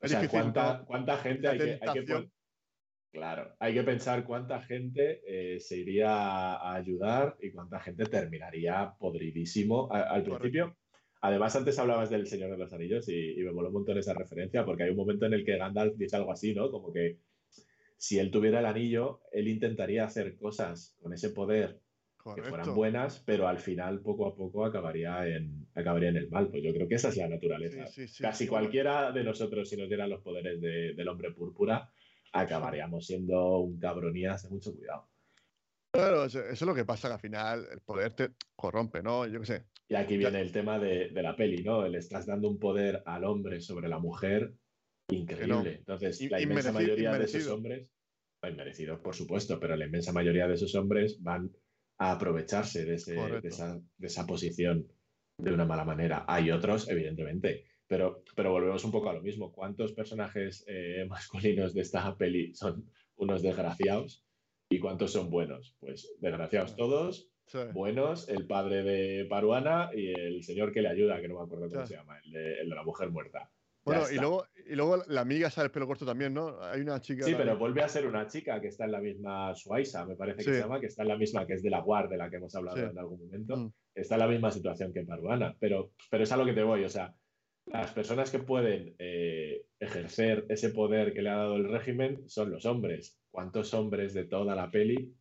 [0.00, 0.84] o sea, difícil, ¿cuánta, ¿no?
[0.86, 2.28] cuánta gente hay que, hay que
[3.10, 6.10] Claro, hay que pensar cuánta gente eh, se iría
[6.54, 10.38] a ayudar y cuánta gente terminaría podridísimo a- al Correcto.
[10.40, 10.76] principio.
[11.26, 14.12] Además, antes hablabas del Señor de los Anillos y, y me moló un montón esa
[14.12, 16.70] referencia porque hay un momento en el que Gandalf dice algo así, ¿no?
[16.70, 17.20] Como que
[17.96, 21.80] si él tuviera el anillo, él intentaría hacer cosas con ese poder
[22.34, 26.48] que fueran buenas, pero al final, poco a poco, acabaría en, acabaría en el mal.
[26.48, 27.86] Pues yo creo que esa es la naturaleza.
[27.86, 31.32] Sí, sí, sí, Casi cualquiera de nosotros, si nos dieran los poderes de- del hombre
[31.32, 31.90] púrpura,
[32.34, 35.08] acabaríamos siendo un cabronías de mucho cuidado.
[35.90, 39.26] Claro, eso, eso es lo que pasa, que al final el poder te corrompe, ¿no?
[39.26, 39.64] Yo qué sé.
[39.88, 41.86] Y aquí viene el tema de, de la peli, ¿no?
[41.86, 44.54] Le estás dando un poder al hombre sobre la mujer
[45.10, 45.46] increíble.
[45.78, 47.88] Entonces, la inmensa mayoría de esos hombres,
[48.42, 51.50] no, inmerecidos, por supuesto, pero la inmensa mayoría de esos hombres van
[51.98, 54.88] a aprovecharse de, ese- de esa, de esa posición
[55.38, 56.24] de una mala manera.
[56.28, 59.52] Hay otros, evidentemente, pero, pero volvemos un poco a lo mismo.
[59.52, 64.24] ¿Cuántos personajes eh, masculinos de esta peli son unos desgraciados
[64.70, 65.76] y cuántos son buenos?
[65.78, 67.58] Pues desgraciados todos, Sí.
[67.72, 71.68] buenos, el padre de Paruana y el señor que le ayuda, que no me acuerdo
[71.70, 73.50] cómo se llama, el de, el de la mujer muerta.
[73.84, 76.58] Bueno, y luego, y luego la amiga sale el pelo corto también, ¿no?
[76.62, 77.24] Hay una chica.
[77.26, 80.38] Sí, pero vuelve a ser una chica que está en la misma Suaiza, me parece
[80.38, 80.50] que Sí.
[80.52, 82.36] se llama, que está en la misma, que es de la Guard, de la que
[82.36, 83.56] hemos hablado en algún momento.
[83.58, 83.72] Mm.
[83.94, 86.82] Está en la misma situación que Paruana, pero, pero es a lo que te voy,
[86.82, 87.14] o sea,
[87.66, 92.50] las personas que pueden eh, ejercer ese poder que le ha dado el régimen son
[92.50, 93.20] los hombres.
[93.30, 95.14] ¿Cuántos hombres de toda la peli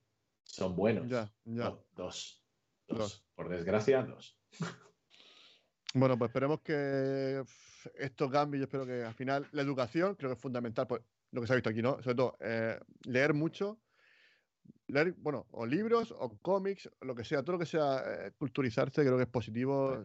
[0.43, 1.09] son buenos?
[1.09, 1.69] Ya, ya.
[1.69, 2.43] No, dos.
[2.87, 2.97] Dos.
[2.97, 3.25] Dos.
[3.35, 4.39] Por desgracia, dos.
[5.95, 7.43] Bueno, pues esperemos que
[7.95, 8.59] esto cambie.
[8.59, 11.53] Yo espero que al final la educación creo que es fundamental, pues lo que se
[11.53, 12.01] ha visto aquí, ¿no?
[12.01, 13.79] Sobre todo eh, leer mucho,
[14.87, 19.01] leer, bueno, o libros o cómics, lo que sea, todo lo que sea eh, culturizarse,
[19.01, 20.01] creo que es positivo.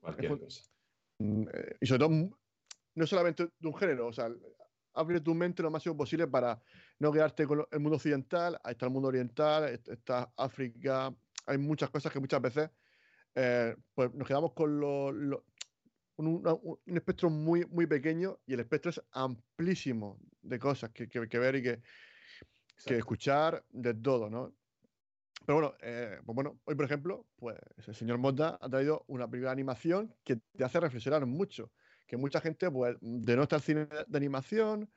[0.00, 0.62] Cualquier, cosa.
[1.18, 2.30] Mm, eh, y sobre todo, mm,
[2.96, 4.28] no solamente de un género, o sea,
[4.94, 6.60] abre tu mente lo máximo posible para
[7.02, 11.12] no quedarte con el mundo occidental, ahí está el mundo oriental, est- está África,
[11.46, 12.70] hay muchas cosas que muchas veces
[13.34, 15.44] eh, pues nos quedamos con lo, lo-
[16.14, 20.90] con una- un, un espectro muy, muy pequeño y el espectro es amplísimo de cosas
[20.90, 21.82] que, que- que ver y que,
[22.86, 24.54] que escuchar de todo, ¿no?
[25.44, 29.26] Pero bueno, eh, pues bueno, hoy por ejemplo, pues el señor Moda ha traído una
[29.26, 31.72] de animación que te hace reflexionar mucho.
[32.06, 34.88] Que mucha gente pues denota el cine de animación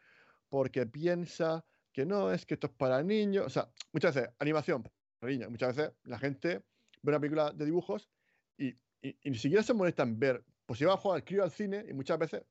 [0.49, 1.65] porque piensa
[1.95, 3.45] que no, es que esto es para niños.
[3.45, 6.57] O sea, muchas veces animación para niños, muchas veces la gente
[7.01, 8.09] ve una película de dibujos
[8.57, 8.67] y,
[9.01, 11.41] y- y ni siquiera se molesta en ver, pues si va a jugar al crío
[11.43, 12.43] al cine y muchas veces,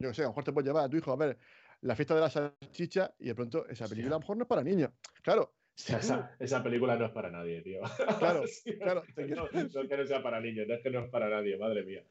[0.00, 1.38] yo qué sé, a lo mejor te puedes llevar a tu hijo a ver
[1.82, 4.48] la fiesta de la salchicha y de pronto esa película a lo mejor no es
[4.48, 4.90] para niños.
[5.22, 7.82] Claro, si tú- esa, esa película no es para nadie, tío.
[8.18, 11.04] Claro, Sí, claro, No, no es que no sea para niños, no es que no
[11.04, 12.02] es para nadie, madre mía.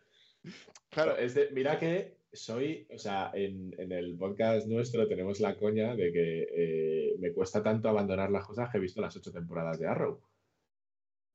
[0.89, 5.55] claro, Es de- mira que soy, o sea, en, en el podcast nuestro tenemos la
[5.57, 9.31] coña de que eh, me cuesta tanto abandonar las cosas que he visto las ocho
[9.31, 10.21] temporadas de Arrow.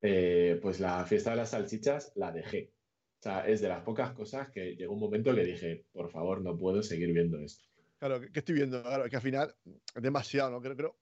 [0.01, 2.71] Eh, pues la fiesta de las salchichas la dejé.
[3.19, 6.41] O sea, es de las pocas cosas que llegó un momento que dije, por favor,
[6.41, 7.65] no puedo seguir viendo esto.
[7.99, 8.81] Claro, ¿qué estoy viendo?
[8.81, 9.55] Claro, que al final
[9.95, 10.59] demasiado, ¿no?
[10.61, 10.97] Creo, creo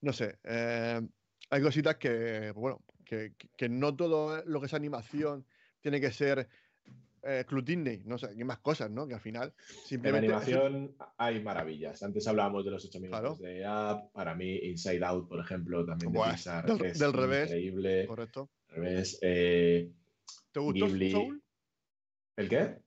[0.00, 1.00] no sé, eh,
[1.50, 5.46] hay cositas que, bueno, que- que no todo lo que es animación
[5.80, 6.48] tiene que ser
[7.26, 9.06] eh, Club Disney, no sé, hay más cosas, ¿no?
[9.06, 10.26] Que al final En simplemente...
[10.32, 12.02] animación hay maravillas.
[12.02, 13.36] Antes hablábamos de los ocho minutos Claro.
[13.38, 14.12] de App.
[14.12, 17.46] Para mí, Inside Out, por ejemplo, también de Buah, Pixar, del- es del revés.
[17.48, 18.06] increíble.
[18.06, 18.50] Correcto.
[18.68, 19.18] Al revés.
[19.22, 19.90] Eh,
[20.52, 21.10] ¿Te gustó Ghibli.
[21.12, 21.42] Soul?
[22.36, 22.78] ¿El qué?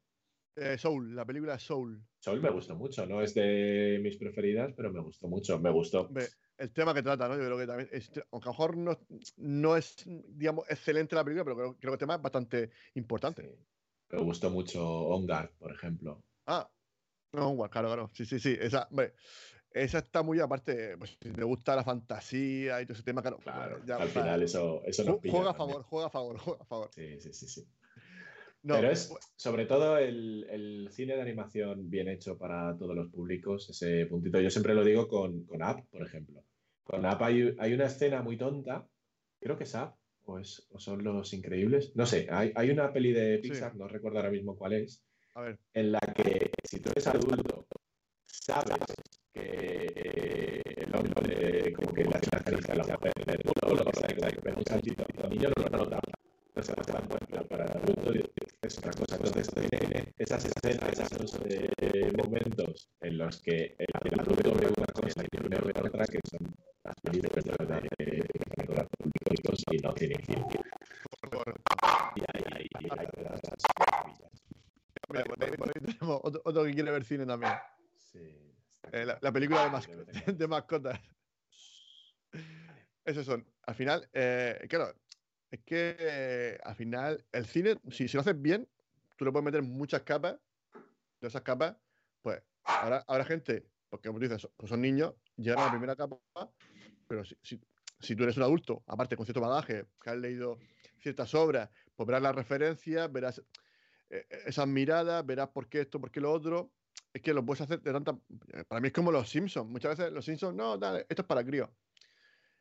[0.55, 2.01] Eh, Soul, la película Soul.
[2.19, 3.05] Soul me gustó mucho.
[3.05, 5.59] No es de mis preferidas, pero me gustó mucho.
[5.59, 6.09] Me gustó.
[6.57, 7.35] El tema que trata, ¿no?
[7.37, 8.99] Yo creo que también, es- aunque a lo mejor no,
[9.37, 13.43] no es, digamos, excelente la película, pero creo, creo que el tema es bastante importante.
[13.43, 13.65] Sí.
[14.11, 16.23] Me gustó mucho On Guard, por ejemplo.
[16.45, 16.69] Ah,
[17.34, 18.10] no, bueno, claro, claro.
[18.14, 18.57] Sí, sí, sí.
[18.60, 19.14] Esa, hombre,
[19.72, 20.98] esa está muy aparte.
[20.98, 23.38] Pues si te gusta la fantasía y todo ese tema, claro.
[23.38, 26.38] Claro, pues, ya, al final eso, eso nos pilla juega a favor, juega a favor,
[26.40, 26.90] juega a favor.
[26.91, 27.68] Sí, sí, sí, sí.
[28.61, 32.95] No, Pero es pues, sobre todo el, el cine de animación bien hecho para todos
[32.95, 34.41] los públicos, ese puntito.
[34.41, 36.44] Yo siempre lo digo con, con App, por ejemplo.
[36.84, 38.88] Con App hay, hay una escena muy tonta,
[39.40, 39.98] creo que es App,
[40.30, 41.91] o, es, o son Los Increíbles.
[41.95, 43.49] No sé, hay, hay una peli de Sí.
[43.49, 45.03] Pixar, no recuerdo ahora mismo cuál es,
[45.35, 45.57] A ver.
[45.73, 47.65] en la que si tú eres adulto,
[48.26, 48.77] sabes
[49.34, 54.57] que el hombre, como que la de la mujer, el culo, lo que sea, pega
[54.57, 55.99] un saltito, el niño no lo nota,
[56.56, 58.14] no se da cuenta, para el adulto
[58.61, 59.15] es otra cosa.
[59.15, 61.39] Entonces, tiene esas escenas, esos
[62.18, 66.19] momentos en los que el adulto ve una cosa y el niño ve otra, que
[66.30, 66.53] son
[67.03, 68.25] películas de verdad de
[68.57, 70.45] recordar públicos y no tienen fin.
[72.15, 73.07] Y ahí, ahí, ahí.
[75.09, 77.53] Mira, por ahí, por ahí tenemos otro, otro que quiere ver cine también.
[77.97, 78.53] Sí.
[78.91, 80.33] Eh, la, la película de, Ah, cuando.
[80.33, 80.99] de mascotas.
[83.05, 83.45] Esos son.
[83.63, 84.93] Al final, eh, claro,
[85.49, 88.67] es que eh, al final el cine, si, si lo haces bien,
[89.15, 90.37] tú le puedes meter muchas capas.
[91.21, 91.75] De esas capas,
[92.21, 95.95] pues ahora habrá gente, porque como tú dices, pues son niños, llegan a la primera
[95.95, 96.17] capa,
[97.10, 97.60] pero si,
[97.99, 100.60] si, tú eres un adulto, aparte con cierto bagaje, que has leído
[101.02, 103.41] ciertas obras, pues verás las referencias, verás
[104.11, 106.72] eh, esas miradas, verás por qué esto, por qué lo otro.
[107.11, 108.15] Es que lo puedes hacer de tanta.
[108.53, 109.68] eh, Para mí es como los Simpsons.
[109.68, 111.69] Muchas veces los Simpsons, no, dale, esto es para críos.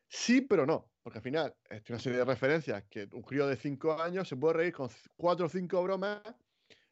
[0.08, 3.56] Sí, pero no, porque al final es una serie de referencias que un crío de
[3.56, 6.22] 5 años se puede reír con 4 o 5 bromas,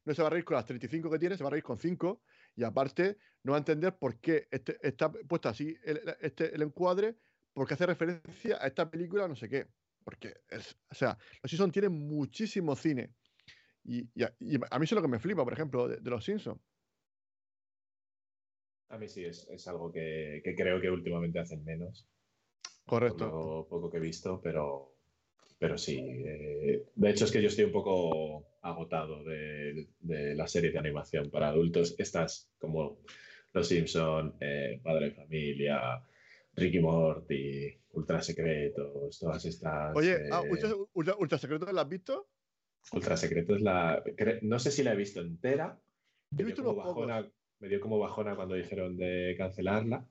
[0.04, 1.78] no se va a reír con las 35 que tiene, se va a reír con
[1.78, 2.20] 5
[2.54, 5.74] y aparte no va a entender por qué este- está puesto así
[6.20, 7.16] este, el encuadre,
[7.56, 9.66] porque hace referencia a esta película, no sé qué.
[10.04, 13.14] Porque, es, o sea, los Simpsons tienen muchísimo cine.
[13.82, 15.96] Y, y a, y a mí eso es lo que me flipa, por ejemplo, de,
[15.96, 16.60] de los Simpsons.
[18.90, 22.06] A mí sí, es, es algo que, que creo que últimamente hacen menos.
[22.84, 23.26] Correcto.
[23.26, 24.98] lo poco que he visto, pero,
[25.58, 25.96] pero sí.
[25.98, 30.78] eh, de hecho, es que yo estoy un poco agotado de, de la serie de
[30.78, 31.94] animación para adultos.
[31.96, 32.98] Estas como
[33.54, 36.04] Los Simpson, eh, Padre Familia,
[36.56, 39.94] Ricky Morty, Ultra Secretos, todas estas.
[39.94, 42.30] Oye, ah, eh, Ultra, Ultra- Ultra Secretos, ¿la has visto?
[42.92, 44.02] Ultra Secretos, la,
[44.42, 45.78] no sé si la he visto entera.
[46.30, 50.08] Yo he Me dio, visto como bajona, me dio como bajona cuando dijeron de cancelarla.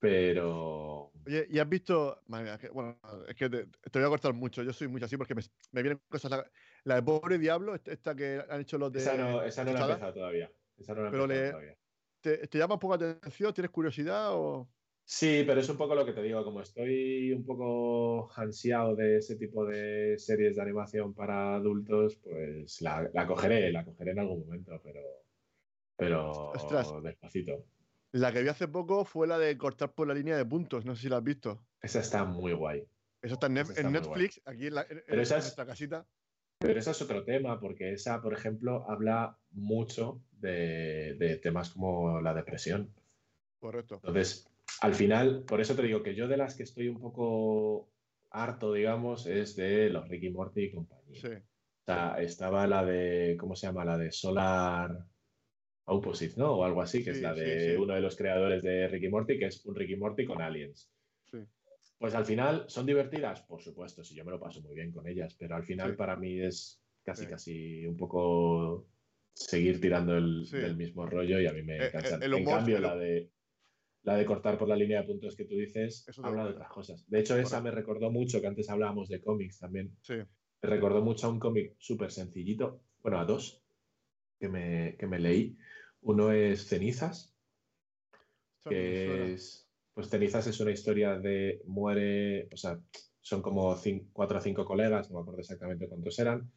[0.00, 2.20] Pero Oye, ¿y has visto?
[2.26, 4.62] madre mía, que- bueno, es que te, te voy a cortar mucho.
[4.62, 6.30] Yo soy mucho así porque me, me vienen cosas.
[6.30, 6.50] La,
[6.84, 8.98] la de Pobre Diablo, esta- que han hecho los de.
[8.98, 10.52] esa no, esa no la he empezado todavía.
[10.76, 11.78] Esa no la he empezado le- todavía.
[12.20, 13.54] ¿te, te llama un poco la atención?
[13.54, 14.30] ¿Tienes curiosidad?
[14.34, 14.68] O...
[15.06, 19.18] Sí, pero es un poco lo que te digo, como estoy un poco ansiado de
[19.18, 24.20] ese tipo de series de animación para adultos, pues la, la cogeré, la cogeré en
[24.20, 25.00] algún momento, pero,
[25.96, 26.90] pero Ostras.
[27.02, 27.66] despacito.
[28.12, 30.84] La que vi hace poco fue la de cortar por la línea de puntos.
[30.86, 31.66] No sé si la has visto.
[31.82, 32.86] Esa está muy guay.
[33.20, 35.66] Está en, Esa está en Netflix, aquí en, la, en- Pero en esa es- nuestra
[35.66, 36.06] casita.
[36.60, 42.20] Pero ese es otro tema, porque esa, por ejemplo, habla mucho de, de temas como
[42.22, 42.94] la depresión.
[43.58, 43.96] Correcto.
[43.96, 44.46] Entonces,
[44.80, 47.90] al final, por eso te digo que yo de las que estoy un poco
[48.30, 51.20] harto, digamos, es de los Ricky Morty y compañía.
[51.20, 51.28] Sí.
[51.28, 53.84] O sea, estaba la de, ¿cómo se llama?
[53.84, 55.06] La de Solar
[55.86, 56.52] Opposite, ¿no?
[56.56, 57.76] O algo así, que es la de sí.
[57.76, 60.90] uno de los creadores de Ricky Morty, que es un Ricky Morty con aliens.
[61.30, 61.38] Sí.
[61.98, 63.42] Pues al final, ¿son divertidas?
[63.42, 66.16] Por supuesto, si yo me lo paso muy bien con ellas, pero al final para
[66.16, 68.86] mí es casi, casi un poco
[69.34, 72.22] seguir tirando el, del mismo rollo y a mí me Eh, encantan.
[72.22, 73.30] el en cambio, el- la de,
[74.04, 76.68] la de cortar por la línea de puntos que tú dices, Eso habla de otras
[76.68, 77.04] cosas.
[77.08, 80.14] De hecho, esa me recordó mucho, que antes hablábamos de cómics también, Sí.
[80.14, 83.62] me recordó mucho a un cómic súper sencillito, bueno, a dos
[84.38, 85.56] que me, que me leí.
[86.02, 87.34] Uno es Cenizas,
[88.62, 92.78] que es, pues Cenizas es una historia de muere, o sea,
[93.20, 93.74] son como
[94.12, 96.50] cuatro o cinco colegas, no me acuerdo exactamente cuántos eran,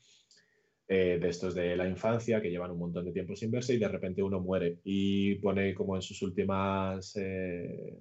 [0.87, 3.77] eh, de estos de la infancia que llevan un montón de tiempo sin verse y
[3.77, 7.97] de repente uno muere y pone como en sus últimas, eh,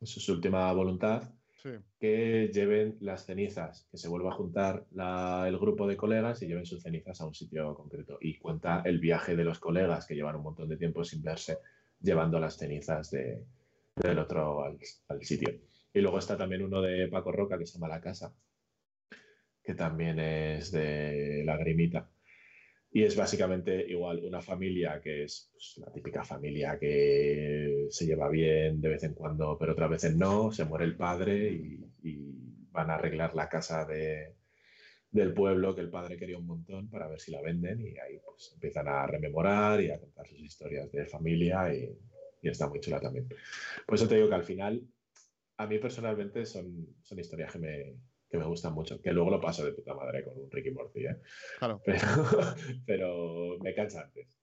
[0.00, 1.22] en su última voluntad
[1.62, 1.70] Sí.
[1.98, 6.46] que lleven las cenizas, que se vuelva a juntar la- el grupo de colegas y
[6.46, 8.16] lleven sus cenizas a un sitio concreto.
[8.20, 11.58] Y cuenta el viaje de los colegas que llevan un montón de tiempo sin verse,
[12.00, 13.42] llevando las cenizas de-
[13.96, 14.78] del otro al,
[15.08, 15.52] al sitio.
[15.92, 18.32] Y luego está también uno de Paco Roca que se llama La Casa,
[19.68, 22.10] que también es de Lagrimita.
[22.90, 28.30] Y es básicamente igual una familia que es pues, la típica familia que se lleva
[28.30, 31.84] bien de vez en cuando, pero otras veces no, se muere el padre y,
[32.70, 34.36] van a arreglar la casa de,
[35.10, 38.20] del pueblo que el padre quería un montón para ver si la venden y ahí
[38.24, 41.90] pues empiezan a rememorar y a contar sus historias de familia y,
[42.40, 43.28] y está muy chula también.
[43.84, 44.80] Por eso te digo que al final,
[45.56, 47.96] a mí personalmente son, son historias que me,
[48.28, 51.06] que me gustan mucho, que luego lo paso de puta madre con un Ricky Morty,
[51.06, 51.20] ¿eh?
[51.58, 51.80] Claro.
[51.84, 52.04] pero,
[52.86, 54.38] pero me cansa antes.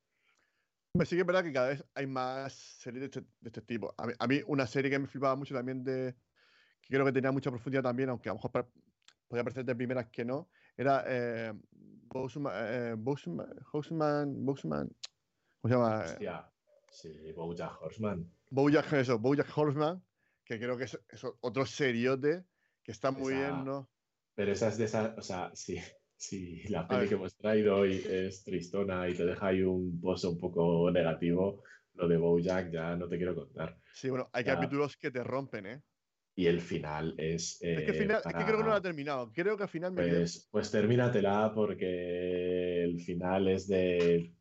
[1.04, 3.94] Sí que es verdad que cada vez hay más series de este, de este tipo.
[3.98, 6.16] A mí, a mí una serie que me flipaba mucho también de...
[6.82, 8.70] que creo que tenía mucha profundidad también, aunque a lo mejor
[9.28, 14.96] podía parecer de primeras que no, era eh, Boseman, eh, Boseman, Boseman, Boseman,
[15.62, 16.00] ¿cómo se llama?
[16.00, 16.52] Hostia.
[16.90, 18.32] Sí, Bojack Horseman.
[18.50, 20.02] Bojack, eso, Bojack Horseman,
[20.46, 22.46] que creo que es, es otro seriote
[22.86, 23.90] que está muy Esa- bien, ¿no?
[24.36, 25.78] Pero esa es de esas, o sea, si,
[26.16, 30.32] si la peli que hemos traído hoy es tristona y te deja ahí un pozo
[30.32, 31.64] un poco negativo,
[31.94, 33.78] lo de Bojack ya no te quiero contar.
[33.94, 34.56] Sí, bueno, hay Ya.
[34.56, 35.82] capítulos que te rompen, ¿eh?
[36.36, 37.62] Y el final es.
[37.62, 39.32] es que eh, final, es que creo que no lo para- ha terminado.
[39.32, 44.34] Creo que al final me quedé- Pues, pues termínatela porque el final es de.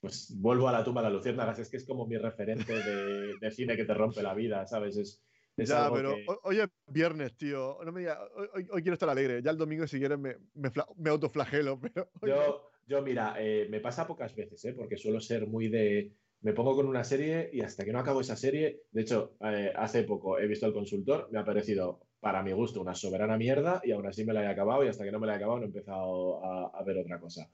[0.00, 3.34] Pues vuelvo a la tumba de la luciérnagas, es que es como mi referente de,
[3.38, 4.96] de cine que te rompe la vida, ¿sabes?
[4.96, 5.22] Es,
[5.56, 7.78] es Ya, pero que- hoy, es viernes, tío.
[7.84, 8.18] No me digas,
[8.54, 9.42] hoy, quiero estar alegre.
[9.42, 11.80] Ya el domingo, si quieres, me, me, me autoflagelo.
[12.20, 12.36] Pero.
[12.36, 14.72] Yo, yo mira, eh, me pasa pocas veces, ¿eh?
[14.74, 16.12] porque suelo ser muy de.
[16.40, 18.82] Me pongo con una serie y hasta que no acabo esa serie.
[18.90, 22.80] De hecho, eh, hace poco he visto El Consultor, me ha parecido, para mi gusto,
[22.80, 25.28] una soberana mierda y aún así me la he acabado y hasta que no me
[25.28, 27.48] la he acabado no he empezado a, a ver otra cosa.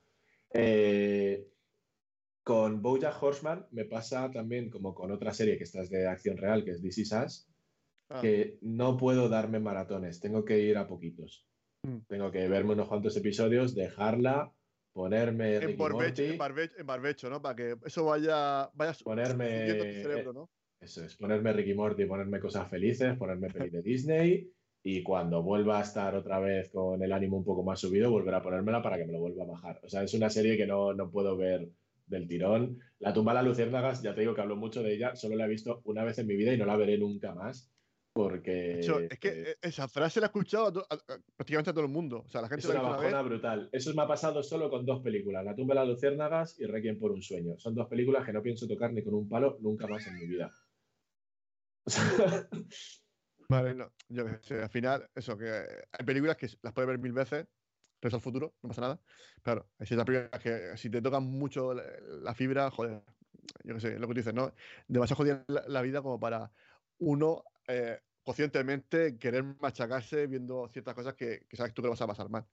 [0.54, 1.46] Eh,
[2.42, 6.38] con Bojack Horseman me pasa también como con otra serie que esta es de acción
[6.38, 7.46] real, que es Is Us,
[8.10, 11.46] Ah, que no puedo darme maratones, tengo que ir a poquitos.
[11.82, 11.98] Mm.
[12.08, 14.50] Tengo que verme unos cuantos episodios, dejarla,
[14.94, 17.42] ponerme en, Ricky barbecho, Morty, en, barbecho, en barbecho, ¿no?
[17.42, 20.50] Para que eso vaya, vaya Ponerme- tu cerebro, ¿no?
[20.80, 24.50] eso es, ponerme Ricky Morty, ponerme cosas felices, ponerme peli de Disney
[24.82, 28.34] y cuando vuelva a estar otra vez con el ánimo un poco más subido, volver
[28.34, 29.80] a ponérmela para que me lo vuelva a bajar.
[29.82, 31.68] O sea, es una serie que no, no puedo ver
[32.06, 32.78] del tirón.
[33.00, 35.46] La tumba de las luciérnagas, ya te digo que hablo mucho de ella, solo la
[35.46, 37.70] he visto una vez en mi vida y no la veré nunca más
[38.12, 40.94] porque De hecho, es que eh, eh, esa frase la he escuchado a to- a-
[40.94, 42.24] a- prácticamente a todo el mundo.
[42.26, 43.68] O sea, la gente Es una bajona brutal.
[43.72, 46.98] Eso me ha pasado solo con dos películas, La tumba de las luciérnagas y Requiem
[46.98, 47.54] por un sueño.
[47.58, 50.26] Son dos películas que no pienso tocar ni con un palo nunca más en mi
[50.26, 50.50] vida.
[53.50, 56.98] Vale, no, yo qué sé, al final, eso, que hay películas que las puedes ver
[56.98, 57.46] mil veces,
[57.98, 59.00] pero es al futuro, no pasa nada.
[59.42, 61.82] Claro, hay ciertas películas que si te tocan mucho la,
[62.22, 63.04] la fibra, joder,
[63.64, 64.52] yo qué sé, lo que tú dices, ¿no?
[64.86, 66.52] Demasiado jodida la, la vida como para
[66.98, 72.06] uno eh, conscientemente querer machacarse viendo ciertas cosas que, que sabes tú que vas a
[72.06, 72.44] pasar mal.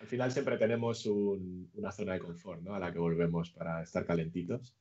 [0.00, 2.74] Al final siempre tenemos un- una zona de confort, ¿no?
[2.74, 4.74] A la que volvemos para estar calentitos.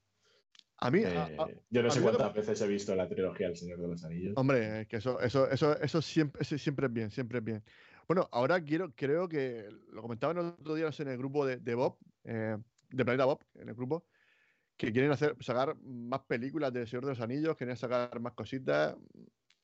[0.78, 3.48] A mí, Eh, a- a- yo no sé que- cuántas veces he visto la trilogía
[3.48, 4.34] El Señor de los Anillos.
[4.36, 7.64] Hombre, que eso, eso, eso, eso siempre, eso siempre es bien, siempre es bien.
[8.08, 11.76] Bueno, ahora quiero, creo que lo comentaban el otro día en el grupo de, de
[11.76, 12.58] Bob, eh,
[12.90, 14.06] de Planeta Bob, en el grupo,
[14.76, 18.98] que quieren hacer, sacar más películas del Señor de los Anillos, quieren sacar más cositas.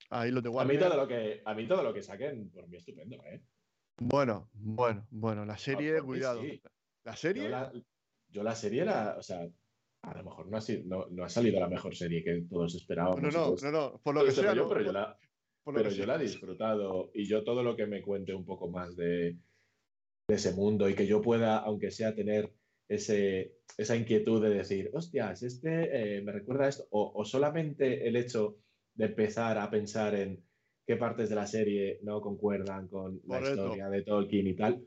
[0.09, 2.67] Ahí lo de A mí, todo lo que, a mí todo lo que saquen, por
[2.67, 3.41] mí estupendo, ¿eh?
[4.01, 6.41] Bueno, bueno, bueno, la serie, mí cuidado.
[6.41, 6.61] sí.
[7.03, 7.73] La serie, Yo la,
[8.29, 9.47] yo la serie la, o sea,
[10.03, 12.75] a lo mejor no ha, sido- no, no ha salido la mejor serie que todos
[12.75, 13.21] esperábamos.
[13.21, 15.17] no, no, todos- no, no, por lo que este sea, no, pero yo la,
[15.65, 18.95] pero yo la he disfrutado y yo todo lo que me cuente un poco más
[18.95, 19.37] de,
[20.27, 22.53] de ese mundo y que yo pueda, aunque sea tener
[22.87, 28.07] ese, esa inquietud de decir, hostias, este eh, me recuerda a esto, o, o solamente
[28.07, 28.57] el hecho
[28.99, 30.43] de empezar a pensar en
[30.85, 34.83] qué partes de la serie no concuerdan con la historia de Tolkien y tal.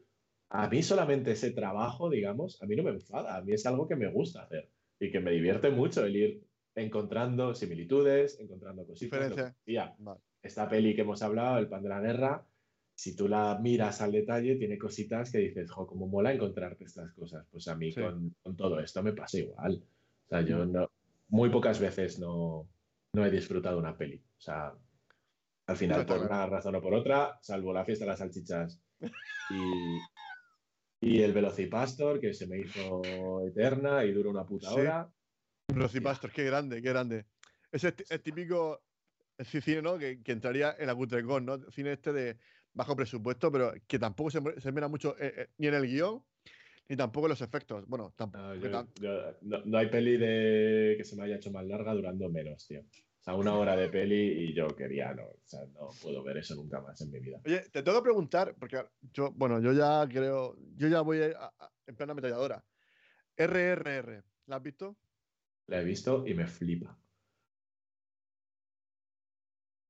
[0.50, 3.88] A mí solamente ese trabajo, digamos, a mí no me enfada, a mí es algo
[3.88, 4.68] que me gusta hacer
[5.00, 6.42] y que me divierte mucho el ir
[6.74, 9.34] encontrando similitudes, encontrando cositas.
[9.34, 10.20] decía Vale.
[10.42, 12.44] esta peli que hemos hablado, El Pan de la Guerra,
[12.94, 17.12] si tú la miras al detalle, tiene cositas que dices, jo, cómo mola encontrarte estas
[17.14, 17.46] cosas.
[17.50, 18.02] Pues a mí Sí.
[18.02, 19.82] con, con todo esto me pasa igual.
[20.26, 20.90] O sea, yo no,
[21.28, 22.68] muy pocas veces no,
[23.12, 24.16] no he disfrutado una peli.
[24.16, 24.74] O sea,
[25.66, 28.82] al final, por una razón o por otra, salvo la fiesta de las salchichas
[29.50, 29.98] y,
[31.00, 34.80] y el Velocipastor, que se me hizo eterna y duró una puta Sí.
[34.80, 35.12] hora.
[35.68, 37.26] Velocipastor, qué grande, qué grande.
[37.70, 38.82] Es el típico
[39.38, 39.98] cine, ¿no?
[39.98, 41.70] Que, que entraría en la Cutrecon, ¿no?
[41.70, 42.38] Cine este de
[42.72, 46.24] bajo presupuesto, pero que tampoco se mira mucho eh, eh, ni en el guion,
[46.88, 47.86] ni tampoco los efectos.
[47.86, 48.42] Bueno, tampoco.
[48.44, 51.92] No, yo- yo- no- no hay peli de que se me haya hecho más larga
[51.94, 52.80] durando menos, tío.
[52.80, 56.38] O sea, una hora de peli y yo quería, no, o sea, no puedo ver
[56.38, 57.40] eso nunca más en mi vida.
[57.46, 61.52] Oye, te tengo que preguntar, porque yo, bueno, yo ya creo, yo ya voy a-
[61.58, 62.64] a- en plena ametralladora.
[63.36, 64.96] RRR, ¿la has visto?
[65.68, 66.98] La he visto y me flipa.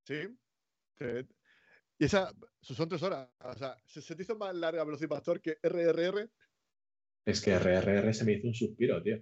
[0.04, 0.28] Sí.
[1.98, 3.28] Y esa, son tres horas.
[3.40, 6.30] O sea, ¿se, se te hizo más larga Velocipastor que RRR?
[7.24, 9.18] Es que RRR se me hizo un suspiro, tío.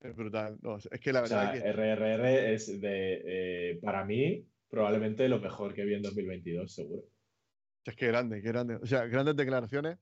[0.00, 0.58] Es brutal.
[0.62, 1.72] No, es que la O sea, verdad que.
[1.72, 7.02] RRR es de, eh, para mí, probablemente lo mejor que vi en 2022, seguro.
[7.84, 8.76] Es que grande, qué grande.
[8.76, 9.98] O sea, grandes declaraciones.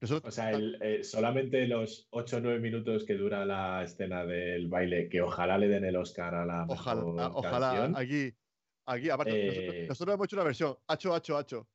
[0.00, 4.24] Nosotros, O sea, el, eh, solamente los 8 o 9 minutos que dura la escena
[4.26, 7.96] del baile, que ojalá le den el Oscar a la ojalá, mejor ojalá, canción.
[7.96, 8.34] aquí,
[8.86, 11.68] aquí, aparte, Eh, nosotros, nosotros hemos hecho una versión, hacho, hacho, hacho.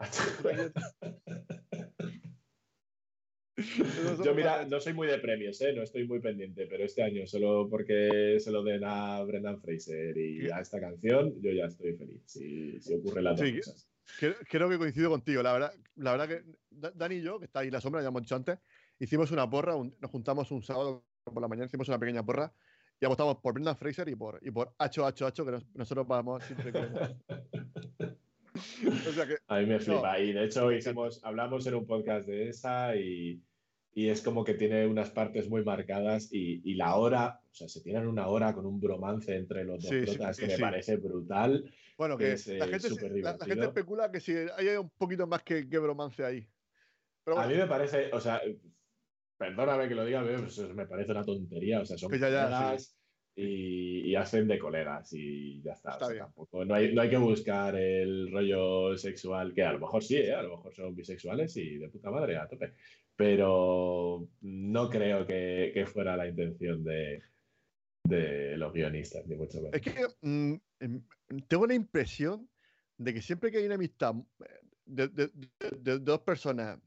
[4.24, 5.72] Yo, mira, no soy muy de premios, ¿eh?
[5.72, 10.16] no estoy muy pendiente, pero este año, solo porque se lo den a Brendan Fraser
[10.16, 12.22] y a esta canción, yo ya estoy feliz.
[12.26, 13.88] Si, si ocurre las dos cosas.
[14.16, 15.42] Creo, que coincido contigo.
[15.42, 18.08] La verdad, la verdad que Dani y yo, que está ahí en la sombra, ya
[18.08, 18.58] hemos dicho antes,
[18.98, 22.52] hicimos una porra, nos juntamos un sábado por la mañana, hicimos una pequeña porra
[23.00, 26.72] y apostamos por Brendan Fraser y por, y por Hacho, que nosotros vamos siempre
[29.48, 30.18] a mí me flipa.
[30.18, 33.42] y de hecho hicimos, hablamos en un podcast de esa y,
[33.94, 37.68] y, es como que tiene unas partes muy marcadas y, y, la hora, o sea,
[37.68, 41.72] se tienen una hora con un bromance entre los dos sí, que me parece brutal.
[41.96, 42.36] Bueno, que, la,
[42.68, 42.90] gente,
[43.20, 46.48] la, gente, especula que si hay un poquito más que, que bromance ahí.
[47.26, 48.40] A mí me parece, o sea,
[49.36, 51.80] perdóname que lo diga, pero me parece una tontería.
[51.80, 52.10] O sea, son
[53.40, 55.96] y, hacen de colegas y ya está.
[55.96, 60.16] tampoco, no, hay, no hay que buscar el rollo sexual, que a lo mejor sí,
[60.16, 60.34] ¿eh?
[60.34, 62.74] a lo mejor son bisexuales y de puta madre, a tope.
[63.14, 67.22] Pero no creo que, que fuera la intención de,
[68.02, 69.74] de, los guionistas, ni mucho menos.
[69.74, 71.02] Es que mm, em,
[71.46, 72.48] tengo la impresión
[72.96, 74.14] de que siempre que hay una amistad
[74.84, 75.30] de, de,
[75.78, 76.78] de, dos personas,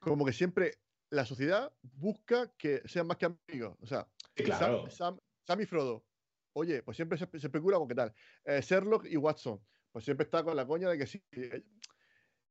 [0.00, 0.72] como que siempre
[1.10, 3.76] la sociedad busca que sean más que amigos.
[3.80, 4.90] O sea, claro.
[4.90, 5.18] Sam
[5.58, 6.04] y Frodo,
[6.52, 8.14] oye, pues siempre se, especula con qué tal.
[8.44, 9.60] Eh, Sherlock y Watson,
[9.90, 11.22] pues siempre está con la coña de que sí.
[11.32, 11.64] Eh,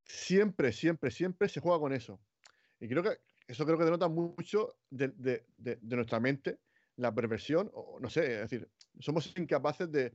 [0.04, 2.20] siempre, siempre, siempre se juega con eso.
[2.80, 5.46] Y creo que eso creo que denota mucho de,
[5.82, 6.60] nuestra mente
[6.96, 8.70] la perversión, o no sé, es decir,
[9.00, 10.14] somos incapaces de,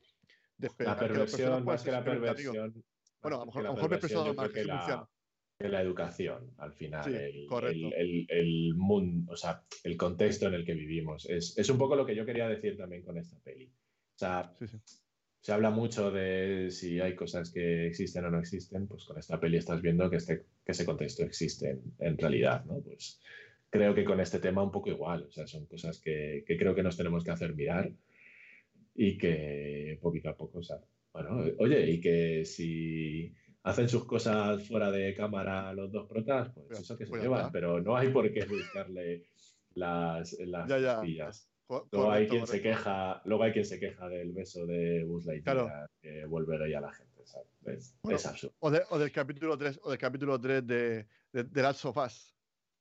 [0.60, 0.96] esperar.
[0.96, 2.84] La perversión, más que la perversión.
[3.22, 5.08] Bueno, a lo mejor, a lo mejor más que la,
[5.58, 11.26] la educación, al final, el, el, mundo, o sea, el contexto en el que vivimos.
[11.26, 13.66] Es, es, un poco lo que yo quería decir también con esta peli.
[13.66, 14.52] O sea,
[15.40, 19.38] se habla mucho de si hay cosas que existen o no existen, pues con esta
[19.38, 22.80] peli estás viendo que, este, que ese contexto existe en, realidad, ¿no?
[22.80, 23.20] Pues
[23.70, 26.74] creo que con este tema un poco igual, o sea, son cosas que, que creo
[26.74, 27.92] que nos tenemos que hacer mirar
[28.94, 30.78] y que poquito a poco, o sea,
[31.12, 33.32] bueno, oye, y que si
[33.64, 37.50] hacen sus cosas fuera de cámara los dos protas, pues eso que se pues llevan,
[37.50, 39.24] pero no hay por qué buscarle
[39.74, 41.02] las, las ya,
[41.90, 45.88] Luego hay quien se queja, luego hay quien se queja del beso de Buzz Lightyear
[46.00, 47.14] que vuelve a la gente.
[47.64, 48.54] Es, absurdo.
[48.60, 52.34] O, del capítulo 3, o del capítulo 3 de, de, de Last of Us.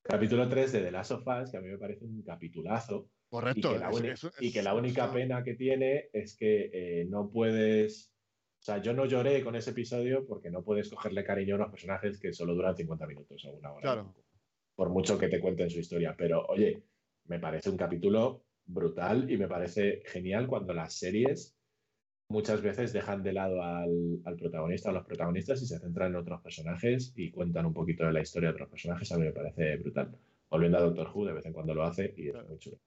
[0.04, 3.10] Capítulo 3 de The Last of Us, que a mí me parece un capitulazo.
[3.30, 3.72] Correcto.
[4.42, 8.13] Y que la, única pena que tiene es que eh, no puedes
[8.64, 11.72] o sea, yo no lloré con ese episodio porque no puedes cogerle cariño a unos
[11.72, 13.82] personajes que solo duran 50 minutos o una hora.
[13.82, 14.16] Claro.
[14.74, 16.16] Por mucho que te cuenten su historia.
[16.18, 16.82] Pero, oye,
[17.26, 21.58] me parece un capítulo brutal y me parece genial cuando las series
[22.30, 26.42] muchas veces dejan de lado al, protagonista o los protagonistas y se centran en otros
[26.42, 29.12] personajes y cuentan un poquito de la historia de otros personajes.
[29.12, 30.18] A mí me parece brutal.
[30.50, 32.78] Volviendo a Doctor Who, de vez en cuando lo hace y es muy chulo.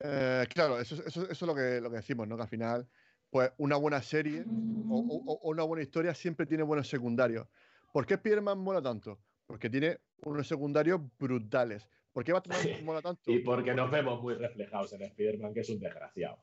[0.00, 2.36] Eh, claro, eso, eso, es lo que, lo que decimos, ¿no?
[2.36, 2.88] Que al final,
[3.30, 4.44] pues una buena serie
[4.88, 7.46] o, una buena historia siempre tiene buenos secundarios.
[7.92, 9.18] ¿Por qué Spider-Man mola tanto?
[9.46, 11.88] Porque tiene unos secundarios brutales.
[12.12, 13.30] ¿Por qué Batman mola tanto?
[13.30, 16.38] y porque nos vemos muy reflejados en Spider-Man, que es un desgraciado.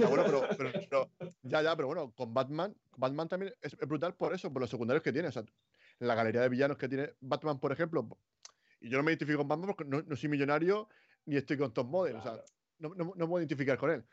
[0.00, 0.24] Ya, bueno,
[0.56, 1.10] pero,
[1.42, 5.02] ya, ya, pero bueno, con Batman, Batman también es, brutal por eso, por los secundarios
[5.02, 5.28] que tiene.
[5.28, 5.44] O sea,
[5.98, 8.08] la galería de villanos que tiene Batman, por ejemplo,
[8.80, 10.88] y yo no me identifico con Batman porque no, soy millonario
[11.26, 12.16] ni estoy con Tom Model.
[12.16, 12.42] O sea,
[12.78, 14.04] no, no, no puedo identificar con él.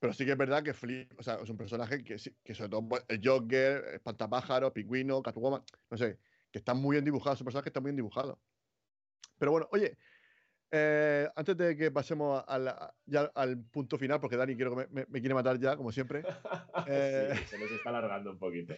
[0.00, 2.70] Pero sí que es verdad que Flip, o sea, es un personaje que, que sobre
[2.70, 6.18] todo pues, el Joker, Espantapájaro, Pingüino, Catwoman, no sé,
[6.50, 8.38] que están muy bien dibujados, son personajes que están muy bien dibujados.
[9.38, 9.96] Pero bueno, oye,
[10.70, 12.74] eh, antes de que pasemos al,
[13.06, 16.22] ya al punto final, porque Dani quiero que me, me, quiere matar ya, como siempre.
[16.86, 18.74] Eh, se nos está alargando un poquito.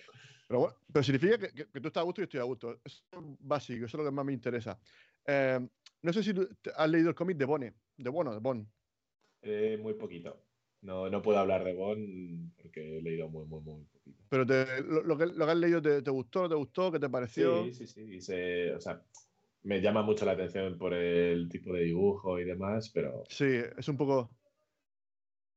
[0.47, 2.81] Pero bueno, pero significa que, que, tú estás a gusto y yo estoy a gusto.
[2.85, 4.79] Eso es básico, eso es lo que más me interesa.
[5.27, 5.67] Eh,
[6.03, 6.33] no sé si
[6.77, 8.71] has leído el cómic de Bone, de Bono, de Bon.
[9.47, 10.43] Eh, muy poquito.
[10.83, 14.23] No, no puedo hablar de Bond porque he leído muy, muy, muy poquito.
[14.29, 16.43] Pero lo, que, lo, que, has leído, ¿te, ¿te, gustó?
[16.43, 16.93] ¿No te gustó?
[16.93, 17.65] ¿Qué te pareció?
[17.73, 18.69] Sí, sí, sí.
[18.71, 19.03] o sea,
[19.63, 23.25] me llama mucho la atención por el tipo de dibujo y demás, pero.
[23.29, 24.31] Sí, es un poco.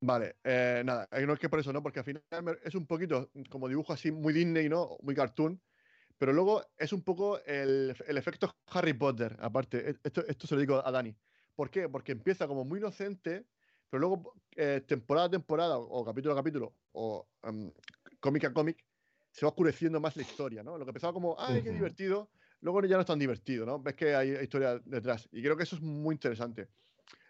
[0.01, 1.83] Vale, eh, nada, eh, no es que por eso, ¿no?
[1.83, 2.23] Porque al final
[2.63, 4.97] es un poquito como dibujo así muy Disney, ¿no?
[5.01, 5.61] Muy cartoon.
[6.17, 9.89] Pero luego es un poco el, el efecto Harry Potter, aparte.
[9.89, 11.15] E, esto, esto se lo digo a Dani.
[11.55, 11.89] ¿Por qué?
[11.89, 13.45] Porque empieza como muy inocente
[13.89, 17.71] pero luego, eh, temporada a temporada, o capítulo a capítulo, o um,
[18.19, 18.83] cómic a cómic,
[19.31, 20.77] se va oscureciendo más la historia, ¿no?
[20.77, 22.29] Lo que empezaba como, ¡ay, qué divertido!
[22.61, 23.79] Luego ya no es tan divertido, ¿no?
[23.79, 25.29] Ves que hay historia detrás.
[25.31, 26.67] Y creo que eso es muy interesante.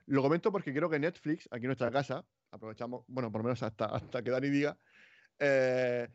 [0.07, 3.61] Lo comento porque creo que Netflix, aquí en nuestra casa, aprovechamos, bueno, por lo menos
[3.61, 4.77] hasta, hasta que Dani diga,
[5.38, 6.07] eh,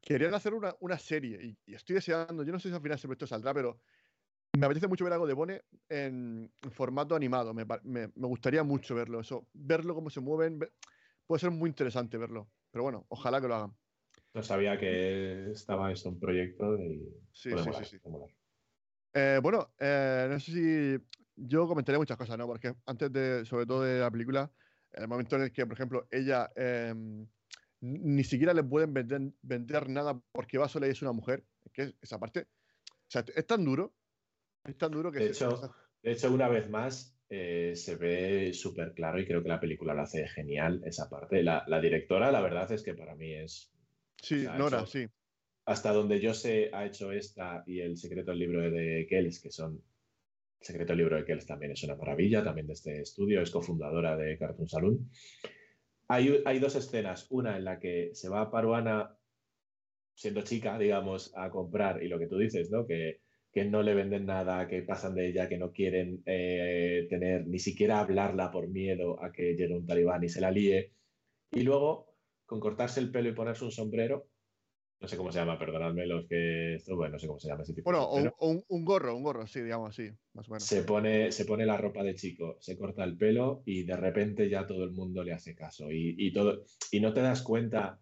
[0.00, 1.56] querían hacer una, una serie.
[1.66, 3.80] Y, estoy deseando, yo no sé si al final siempre esto saldrá, pero
[4.54, 7.52] Me apetece mucho ver algo de Bone en, formato animado.
[7.54, 9.18] Me, pa- me- me gustaría mucho verlo.
[9.20, 10.60] Eso, verlo cómo se mueven.
[10.60, 10.72] ve-
[11.26, 12.52] puede ser muy interesante verlo.
[12.70, 13.76] Pero bueno, ojalá que lo hagan.
[14.32, 17.02] No sabía que estaba esto un proyecto y
[17.32, 18.10] Sí, sí, molar, sí, sí.
[19.12, 21.04] Eh, bueno, eh, no sé si
[21.36, 22.46] yo comentaría muchas cosas, ¿no?
[22.46, 24.52] Porque antes de, sobre todo de la película,
[24.92, 26.94] en el momento en el que, por ejemplo, ella eh,
[27.80, 31.82] ni siquiera le pueden vender, vender nada porque va sola y es una mujer, que
[31.82, 32.48] es- esa parte,
[32.90, 33.96] o sea, es tan duro,
[34.64, 38.52] es tan duro que De se- hecho, De hecho, una vez más, eh, se ve
[38.52, 41.42] súper claro y creo que la película lo hace genial esa parte.
[41.42, 43.72] La, la directora, la verdad es que para mí es,
[44.22, 45.06] sí, Nora, hecho- sí,
[45.66, 49.50] hasta donde yo sé, ha hecho esta y El secreto del libro de Kells, que
[49.50, 49.82] son...
[50.60, 53.50] El secreto del libro de Kells también es una maravilla, también de este estudio, es
[53.50, 55.10] cofundadora de Cartoon Saloon.
[56.08, 59.18] Hay, hay dos escenas, una en la que se va a Paruana
[60.14, 62.86] siendo chica, digamos, a comprar, y lo que tú dices, ¿no?
[62.86, 63.23] Que,
[63.54, 67.60] que no le venden nada, que pasan de ella, que no quieren eh, tener, ni
[67.60, 70.92] siquiera hablarla por miedo a que llegue un talibán y se la líe.
[71.52, 72.16] Y luego,
[72.46, 74.26] con cortarse el pelo y ponerse un sombrero,
[75.00, 76.78] no sé cómo se llama, perdonadme los que...
[76.88, 78.84] Bueno, no sé cómo se llama ese tipo bueno, de o, un- o un, un
[78.84, 80.64] gorro, un gorro, sí, digamos así, más o menos.
[80.64, 84.48] Se pone, se pone la ropa de chico, se corta el pelo y de repente
[84.48, 85.92] ya todo el mundo le hace caso.
[85.92, 88.00] Y, y todo, y no te das cuenta,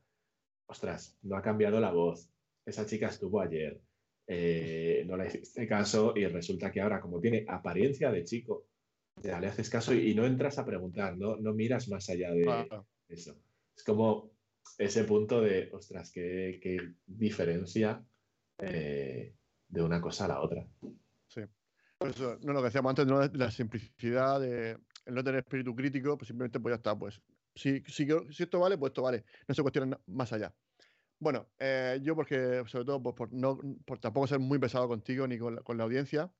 [0.66, 2.30] ostras, no ha cambiado la voz.
[2.64, 3.80] Esa chica estuvo ayer,
[4.26, 8.66] eh, no le hiciste caso y resulta que ahora, como tiene apariencia de chico,
[9.22, 12.32] ya le haces caso y, y no entras a preguntar, no, no miras más allá
[12.32, 13.36] de Ah, eso.
[13.76, 14.30] Es como
[14.78, 18.04] ese punto de, ostras, qué, qué diferencia
[18.58, 19.34] eh,
[19.68, 20.66] de una cosa a la otra.
[21.98, 23.20] Por eso, no lo que decíamos antes, ¿no?
[23.28, 24.76] de la simplicidad, de
[25.06, 27.20] el no tener espíritu crítico, pues simplemente pues ya está, pues
[27.54, 29.24] si, si, si esto vale, pues esto vale.
[29.46, 30.52] No se cuestiona na- más allá.
[31.22, 35.24] Bueno, eh, yo porque, sobre todo, pues, por, no, por tampoco ser muy pesado contigo
[35.28, 36.32] ni con la, con la audiencia,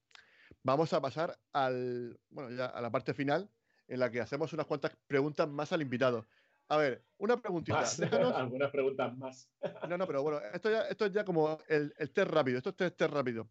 [0.65, 3.49] vamos a pasar al, bueno, ya a la parte final
[3.87, 6.27] en la que hacemos unas cuantas preguntas más al invitado.
[6.67, 7.77] A ver, una preguntita.
[7.79, 9.49] Más, Déjanos, algunas preguntas más.
[9.89, 12.71] no, no, pero bueno, esto ya, esto es ya como el, el test rápido, esto
[12.71, 13.49] es test, test rápido.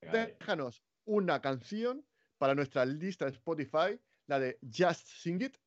[0.00, 0.26] Venga.
[0.26, 2.04] Déjanos una canción
[2.38, 5.58] para nuestra lista de Spotify, la de Just Sing It,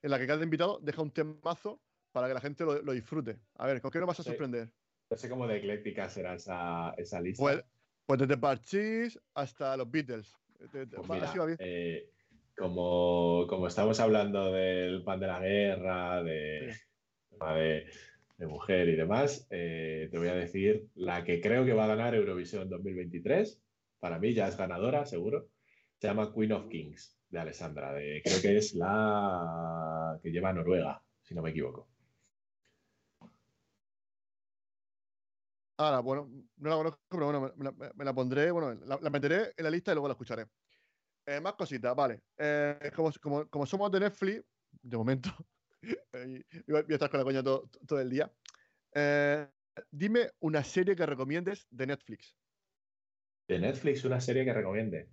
[0.00, 1.82] en la que cada invitado deja un temazo
[2.14, 3.40] para que la gente lo, lo disfrute.
[3.56, 4.70] A ver, ¿con qué nos vas a sorprender?
[5.10, 7.42] No sé cómo de ecléctica será esa, esa lista.
[7.42, 7.64] Pues,
[8.06, 10.32] pues desde Parchís hasta los Beatles.
[10.60, 11.58] Pues mira, así va bien.
[11.60, 12.08] eh,
[12.56, 16.72] como, como estamos hablando del pan de la guerra, de,
[17.30, 17.86] tema de,
[18.38, 21.88] de mujer y demás, eh, te voy a decir la que creo que va a
[21.88, 23.60] ganar Eurovisión 2023.
[23.98, 25.48] Para mí ya es ganadora, seguro.
[25.98, 27.92] Se llama Queen of Kings, de Alessandra.
[27.92, 31.88] de- creo que es la que lleva Noruega, si no me equivoco.
[35.76, 38.98] Ahora, bueno, no la conozco, pero bueno, me, me la- me la pondré, bueno, la,
[39.00, 40.46] la meteré en la lista y luego la escucharé.
[41.26, 42.22] Eh, más cositas, vale.
[42.38, 44.44] Eh, como, como, como somos de Netflix,
[44.82, 45.30] de momento,
[46.12, 48.32] voy a estar con la coña todo, todo el día.
[48.94, 49.48] eh,
[49.90, 52.36] dime una serie que recomiendes de Netflix.
[53.48, 55.10] De Netflix, una serie que recomiende.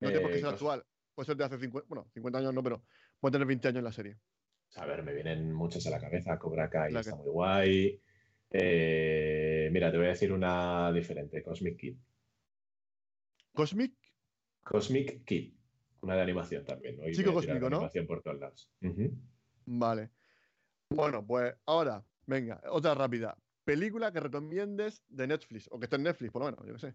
[0.00, 0.84] No tiene por qué ser cos- actual.
[1.14, 2.84] Puede ser de hace 50, bueno, 50 años no, pero
[3.20, 4.16] puede tener 20 años en la serie.
[4.76, 6.38] A ver, me vienen muchas a la cabeza.
[6.38, 8.02] Cobra Kai La está que- muy guay.
[8.58, 11.42] Eh, mira, te voy a decir una diferente.
[11.42, 11.96] Cosmic Kid.
[13.52, 13.94] Cosmic,
[14.62, 15.54] Cosmic Kid.
[16.00, 17.00] Una de animación también.
[17.00, 17.76] Hoy Chico cósmico, ¿no?
[17.76, 18.70] animación por todos lados.
[19.66, 20.10] Vale.
[20.90, 23.36] Bueno, pues ahora, venga, otra rápida.
[23.64, 26.78] Película que recomiendes de Netflix, o que esté en Netflix, por lo menos, yo qué
[26.78, 26.94] sé.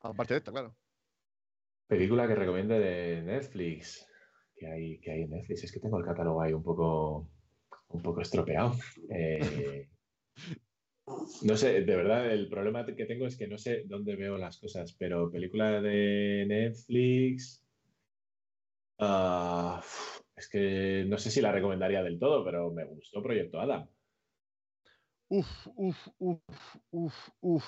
[0.00, 0.74] Aparte de esta, claro.
[1.86, 4.06] Película que recomiende de Netflix.
[4.56, 5.64] ¿Qué hay, qué hay en Netflix?
[5.64, 7.30] Es que tengo el catálogo ahí un poco,
[7.88, 8.74] un poco estropeado.
[9.10, 9.88] Eh,
[11.42, 14.58] no sé, de verdad, el problema que tengo es que no sé dónde veo las
[14.58, 17.66] cosas, pero película de Netflix.
[18.98, 19.82] ah,
[20.36, 23.88] es que no sé si la recomendaría del todo, pero me gustó Proyecto Adam,
[25.28, 27.64] Uf, uf, uf, uf, uf.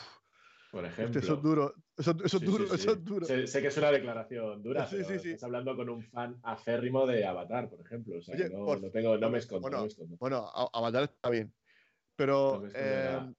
[0.70, 1.20] por Hostia, ejemplo.
[1.20, 2.74] eso es duro, eso, eso Sí, duro, sí, sí.
[2.74, 3.26] eso es duro.
[3.26, 5.28] Sé, sé que es una declaración dura, Sí, pero sí, sí.
[5.28, 8.18] estás hablando con un fan acérrimo de Avatar, por ejemplo.
[8.18, 10.16] O sea, Oye, no, por- no tengo, no me escondo, bueno, no me escondo.
[10.18, 11.54] Bueno, Avatar está bien.
[12.16, 13.34] Pero, eh.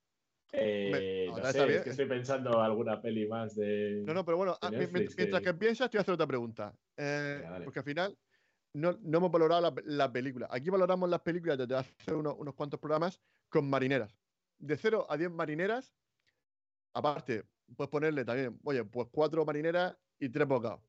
[0.56, 4.04] Eh, no sé, es que estoy pensando alguna peli más de.
[4.06, 6.28] no, no, pero bueno, ah, Netflix mientras que- que piensas, te voy a hacer otra
[6.28, 6.74] pregunta.
[6.96, 8.18] Eh, Venga, porque al final
[8.76, 10.48] no, no hemos valorado la, la película.
[10.52, 13.20] Aquí valoramos las películas desde hace unos, unos cuantos programas
[13.50, 14.16] con marineras.
[14.60, 15.92] De 0 a 10 marineras,
[16.94, 17.44] aparte,
[17.76, 20.82] puedes ponerle también, oye, pues cuatro marineras y tres bocados.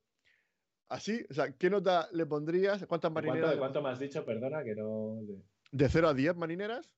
[0.90, 2.84] Así, o sea, ¿qué nota le pondrías?
[2.86, 3.56] ¿Cuántas ¿De marineras?
[3.56, 4.24] ¿Cuánto, cuánto me has dicho?
[4.24, 5.16] Perdona, que no.
[5.22, 5.42] de-
[5.72, 6.90] De 0 a 10 marineras.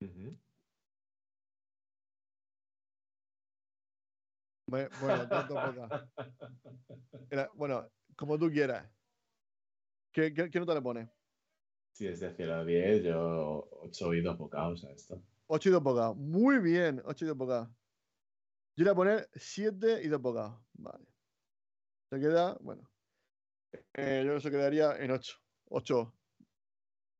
[0.00, 0.34] Me-
[4.70, 6.08] Bueno, tanto poca.
[7.30, 8.88] Mira, bueno, como tú quieras.
[10.12, 11.08] ¿Qué, qué, qué nota le pones?
[11.92, 15.22] Si es de 0 a 10, yo 8 y 2 bocados a esto.
[15.46, 16.16] 8 y 2 bocados.
[16.16, 17.68] Muy bien, 8 y 2 bocados.
[18.76, 20.60] Yo le voy a poner 7 y 2 bocados.
[20.74, 21.04] Vale.
[22.10, 22.88] Se queda, bueno.
[23.94, 25.36] eh, yo se quedaría en 8.
[25.70, 26.14] 8.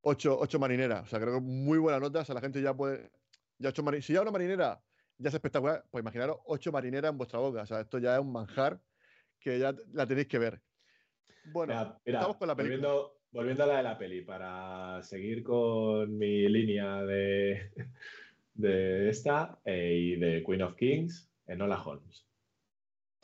[0.03, 1.03] 8, 8 marineras.
[1.03, 2.21] O sea, creo que muy buena nota.
[2.21, 3.11] O sea, la gente ya puede.
[3.59, 4.81] Ya ocho mari- si ya una marinera
[5.21, 7.61] ya es espectacular, pues imaginaros 8 marineras en vuestra boca.
[7.61, 8.81] O sea, esto ya es un manjar
[9.39, 10.61] que ya la tenéis que ver.
[11.45, 12.87] Bueno, Mira, mira, estamos con la película.
[12.87, 17.71] Volviendo, volviendo a la de la peli, para seguir con mi línea de,
[18.53, 22.27] de esta eh, y de Queen of Kings, Enola Holmes.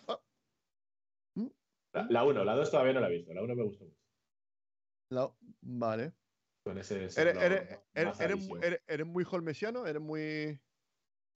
[0.08, 0.20] Ah.
[1.36, 1.48] Mm.
[2.10, 3.98] La 1, la 2 todavía no la he visto, la 1 me gustó mucho.
[5.10, 6.14] la- vale.
[6.64, 8.56] Con ese ¿Eres, siglo eres, eres, eres mazadísimo.
[8.56, 9.86] muy- eres- eres muy holmesiano?
[9.88, 10.60] ¿Eres muy.?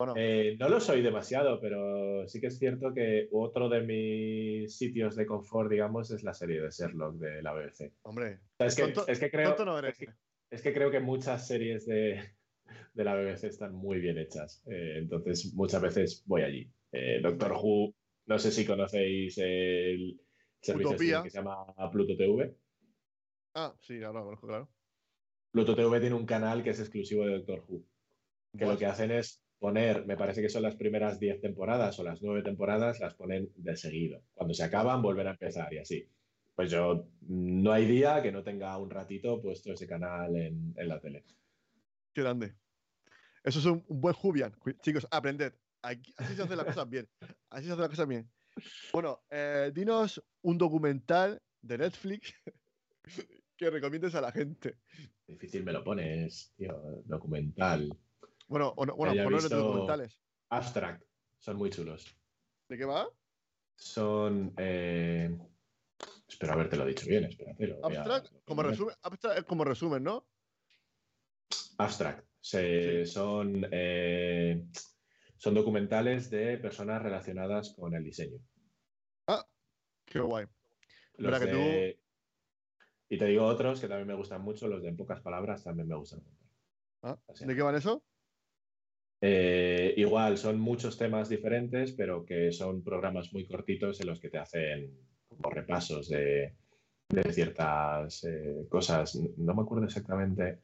[0.01, 4.75] Bueno, Eh, no lo soy demasiado, pero sí que es cierto que otro de mis
[4.75, 7.93] sitios de confort, digamos, es la serie de Sherlock de la BBC.
[8.01, 8.39] hombre.
[8.57, 9.91] Es que, Tonto- es que creo, tonto no eres.
[10.01, 10.13] es que-
[10.49, 12.19] es que creo que muchas series de,
[12.95, 14.63] de la BBC están muy bien hechas.
[14.65, 16.67] Eh, entonces, muchas veces voy allí.
[16.91, 17.93] Eh, Doctor Who,
[18.25, 20.19] no sé si conocéis el
[20.61, 22.55] servicio este que se llama Pluto TV.
[23.53, 24.67] Ah, sí, ahora lo conozco, claro.
[25.51, 27.83] Pluto TV tiene un canal que es exclusivo de Doctor Who.
[28.57, 32.03] Que lo que hacen es poner, me parece que son las primeras 10 temporadas o
[32.03, 34.23] las 9 temporadas, las ponen de seguido.
[34.33, 36.09] Cuando se acaban, vuelven a empezar y así.
[36.55, 40.87] Pues yo, no hay día que no tenga un ratito puesto ese canal en, en
[40.87, 41.23] la tele.
[42.11, 42.55] Qué grande.
[43.43, 44.51] Eso es un, un buen Jubian.
[44.81, 45.53] Chicos, aprended.
[45.83, 47.07] Aquí- así se hacen las cosas bien.
[47.51, 48.31] Así se hacen las cosas bien.
[48.91, 52.33] Bueno, eh, dinos un documental de Netflix
[53.57, 54.77] que recomiendes a la gente.
[55.27, 57.95] Difícil me lo pones, tío, documental.
[58.51, 60.19] Bueno, o no, bueno, por visto- documentales.
[60.49, 61.03] Abstract,
[61.39, 62.05] son muy chulos.
[62.67, 63.07] ¿De qué va?
[63.75, 64.53] Son...
[64.57, 65.37] eh,
[66.27, 67.65] Espero habértelo dicho bien, espérate.
[67.67, 70.27] lo Abstract, lo a como resumen, abstract es como resumen, ¿no?
[71.77, 72.27] Abstract.
[72.41, 73.11] Se- Sí.
[73.13, 74.65] son, eh,
[75.37, 78.37] son documentales de personas relacionadas con el diseño.
[80.05, 80.45] Qué guay.
[81.17, 82.01] Los Verdad que tú- de-
[83.07, 85.87] Y te digo otros que también me gustan mucho, los de en pocas palabras también
[85.87, 86.45] me gustan mucho.
[87.03, 87.17] Ah.
[87.39, 88.03] ¿De qué van eso?
[89.23, 94.29] Eh, igual, son muchos temas diferentes, pero que son programas muy cortitos en los que
[94.29, 94.91] te hacen
[95.27, 96.55] como repasos de,
[97.07, 99.15] de ciertas eh, cosas.
[99.37, 100.61] No me acuerdo exactamente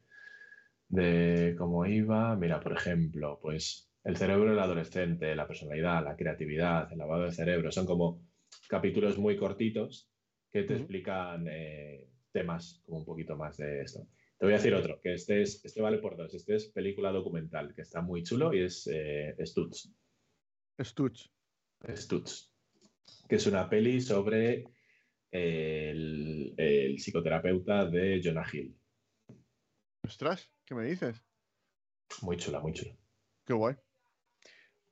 [0.88, 2.34] de cómo iba.
[2.36, 7.32] Mira, por ejemplo, pues el cerebro del adolescente, la personalidad, la creatividad, el lavado de
[7.32, 8.22] cerebro, son como
[8.68, 10.10] capítulos muy cortitos
[10.50, 14.06] que te explican eh, temas como un poquito más de esto.
[14.38, 16.32] Te voy a decir otro, que este, es, este vale por dos.
[16.32, 19.90] Este es película documental, que está muy chulo y es eh, Stutz.
[20.78, 21.32] Stutz.
[21.96, 22.52] Stutz,
[23.28, 24.64] que es una peli sobre
[25.32, 28.80] el, el psicoterapeuta de Jonah Hill.
[30.04, 31.20] Ostras, ¿qué me dices?
[32.22, 32.96] Muy chula, muy chula.
[33.44, 33.74] Qué guay.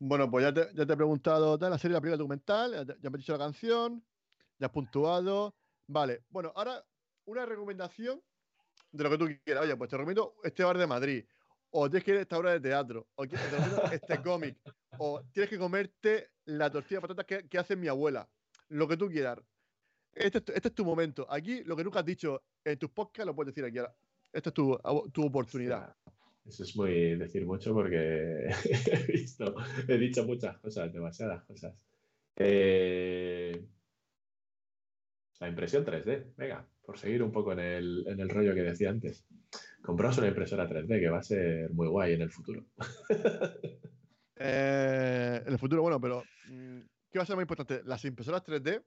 [0.00, 2.84] Bueno, pues ya te, ya te he preguntado tal, la serie, la película documental, ya,
[2.84, 4.04] te- ya me has dicho la canción,
[4.58, 5.56] ya has puntuado.
[5.86, 6.84] Vale, bueno, ahora
[7.26, 8.20] una recomendación
[8.96, 9.64] de lo que tú quieras.
[9.64, 11.24] Oye, pues te recomiendo este bar de Madrid,
[11.70, 14.56] o tienes que ir a esta obra de teatro, o te recomiendo este cómic,
[14.98, 18.28] o tienes que comerte la tortilla de patatas que, que hace mi abuela.
[18.68, 19.38] Lo que tú quieras.
[20.12, 21.26] Este, es tu- este es tu momento.
[21.30, 23.78] Aquí, lo que nunca has dicho en tus podcasts, lo puedes decir aquí.
[24.32, 24.78] Esta es tu,
[25.12, 25.94] tu oportunidad.
[26.44, 28.46] Eso es muy decir mucho porque
[28.86, 29.54] he visto,
[29.88, 31.74] he dicho muchas cosas, demasiadas cosas.
[32.36, 33.66] Eh,
[35.40, 38.90] la impresión 3D, venga, por seguir un poco en el, en el rollo que decía
[38.90, 39.26] antes.
[39.82, 42.64] Compraos una impresora 3D que va a ser muy guay en el futuro.
[44.38, 46.80] Eh, en el futuro, bueno, pero mm,
[47.10, 47.80] ¿qué va a ser más importante?
[47.86, 48.84] ¿Las impresoras 3D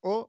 [0.00, 0.28] o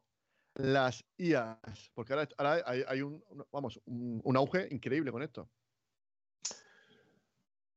[0.53, 1.89] las IAs?
[1.95, 5.49] Porque ahora, ahora hay, hay un, vamos, un, un auge increíble con esto.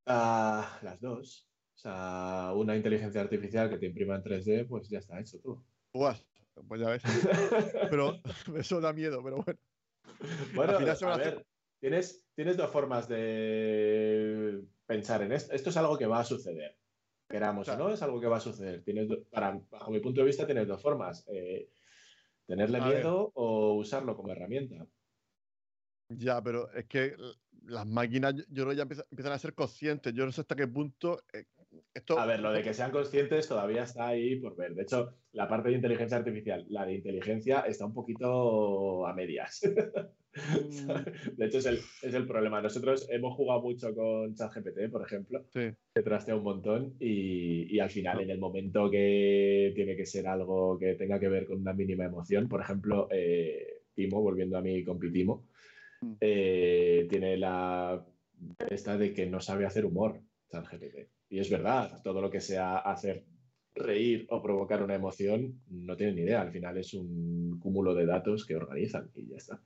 [0.05, 1.49] Ah, las dos.
[1.73, 5.65] O sea, una inteligencia artificial que te imprima en 3D, pues ya está hecho tú.
[5.93, 6.23] Uas,
[6.67, 7.03] pues ya ves.
[7.91, 8.19] Pero
[8.57, 9.59] eso da miedo, pero bueno.
[10.55, 11.45] Bueno, a ver,
[11.79, 15.53] tienes, tienes dos formas de pensar en esto.
[15.53, 16.77] Esto es algo que va a suceder.
[17.29, 17.85] Queramos Claro.
[17.85, 18.83] o no, es algo que va a suceder.
[18.83, 21.25] Tienes, para, bajo mi punto de vista, tienes dos formas.
[21.27, 21.69] eh,
[22.45, 22.93] tenerle A ver.
[22.95, 24.87] miedo o usarlo como herramienta.
[26.09, 27.15] Ya, pero es que
[27.63, 30.13] las máquinas, yo- creo que ya empieza- empiezan a ser conscientes.
[30.13, 31.43] Yo no sé hasta qué punto eh,
[31.93, 32.19] esto.
[32.19, 34.73] A ver, lo de que sean conscientes todavía está ahí por ver.
[34.75, 39.61] De hecho, la parte de inteligencia artificial, la de inteligencia está un poquito a medias.
[40.35, 42.61] mm, De hecho, es el, es el problema.
[42.61, 45.71] Nosotros hemos jugado mucho con ChatGPT, por ejemplo, sí.
[45.93, 50.27] que trastea un montón y, y al final, en el momento que tiene que ser
[50.27, 54.61] algo que tenga que ver con una mínima emoción, por ejemplo, eh, Timo, volviendo a
[54.61, 55.47] mi compi Timo,
[56.01, 56.13] Mm.
[56.21, 58.05] eh, tiene la
[58.69, 60.21] esta de que no sabe hacer humor,
[60.51, 61.09] ChatGPT.
[61.29, 63.25] Y es verdad, todo lo que sea hacer
[63.75, 66.41] reír o provocar una emoción, no tiene ni idea.
[66.41, 69.61] Al final es un cúmulo de datos que organizan y ya está.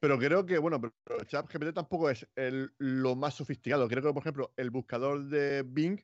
[0.00, 3.86] Pero creo que, bueno, pero ChatGPT tampoco es el- lo más sofisticado.
[3.88, 6.00] Creo que, por ejemplo, el buscador de Bing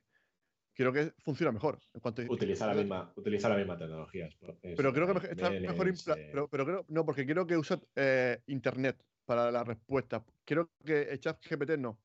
[0.72, 1.80] creo que funciona mejor.
[1.93, 4.28] En cuanto Utiliza la misma, utiliza la misma tecnología.
[4.62, 5.89] es Pero creo que me- está mejor.
[5.89, 10.24] impla- eh, pero, pero creo, no, porque creo que usa eh, Internet para la respuesta.
[10.44, 11.98] Creo que ChatGPT no.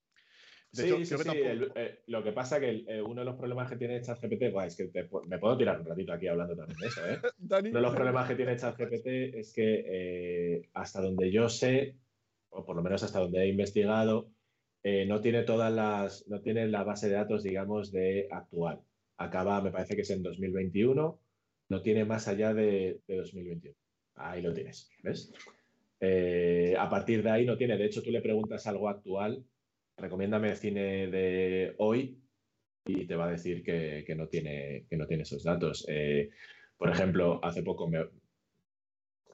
[0.73, 1.29] De sí, hecho, sí, creo que sí.
[1.29, 4.01] tampoco- el- eh, lo que pasa que el- eh, uno de los problemas que tiene
[4.01, 7.07] ChatGPT, buah, es que te me puedo tirar un ratito aquí hablando también de eso,
[7.07, 7.19] ¿eh?
[7.37, 11.97] Dani, Uno de los problemas que tiene ChatGPT es que eh, hasta donde yo sé,
[12.49, 14.31] o por lo menos hasta donde he investigado,
[15.07, 18.81] no tiene todas las, no tiene la base de datos, digamos, de actual.
[19.15, 21.21] Acaba, me parece que es en 2021,
[21.69, 23.77] no tiene más allá de, de 2021.
[24.15, 25.31] Ahí lo tienes, ¿ves?
[26.77, 27.77] A partir de ahí no tiene.
[27.77, 29.45] De hecho, tú le preguntas algo actual,
[29.97, 32.19] recomiéndame cine de hoy
[32.85, 35.85] y te va a decir que, que no, tiene, que no tiene esos datos.
[35.87, 36.29] Eh,
[36.77, 37.89] por ejemplo, hace poco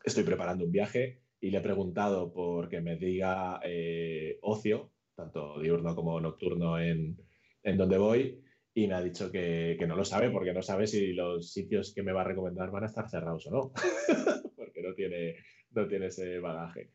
[0.03, 5.59] estoy preparando un viaje y le he preguntado por que me diga eh, ocio, tanto
[5.59, 7.17] diurno como nocturno en,
[7.63, 8.41] en donde voy,
[8.73, 11.93] y me ha dicho que, que no lo sabe porque no sabe si los sitios
[11.93, 13.73] que me va a recomendar van a estar cerrados o no,
[14.55, 15.35] porque no tiene,
[15.71, 16.91] no tiene ese bagaje.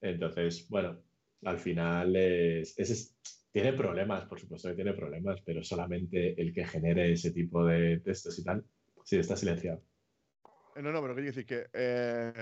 [0.00, 1.02] Entonces, bueno,
[1.44, 3.14] al final es, es-
[3.50, 7.98] tiene problemas, por supuesto que tiene problemas, pero solamente el que genere ese tipo de
[8.00, 8.64] textos y tal,
[9.04, 9.82] sí, está silenciado.
[10.76, 11.66] Eh, No, no, pero quiero decir que.
[11.72, 12.32] eh,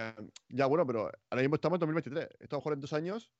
[0.49, 2.29] ya, bueno, pero ahora mismo estamos en 2023.
[2.41, 3.33] Estamos jugando en dos años.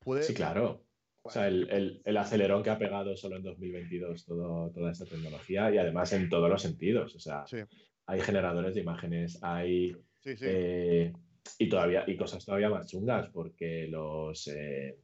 [0.00, 0.22] Puede.
[0.24, 0.84] Sí, claro.
[1.22, 5.06] O sea, el, el- el acelerón que ha pegado solo en 2022 todo, toda esta
[5.06, 7.14] tecnología y además en todos los sentidos.
[7.16, 7.58] O sea, Sí,
[8.06, 10.44] hay generadores de imágenes, hay sí, sí.
[10.46, 11.12] eh,
[11.58, 14.96] y todavía y cosas todavía más chungas porque los eh,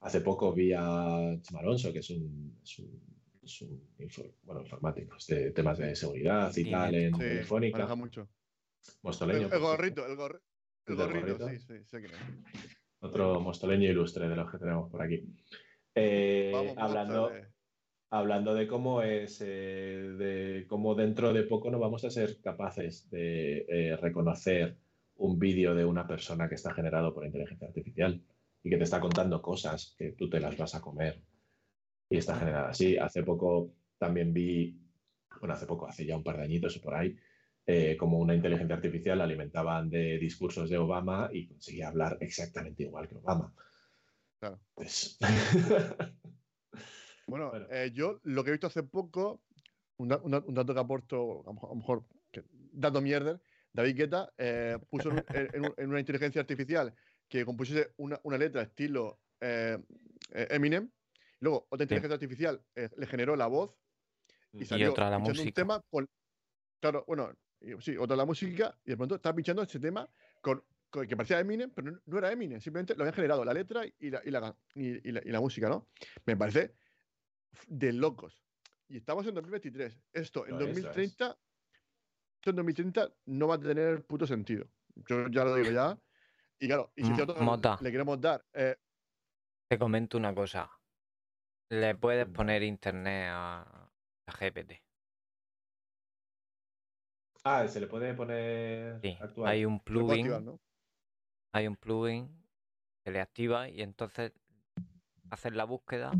[0.00, 3.00] hace poco vi a Chema Alonso que es un, es un,
[3.42, 7.94] es un infor- bueno, informático de temas de seguridad y Sí, tal en sí, Telefónica
[7.94, 8.28] mucho.
[9.02, 10.40] mostoleño El, gorrito, el, gorri-
[10.86, 11.48] el ¿El del gorrito, gorrito?
[11.48, 12.10] sí, sí, sé es.
[13.00, 15.22] otro mostoleño ilustre de los que tenemos por aquí
[15.94, 17.30] Eh, Vamos, hablando
[18.12, 23.08] hablando de cómo es, eh, de cómo dentro de poco no vamos a ser capaces
[23.10, 24.76] de eh, reconocer
[25.20, 28.22] un vídeo de una persona que está generado por inteligencia artificial
[28.62, 31.20] y que te está contando cosas que tú te las vas a comer
[32.08, 32.96] y está generada así.
[32.96, 34.78] Hace poco también vi,
[35.38, 37.16] bueno, hace poco, hace ya un par de añitos o por ahí,
[37.66, 42.84] eh, como una inteligencia artificial la alimentaban de discursos de Obama y conseguía hablar exactamente
[42.84, 43.52] igual que Obama.
[44.38, 44.58] Claro.
[44.74, 45.18] Pues-
[47.26, 47.66] Bueno, Bueno.
[47.70, 49.42] eh, yo lo que he visto hace poco,
[49.98, 52.42] un, da- un da- un dato que aporto, a lo mejor, a lo mejor que-
[52.72, 53.40] dato mierder,
[53.72, 56.94] David Guetta eh, puso en, en- en un- en una inteligencia artificial
[57.28, 59.78] que compusiese una, una letra estilo eh,
[60.30, 60.90] eh, Eminem,
[61.40, 63.76] luego otra inteligencia artificial eh, le generó la voz
[64.52, 65.62] y Y salió otra la pinchando un música.
[65.62, 66.08] tema con.
[66.80, 70.08] Claro, bueno, y- sí, otra la música, y de pronto estaba pinchando ese tema
[70.40, 73.54] con, con- que parecía Eminem, pero no, no era Eminem, simplemente lo habían generado la
[73.54, 75.86] letra y la, y la, y- y la- y la música, ¿no?
[76.26, 76.74] Me parece
[77.68, 78.42] de locos.
[78.88, 80.00] Y estamos en 2023.
[80.12, 80.96] Esto en es, lo es.
[82.40, 84.66] 2030, esto en 2030 no va a tener puto sentido.
[85.08, 85.98] Yo ya lo digo ya.
[86.58, 87.12] Y claro, y si
[87.42, 87.78] Mota.
[87.82, 88.76] le queremos dar eh,
[89.68, 90.70] Te comento una cosa.
[91.70, 93.88] Le puedes poner internet a,
[94.26, 94.82] a GPT.
[97.44, 99.48] Ah, se le puede poner Sí, actual.
[99.48, 100.58] hay un plugin, activar, ¿no?
[101.54, 102.28] hay un plugin
[103.04, 104.32] que le activa y entonces
[105.30, 106.12] haces la búsqueda,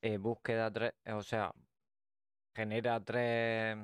[0.00, 1.52] eh, búsqueda tres, o sea,
[2.54, 3.76] genera tres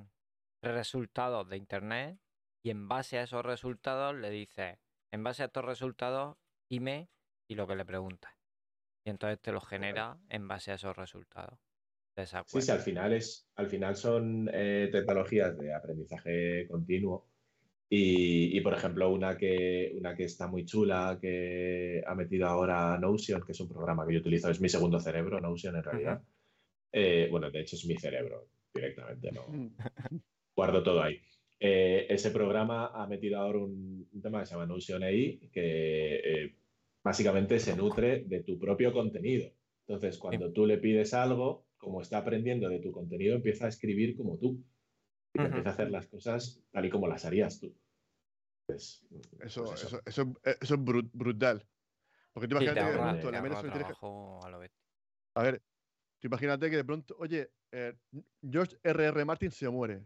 [0.63, 2.19] resultados de internet
[2.63, 4.79] y en base a esos resultados le dices,
[5.13, 6.37] en base a estos resultados,
[6.69, 7.09] dime
[7.49, 8.33] y lo que le preguntas.
[9.05, 11.59] Y entonces te lo genera en base a esos resultados.
[12.15, 17.27] de esa Sí, sí, al final es, al final son eh, tecnologías de aprendizaje continuo.
[17.91, 22.99] Y, y, por ejemplo, una que, una que está muy chula, que ha metido ahora
[22.99, 26.23] Notion, que es un programa que yo utilizo, es mi segundo cerebro, Notion en realidad.
[26.93, 29.47] Eh, bueno, de hecho es mi cerebro directamente, no.
[30.59, 31.21] guardo todo ahí.
[31.61, 36.17] Eh, ese programa ha metido ahora un, un tema que se llama Notion AI, que
[36.17, 36.57] eh,
[37.05, 39.53] básicamente se nutre de tu propio contenido.
[39.87, 44.17] Entonces, cuando tú le pides algo, como está aprendiendo de tu contenido, empieza a escribir
[44.17, 44.61] como tú.
[45.33, 47.73] Y empieza a hacer las cosas tal y como las harías tú.
[48.67, 49.07] Pues,
[49.41, 50.01] eso, pues eso.
[50.07, 50.83] Eso, eso, es
[51.13, 51.65] brutal.
[52.33, 55.63] Porque tú imagínate que de pronto le metes a, a ver,
[56.19, 57.95] tú imagínate que de pronto, oye, eh,
[58.43, 59.21] George R.R.
[59.21, 59.25] R.
[59.25, 60.03] Martin se muere.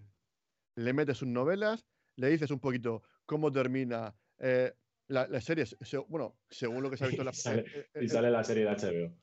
[0.76, 1.86] Le metes sus novelas,
[2.16, 4.72] le dices un poquito cómo termina eh,
[5.08, 5.64] la, la, serie.
[6.08, 7.32] bueno, según lo que se ha visto en la
[8.02, 9.14] y sale la serie de HBO.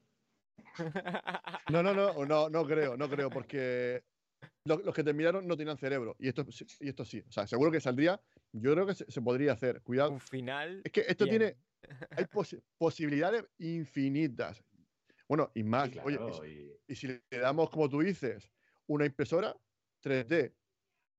[1.72, 4.04] No, no, no, no, no creo, no creo, porque
[4.66, 6.16] los, que terminaron no tenían cerebro.
[6.20, 6.46] Y esto,
[6.80, 7.24] y esto sí.
[7.28, 8.22] O sea, seguro que saldría.
[8.52, 9.82] Yo creo que se, podría hacer.
[9.82, 10.12] Cuidado.
[10.12, 10.82] Un final.
[10.84, 11.58] Es que esto tiene.
[12.12, 12.26] Hay
[12.78, 14.64] posibilidades infinitas.
[15.28, 15.90] Bueno, y más.
[16.04, 18.50] Oye, y, si le damos, como tú dices,
[18.88, 19.56] una impresora
[20.04, 20.54] 3D,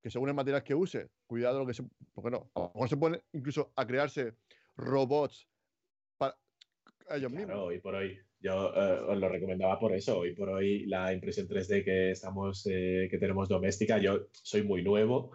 [0.02, 1.84] que según el material que use, cuidado lo que se.
[2.14, 4.34] Porque no, a lo mejor se pone incluso a crearse
[4.76, 5.46] robots
[6.16, 6.36] para
[7.10, 7.56] ellos mismos.
[7.56, 8.18] Hoy por hoy.
[8.42, 10.18] Yo eh, os lo recomendaba por eso.
[10.18, 14.82] Hoy por hoy la impresión 3D que estamos, eh, que tenemos doméstica, yo soy muy
[14.82, 15.32] nuevo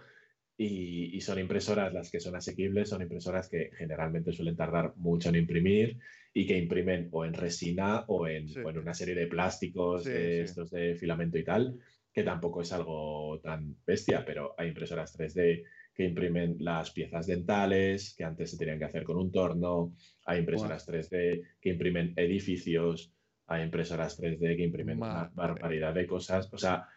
[0.57, 5.35] y, son impresoras las que son asequibles, son impresoras que generalmente suelen tardar mucho en
[5.35, 5.99] imprimir
[6.33, 11.37] y que imprimen o en resina o en, una serie de plásticos, estos de filamento
[11.37, 11.79] y tal,
[12.15, 18.15] que tampoco es algo tan bestia, pero hay impresoras 3D que imprimen las piezas dentales
[18.17, 19.93] que antes se tenían que hacer con un torno,
[20.25, 23.11] hay impresoras 3D que imprimen edificios,
[23.47, 26.49] hay impresoras 3D que imprimen una barbaridad de cosas.
[26.53, 26.87] O sea,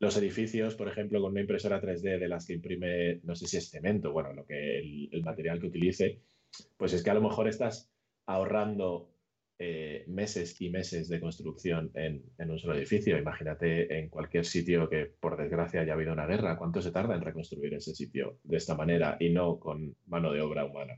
[0.00, 3.56] los edificios, por ejemplo, con una impresora 3D de las que imprime, no sé si
[3.56, 6.20] es cemento, bueno, lo que el, material que utilice,
[6.76, 7.90] pues es que a lo mejor estás
[8.26, 9.14] ahorrando
[9.60, 13.18] eh, meses y meses de construcción en, un solo edificio.
[13.18, 17.22] Imagínate en cualquier sitio que, por desgracia, haya habido una guerra, ¿cuánto se tarda en
[17.22, 20.94] reconstruir ese sitio de esta manera y no con mano de obra humana?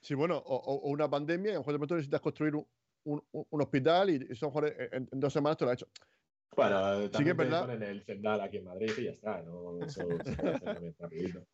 [0.00, 4.26] Sí, bueno, o, una pandemia, a lo mejor de pronto necesitas construir un, hospital y
[4.30, 5.88] eso en, en, dos semanas te lo ha hecho.
[6.54, 9.82] Bueno, también sí ponen el Zendal aquí en Madrid y ya está, ¿no?
[9.82, 10.06] Eso,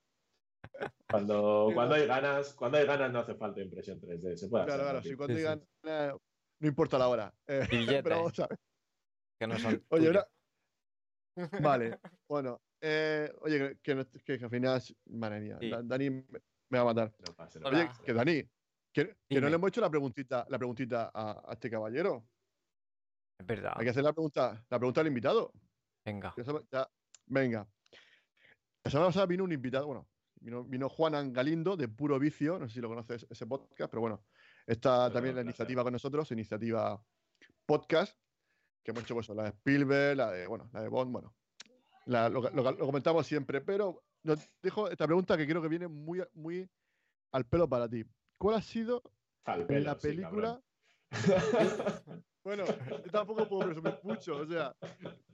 [1.10, 4.36] Cuando, cuando hay ganas, cuando hay ganas no hace falta impresión 3D.
[4.36, 5.66] Se puede claro, claro, si cuando hay ganas,
[6.60, 7.34] no importa la hora.
[7.46, 7.66] Eh,
[8.04, 8.58] pero vamos a ver.
[9.40, 10.28] Que no son oye, ahora...
[11.62, 11.98] Vale,
[12.28, 12.60] bueno.
[12.80, 17.12] Eh, oye, que, que, que, al final, madre mía, Dani me va a matar.
[17.64, 18.42] oye, que Dani,
[18.92, 22.24] que, no le hemos hecho la preguntita, la preguntita a, a este caballero.
[23.40, 23.72] Es verdad.
[23.76, 25.52] Hay que hacer la pregunta, la pregunta al invitado.
[26.04, 26.34] Venga.
[26.72, 26.88] Ya,
[27.26, 27.68] venga.
[28.84, 30.08] La semana pasada vino un invitado, bueno,
[30.40, 34.24] vino, Juan Galindo de Puro Vicio, no sé si lo conoces ese podcast, pero bueno,
[34.66, 37.02] está también la iniciativa con nosotros, iniciativa
[37.66, 38.16] podcast,
[38.82, 41.34] que hemos hecho pues, la de Spielberg, la de, bueno, la de Bond, bueno,
[42.06, 46.68] lo, comentamos siempre, pero nos dejo esta pregunta que creo que viene muy, muy
[47.32, 48.04] al pelo para ti.
[48.38, 49.02] ¿Cuál ha sido
[49.68, 50.60] la película?
[52.44, 54.74] Bueno, yo tampoco puedo presumir mucho, o sea,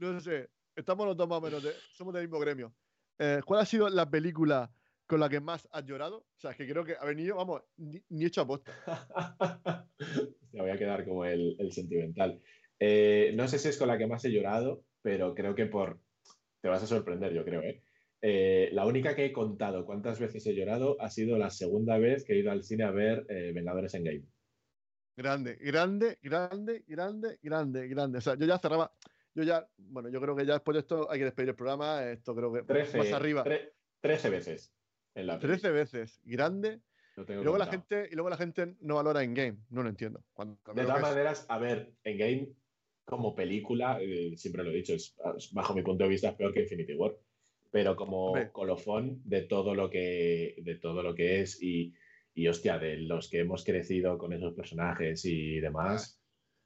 [0.01, 1.63] no sé, estamos los dos más o menos,
[1.93, 2.75] somos del mismo gremio.
[3.21, 4.69] Eh, ¿Cuál ha sido la película
[5.07, 6.19] con la que más has llorado?
[6.19, 8.73] O sea, es que creo que ha venido, vamos, ni, hecho a posta.
[10.51, 12.41] Te voy a quedar como el, sentimental.
[12.79, 16.01] Eh, no sé si es con la que más he llorado, pero creo que por...
[16.61, 17.83] Te vas a sorprender, yo creo, ¿eh?
[18.23, 18.71] ¿eh?
[18.73, 22.33] la única que he contado cuántas veces he llorado ha sido la segunda vez que
[22.33, 24.25] he ido al cine a ver Vengadores en Game.
[25.17, 28.19] Grande, grande, grande, grande, grande, grande.
[28.19, 28.91] O sea, yo ya cerraba.
[29.35, 32.05] Yo ya, bueno, yo creo que ya después de esto hay que despedir el programa.
[32.11, 33.45] Esto creo que 13, más arriba.
[34.01, 34.73] 13 veces.
[35.15, 36.21] En la 13 veces.
[36.25, 36.81] Grande.
[37.17, 39.59] Y luego, la gente, y luego la gente no valora en game.
[39.71, 40.25] No lo entiendo.
[40.37, 42.49] de todas maneras, a ver, en game,
[43.05, 45.15] como película, eh, siempre lo he dicho, es,
[45.53, 47.17] bajo mi punto de vista es peor que Infinity War.
[47.71, 51.95] Pero como colofón de todo lo que, de todo lo que es y
[52.35, 56.21] y hostia, de los que hemos crecido con esos personajes y demás,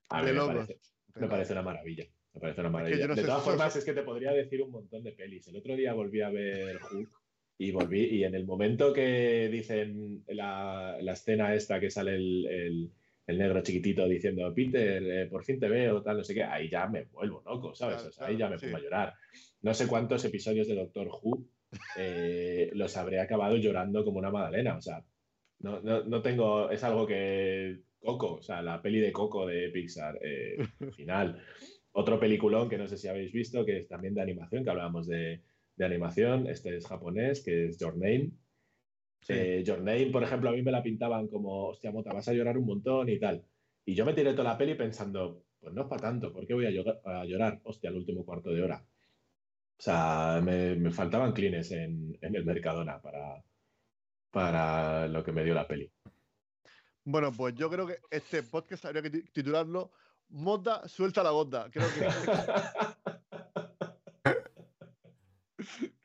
[0.08, 2.06] a mí me parece, una maravilla.
[2.32, 3.06] Me parece una maravilla.
[3.06, 5.46] de todas formas, es que te podría decir un montón de pelis.
[5.48, 7.17] El otro día volví a ver Hook
[7.58, 12.90] y volví, y en el momento que dicen la, la escena esta que sale el,
[13.26, 16.70] el, negro chiquitito diciendo, Peter, eh, por fin te veo, tal, no sé qué, ahí
[16.70, 18.16] ya me vuelvo loco, ¿sabes?
[18.20, 19.14] ahí ya me pongo a llorar.
[19.62, 21.46] No sé cuántos episodios de Doctor Who
[21.96, 24.76] eh, los habré acabado llorando como una magdalena.
[24.76, 25.04] O sea,
[25.58, 29.68] no, no, no, tengo, es algo que Coco, o sea, la peli de Coco de
[29.70, 30.56] Pixar, eh,
[30.96, 31.42] final.
[31.90, 35.08] Otro peliculón que no sé si habéis visto, que es también de animación, que hablábamos
[35.08, 35.42] de,
[35.78, 38.32] de animación, este es japonés, que es Your Name.
[39.28, 42.32] Eh, Your Name, por ejemplo, a mí me la pintaban como, hostia, mota, vas a
[42.32, 43.44] llorar un montón y tal.
[43.84, 46.54] Y yo me tiré toda la peli pensando, pues no es para tanto, ¿por qué
[46.54, 48.84] voy a llorar, a llorar, hostia, el último cuarto de hora?
[48.84, 53.42] O sea, me, me faltaban clines en, en el Mercadona para,
[54.30, 55.90] para lo que me dio la peli.
[57.04, 59.92] Bueno, pues yo creo que este podcast habría que titularlo
[60.30, 61.70] Moda, suelta la gota.
[61.70, 62.06] Creo que,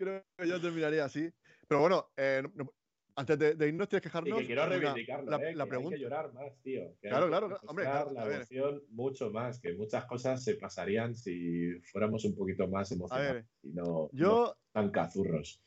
[0.04, 1.32] creo que yo terminaría así.
[1.68, 2.74] Pero bueno, eh, no- no-
[3.16, 4.40] antes de, de irnos tienes que Y dejarnos.
[4.40, 5.94] que quiero reivindicarlo, la, eh, la que pregunta.
[5.96, 6.96] Hay que llorar más, tío.
[7.00, 7.62] que Claro, claro, claro.
[7.68, 12.68] Hombre, claro, la emoción mucho más, que muchas cosas se pasarían si fuéramos un poquito
[12.68, 15.62] más emocionados y no, no yo tan cazurros.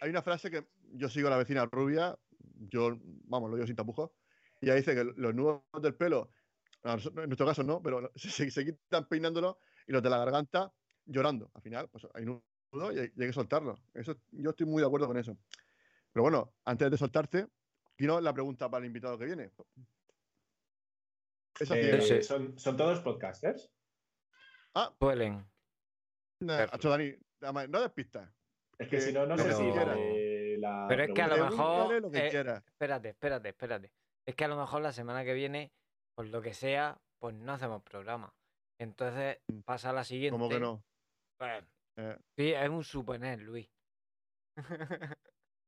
[0.00, 2.16] hay una frase que yo sigo a la vecina rubia,
[2.68, 4.12] yo, vamos, lo digo sin tapujos,
[4.60, 6.30] y ella dice que los nudos del pelo,
[6.84, 9.58] en nuestro caso no, pero se, se- se quitan peinándolo
[9.88, 10.72] y los de la garganta
[11.06, 11.50] llorando.
[11.54, 12.24] Al final, pues hay
[12.92, 13.78] y hay, y hay que soltarlo.
[13.92, 15.36] Eso, yo estoy muy de acuerdo con eso.
[16.12, 17.46] Pero bueno, antes de soltarte,
[17.96, 19.50] quiero la pregunta para el invitado que viene.
[21.60, 22.22] Eh, sí.
[22.22, 23.70] ¿son, ¿Son todos podcasters?
[24.98, 25.46] Suelen.
[26.40, 27.14] Nah, Dani,
[27.68, 28.28] no des pistas.
[28.78, 29.62] Es que Que- si no, no sé si
[30.58, 32.64] la Pero es que a lo mejor- lo que eh, quieras.
[32.66, 33.92] Espérate, espérate, espérate.
[34.26, 35.72] Es que a lo mejor la semana que viene,
[36.14, 38.34] por lo que sea, pues no hacemos programa.
[38.78, 39.60] Entonces Mm.
[39.60, 40.32] pasa la siguiente.
[40.32, 40.82] Como que no.
[41.38, 41.66] Bueno,
[41.96, 43.68] Eh, sí, es un suponer, Luis.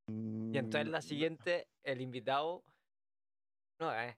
[0.08, 2.62] y entonces la mm, siguiente, el invitado
[3.80, 4.16] no es.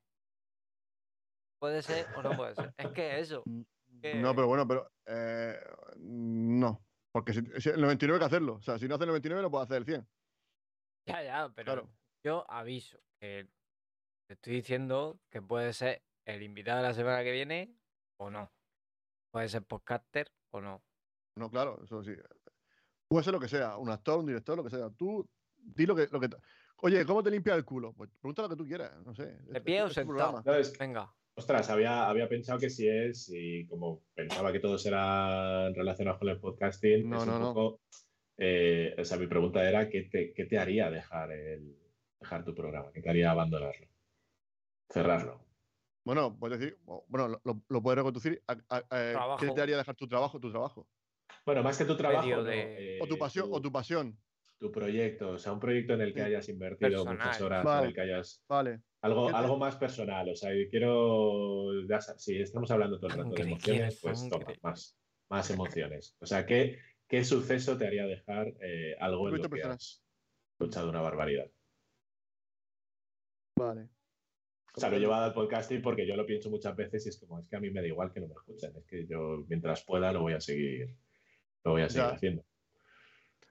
[1.59, 2.73] Puede ser o no puede ser.
[2.79, 3.45] Es que eso.
[4.03, 5.59] que- No, pero bueno, pero eh,
[5.99, 6.81] no.
[7.13, 8.55] Porque si, si el 99 hay que hacerlo.
[8.55, 10.09] O sea, si no hace el 99, lo puede hacer el 100.
[11.07, 11.89] Ya, ya, pero Claro.
[12.23, 13.49] yo aviso que
[14.29, 17.75] te estoy diciendo que puede ser el invitado de la semana que viene
[18.19, 18.53] o no.
[19.33, 20.88] Puede ser podcaster o no.
[21.39, 22.13] No, claro, eso sí.
[23.09, 24.91] Puede ser lo que sea, un actor, un director, lo que sea.
[24.91, 26.09] Tú di lo que.
[26.11, 26.29] Lo que
[26.81, 27.93] Oye, ¿cómo te limpias el culo?
[27.93, 29.27] Pues pregunta lo que tú quieras, no sé.
[29.27, 30.43] ¿De Es- pie o sentado?
[30.79, 31.13] Venga.
[31.35, 36.29] Ostras, había, había pensado que si es, y como pensaba que todos eran relacionados con
[36.29, 37.55] el podcasting, No, es no, un no.
[37.55, 37.81] poco.
[38.37, 41.77] eh, o sea, mi pregunta era: ¿qué te, qué te haría dejar, el,
[42.21, 42.91] dejar tu programa?
[42.93, 43.87] ¿Qué te haría abandonarlo?
[44.91, 45.45] Cerrarlo.
[46.05, 46.79] Bueno, puedes decir,
[47.09, 48.43] bueno, lo, lo- puedes reconducir.
[48.49, 50.41] a- a- a- ¿Qué te haría dejar tu trabajo?
[50.41, 50.89] Tu trabajo.
[51.49, 52.29] Bueno, más que tu trabajo.
[52.29, 54.19] No, eh, O tu pasión, o tu pasión.
[54.59, 56.27] tu proyecto, o sea, un proyecto en el que Sí.
[56.27, 57.61] hayas invertido muchas Personal.
[57.65, 58.83] horas, en el que hayas Vale.
[59.01, 60.29] algo, ¿Qué te- algo más personal.
[60.29, 61.71] O sea, y quiero,
[62.19, 64.99] si estamos hablando todo el rato de emociones, pues toma, más,
[65.31, 66.15] más emociones.
[66.21, 66.77] O sea, ¿qué,
[67.09, 69.77] qué suceso te haría dejar eh, algo en lo que personal.
[69.77, 70.05] has
[70.59, 71.51] luchado una barbaridad?
[73.57, 73.89] Vale.
[74.77, 77.19] O sea, lo he llevado al podcasting porque yo lo pienso muchas veces y es
[77.19, 79.45] como, es que a mí me da igual que no me escuchen, es que yo
[79.49, 80.95] mientras pueda lo voy a seguir,
[81.65, 82.15] lo voy a seguir Ya.
[82.15, 82.45] haciendo.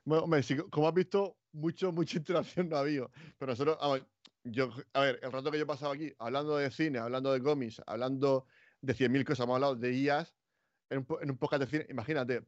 [0.06, 3.12] Bueno, hombre, sí, como has visto, mucho, mucha interacción no ha habido.
[3.38, 4.06] Pero nosotros, a ver,
[4.44, 7.42] yo, a ver, el rato que yo he pasado aquí, hablando de cine, hablando de
[7.44, 8.46] cómics, hablando
[8.82, 10.34] de 100.000 cosas, hemos hablado de IAS
[10.90, 11.86] en un, en un podcast de cine.
[11.90, 12.44] Imagínate,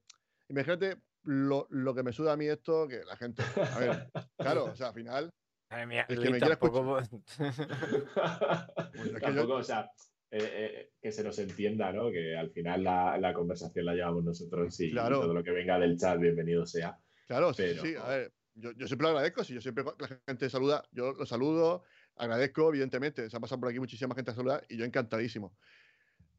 [0.47, 4.65] imagínate lo, lo que me suda a mí esto, que la gente, a ver, claro,
[4.65, 5.33] o sea, al final,
[5.71, 7.11] Madre mía, El que Luis, me quiera tampoco- Pues
[7.43, 9.91] es que yo- Tampoco, o sea,
[10.31, 12.11] eh, eh, que se nos entienda, ¿no?
[12.11, 15.21] Que al final la, la conversación la llevamos nosotros y, Claro.
[15.21, 16.97] todo lo que venga del chat, bienvenido sea.
[17.27, 20.07] claro, sí, Pero- sí, a ver, yo, yo siempre lo agradezco, si yo siempre la
[20.27, 21.83] gente saluda, yo lo saludo,
[22.15, 25.55] agradezco, evidentemente, se ha pasado por aquí muchísima gente a saludar y yo encantadísimo.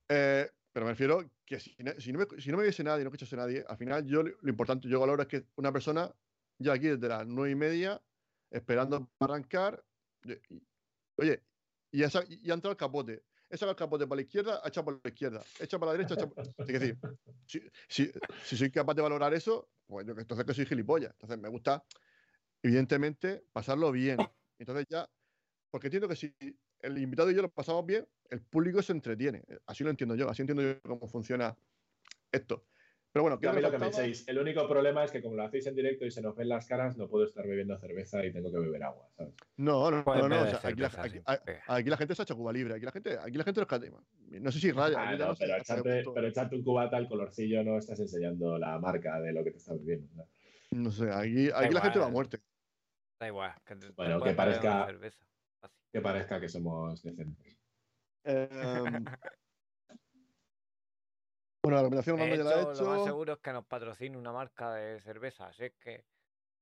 [0.08, 3.02] Eh, pero me refiero que si, no- si no me, si no me viese nadie,
[3.04, 6.12] no escuchase nadie, al final yo lo importante, yo valoro es que una persona
[6.58, 8.00] ya aquí desde las nueve y media,
[8.50, 9.82] esperando para arrancar,
[10.24, 10.62] y- y-
[11.16, 11.42] oye,
[11.90, 13.22] y, ya, sa- y ha entrado el capote.
[13.50, 15.42] He sacado el capote para la izquierda, ha echado por la izquierda.
[15.58, 16.46] He para la derecha, ha echado por...
[16.58, 16.98] Es decir,
[17.88, 18.12] si,
[18.44, 21.10] si, soy capaz de valorar eso, pues yo entonces que soy gilipollas.
[21.12, 21.84] Entonces me gusta,
[22.62, 24.18] evidentemente, pasarlo bien.
[24.56, 25.10] Entonces ya,
[25.68, 26.32] porque entiendo que si
[26.80, 29.42] el invitado y yo lo pasamos bien, el público se entretiene.
[29.66, 31.56] Así lo entiendo yo, así entiendo yo cómo funciona
[32.30, 32.64] esto.
[33.12, 33.86] Pero bueno, a ¿qué mí me lo que me
[34.28, 36.66] el único problema es que como lo hacéis en directo y se nos ven las
[36.68, 39.34] caras, no puedo estar bebiendo cerveza y tengo que beber agua, ¿sabes?
[39.56, 40.42] No, no, no, no.
[40.42, 41.20] o sea, aquí, la, aquí-
[41.66, 42.74] aquí gente se ha hecho Cuba libre.
[42.74, 43.68] Aquí la gente, aquí la gente los
[44.30, 44.96] No sé si raya.
[44.96, 47.78] Ah, yo ya no, sé pero, echarte, punto- pero echarte un cubata al colorcillo no
[47.78, 50.08] estás enseñando la marca de lo que te estás bebiendo.
[50.14, 50.28] ¿no?
[50.72, 52.40] No sé, aquí, aquí la gente va a muerte.
[53.20, 53.52] Da igual.
[53.66, 54.86] Que te- Bueno, que parezca-.
[55.92, 57.58] Que parezca que somos decentes.
[58.24, 59.04] Em,
[61.70, 63.66] bueno, la recomendación De Orlando ya la he hecho, lo más seguro es que nos
[63.66, 66.04] patrocine una marca de cerveza, así es que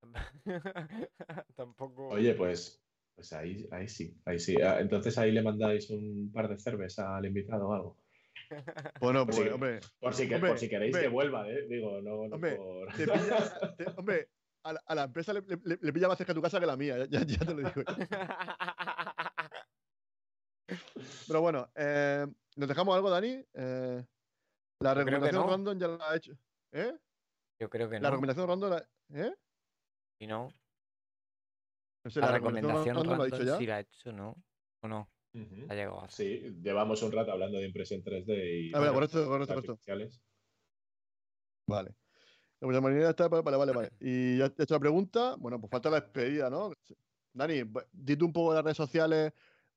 [1.57, 2.09] tampoco.
[2.09, 2.83] Oye, pues,
[3.15, 4.57] pues ahí, ahí sí, ahí sí.
[4.63, 7.97] Ah, Entonces ahí le mandáis un par de cervezas al invitado o algo.
[9.01, 11.09] Bueno, Pues pues, hombre, Por si, que- Hombre, por si queréis hombre.
[11.09, 11.67] que vuelva, ¿eh?
[11.69, 12.93] Digo, no, no Hombre, por...
[12.95, 14.29] te pilla, te- hombre,
[14.63, 16.77] a la, a la empresa le, le- le pilla más cerca tu casa que la
[16.77, 17.73] mía, ya, ya te lo digo.
[21.27, 22.27] Pero bueno, eh,
[22.57, 23.45] ¿nos dejamos algo, Dani?
[23.55, 24.05] Eh,
[24.81, 25.51] la recomendación no.
[25.51, 26.33] random ya la ha hecho.
[26.73, 26.93] ¿Eh?
[27.61, 28.11] Yo creo que La no.
[28.11, 29.35] recomendación random, la- ¿eh?
[30.21, 30.49] Si no,
[32.05, 33.59] No sé, la recomendación random la ha random dicho ya.
[33.59, 34.35] sí la he hecho, ¿no?
[34.83, 35.09] ¿O no?
[35.69, 36.27] Ha llegado a hacer.
[36.27, 39.81] Sí, llevamos un rato hablando de impresión 3D y A ver, bueno, correcto, correcto, correcto.
[41.69, 41.95] Vale.
[42.61, 43.29] La buena manera está.
[43.29, 43.91] Vale, vale, vale.
[44.01, 45.37] Y ya he hecho la pregunta.
[45.39, 46.73] Bueno, pues falta la despedida, ¿no?
[47.33, 49.33] Dani, pues, dite un poco de las redes sociales.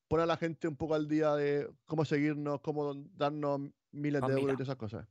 [0.08, 4.34] Pon a la gente un poco al día de cómo seguirnos, cómo darnos miles Pues
[4.34, 5.08] de euros y todas esas cosas.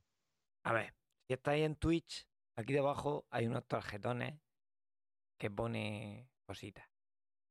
[0.64, 0.94] A ver,
[1.26, 2.26] si estáis en Twitch,
[2.56, 4.40] aquí debajo hay unos tarjetones
[5.38, 6.88] que pone cositas.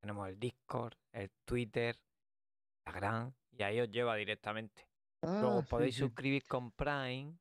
[0.01, 1.99] Tenemos el Discord, el Twitter,
[2.85, 4.87] Instagram, y ahí os lleva directamente.
[5.23, 6.07] Luego Ah, podéis sí, sí.
[6.07, 7.37] suscribir con Prime,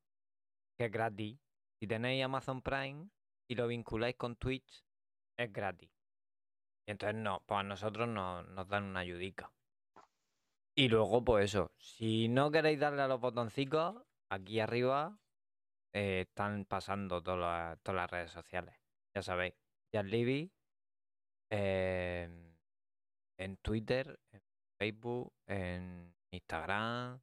[0.77, 1.39] que es gratis.
[1.81, 3.09] Si tenéis Amazon Prime
[3.49, 4.85] y lo vinculáis con Twitch,
[5.39, 5.91] es gratis.
[6.87, 9.51] Y entonces no, pues a nosotros nos, nos dan una ayudica.
[10.81, 15.19] Y luego, pues eso, si no queréis darle a los botoncitos, aquí arriba
[15.93, 18.75] eh, están pasando todas las, todas las redes sociales.
[19.15, 19.55] Ya sabéis,
[19.93, 20.51] Jazz Libby,
[21.51, 22.57] en-
[23.39, 24.41] en Twitter, en
[24.79, 27.21] Facebook, en Instagram, en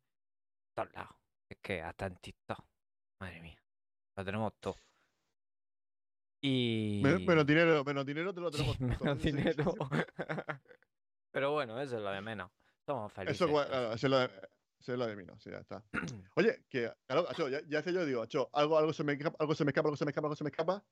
[0.76, 1.16] todos lados.
[1.50, 2.64] Es que hasta en TikTok.
[3.22, 3.64] Madre mía.
[4.18, 4.76] Lo tenemos todo.
[6.44, 7.02] Y.
[7.04, 8.80] Men- Menos dinero, menos dinero te lo tenemos.
[8.80, 9.16] menos todo.
[9.16, 9.32] Sí.
[9.32, 9.74] dinero.
[11.32, 12.52] Pero bueno, eso es lo de menos.
[12.88, 13.35] Somos felices.
[13.41, 14.26] Eso, claro, es lo de,
[14.80, 15.84] eso es lo de menos, sí, ya está.
[16.38, 19.35] Oye, que, claro, Acho, ya, ya sé yo, digo, Acho, algo, algo, se me escapa,
[19.41, 20.85] algo se me escapa, algo se me escapa, algo se me escapa.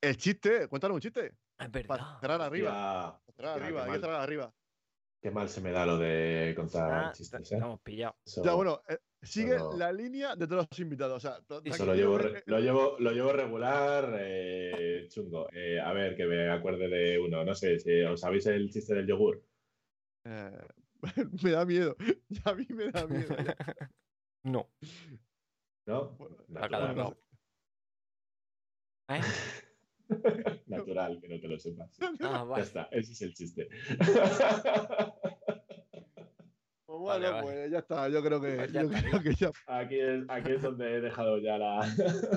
[0.00, 1.26] El chiste, cuéntanos un chiste.
[1.26, 2.20] Es Para verdad.
[2.20, 3.20] cerrar arriba.
[3.26, 4.54] Para cerrar arriba, qué hay que cerrar arriba.
[5.22, 7.58] Qué mal se me da lo de contar Ah, chistes, te- ¿eh?
[7.58, 8.16] Estamos pillados.
[8.24, 11.16] Eso- Ya, bueno, eh, sigue Solo- la línea de todos los invitados.
[11.16, 15.48] O sea, Eso lo llevo, eh, re- eh, lo llevo, lo llevo regular, eh, chungo.
[15.52, 17.44] Eh, a ver, que me acuerde de uno.
[17.44, 19.44] No sé si os sabéis el chiste del yogur.
[21.42, 21.96] me da miedo.
[22.28, 23.36] Ya a mí me da miedo.
[23.36, 23.56] ya.
[24.44, 24.70] no.
[25.86, 26.10] ¿No?
[26.16, 27.16] Bueno, Natural.
[29.08, 29.20] ¿Eh?
[30.66, 31.96] Natural, que no te lo sepas.
[32.00, 32.62] Ah, Ya vale.
[32.64, 33.68] está, ese es el chiste.
[36.86, 37.42] Pues Vale, bueno, vale.
[37.42, 38.08] pues ya está.
[38.08, 39.50] Yo creo que, Pues ya yo creo que ya.
[39.66, 41.80] Aquí es, aquí es donde he dejado ya la.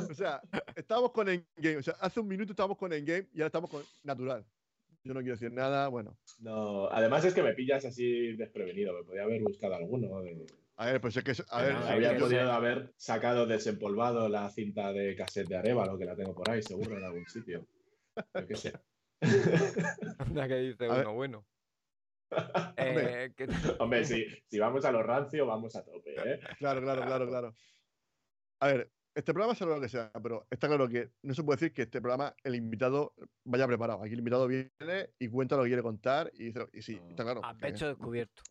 [0.09, 0.41] O sea,
[0.75, 1.77] estábamos con Endgame.
[1.77, 4.45] O sea, hace un minuto estábamos con Endgame y ahora estamos con Natural.
[5.03, 5.87] Yo no quiero decir nada.
[5.89, 8.93] Bueno, No, además es que me pillas así desprevenido.
[8.93, 10.21] Me podía haber buscado alguno.
[10.21, 11.33] de- a ver, pues es que.
[11.49, 16.05] A ver, no, yo- podido haber sacado desempolvado la cinta de cassette de Arevalo, que
[16.05, 17.67] la tengo por ahí, seguro, en algún sitio.
[18.33, 18.73] Yo qué sé.
[20.19, 21.05] Anda que dice A ver.
[21.05, 21.45] uno bueno.
[22.77, 23.47] Eh, que-
[23.79, 26.39] Hombre, si, si vamos a lo rancio, vamos a tope, ¿eh?
[26.57, 27.55] Claro, claro, claro, claro.
[28.59, 31.57] A ver, este programa será lo que sea, pero está claro que no se puede
[31.57, 34.01] decir que este programa el invitado vaya preparado.
[34.03, 34.71] Aquí el invitado viene
[35.19, 37.43] y cuenta lo que quiere contar y, dice- y sí, está claro.
[37.45, 38.41] A pecho descubierto.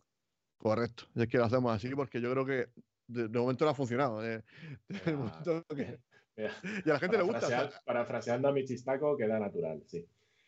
[0.57, 1.05] Correcto.
[1.15, 2.69] Es que lo hacemos así porque yo creo que
[3.07, 4.25] de, de momento no ha funcionado.
[4.25, 4.43] eh.
[4.87, 5.99] De Mira, momento que-
[6.37, 6.51] mira,
[6.85, 7.45] y a la gente le gusta.
[7.45, 10.07] o sea, parafraseando a mi chistaco, queda natural, sí.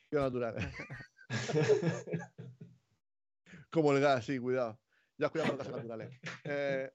[0.09, 0.55] qué natural.
[3.69, 4.79] Como el gas, sí, cuidado.
[5.17, 6.19] Ya cuidado con gases naturales.
[6.43, 6.91] Eh,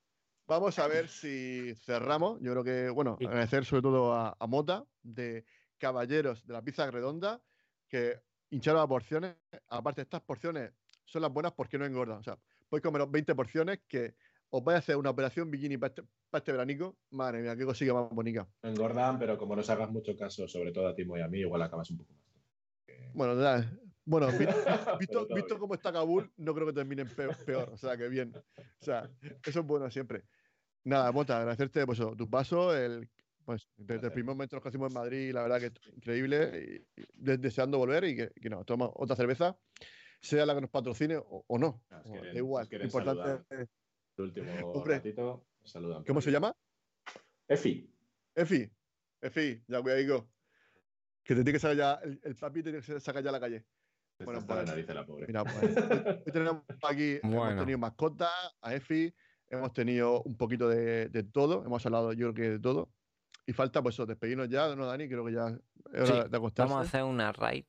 [0.51, 2.41] vamos a ver si cerramos.
[2.41, 3.27] Yo creo que, bueno, Sí.
[3.27, 5.45] agradecer sobre todo a, a Mota de
[5.79, 7.41] Caballeros de la Pizza Redonda
[7.89, 8.21] que
[8.51, 9.37] hincharon a porciones.
[9.69, 10.73] Aparte, estas porciones
[11.05, 12.19] son las buenas porque no engordan.
[12.19, 12.37] O sea,
[12.69, 14.15] podéis comeros 20 porciones que
[14.51, 16.97] os vais a hacer una operación bikini para este, para este veranico.
[17.11, 18.49] Madre mía, qué cosilla más bonita.
[18.63, 21.63] Engordan, pero como nos hagas mucho caso, sobre todo a Timo y a mí, igual
[21.63, 22.25] acabas un poco más.
[23.15, 23.71] Bueno, ya,
[24.05, 24.27] bueno,
[24.99, 28.33] visto, visto cómo está Kabul, no creo que terminen peor, peor, O sea, que bien.
[28.37, 29.09] O sea,
[29.45, 30.25] eso es bueno siempre.
[30.85, 32.77] Nada, Mota, agradecerte pues, eso, tu paso.
[32.77, 33.09] El,
[33.45, 36.85] pues, desde el primer momento nos conocimos en Madrid, la verdad que es increíble.
[36.97, 39.59] Y, y de- deseando volver y que, que nos tomamos otra cerveza,
[40.21, 41.83] sea la que nos patrocine o, o no.
[41.91, 42.69] O- quieren- da igual.
[42.71, 43.45] Importante.
[44.17, 44.95] El último Hombre.
[44.97, 46.05] ratito, saludan.
[46.05, 46.55] ¿Cómo se llama?
[47.49, 47.93] Efi.
[48.35, 48.71] Efi.
[49.23, 50.31] Efi, ya cuidadico.
[51.23, 53.33] Que te tiene que sacar ya, el, el papi te tiene que sacar ya a
[53.33, 53.65] la calle.
[54.19, 55.27] Bueno, hasta la pues, nariz de la pobre.
[55.27, 57.61] Mira, pues, hoy, tenemos aquí, hemos Bueno.
[57.63, 59.15] tenido mascotas, a Efi,
[59.51, 62.89] hemos tenido un poquito de, de todo, hemos hablado yo creo que de todo.
[63.47, 65.09] Y falta, pues eso, despedirnos ya, ¿no, Dani?
[65.09, 65.49] Creo que ya
[65.93, 66.73] es hora Sí, de acostarse.
[66.73, 67.65] Vamos a hacer una raid.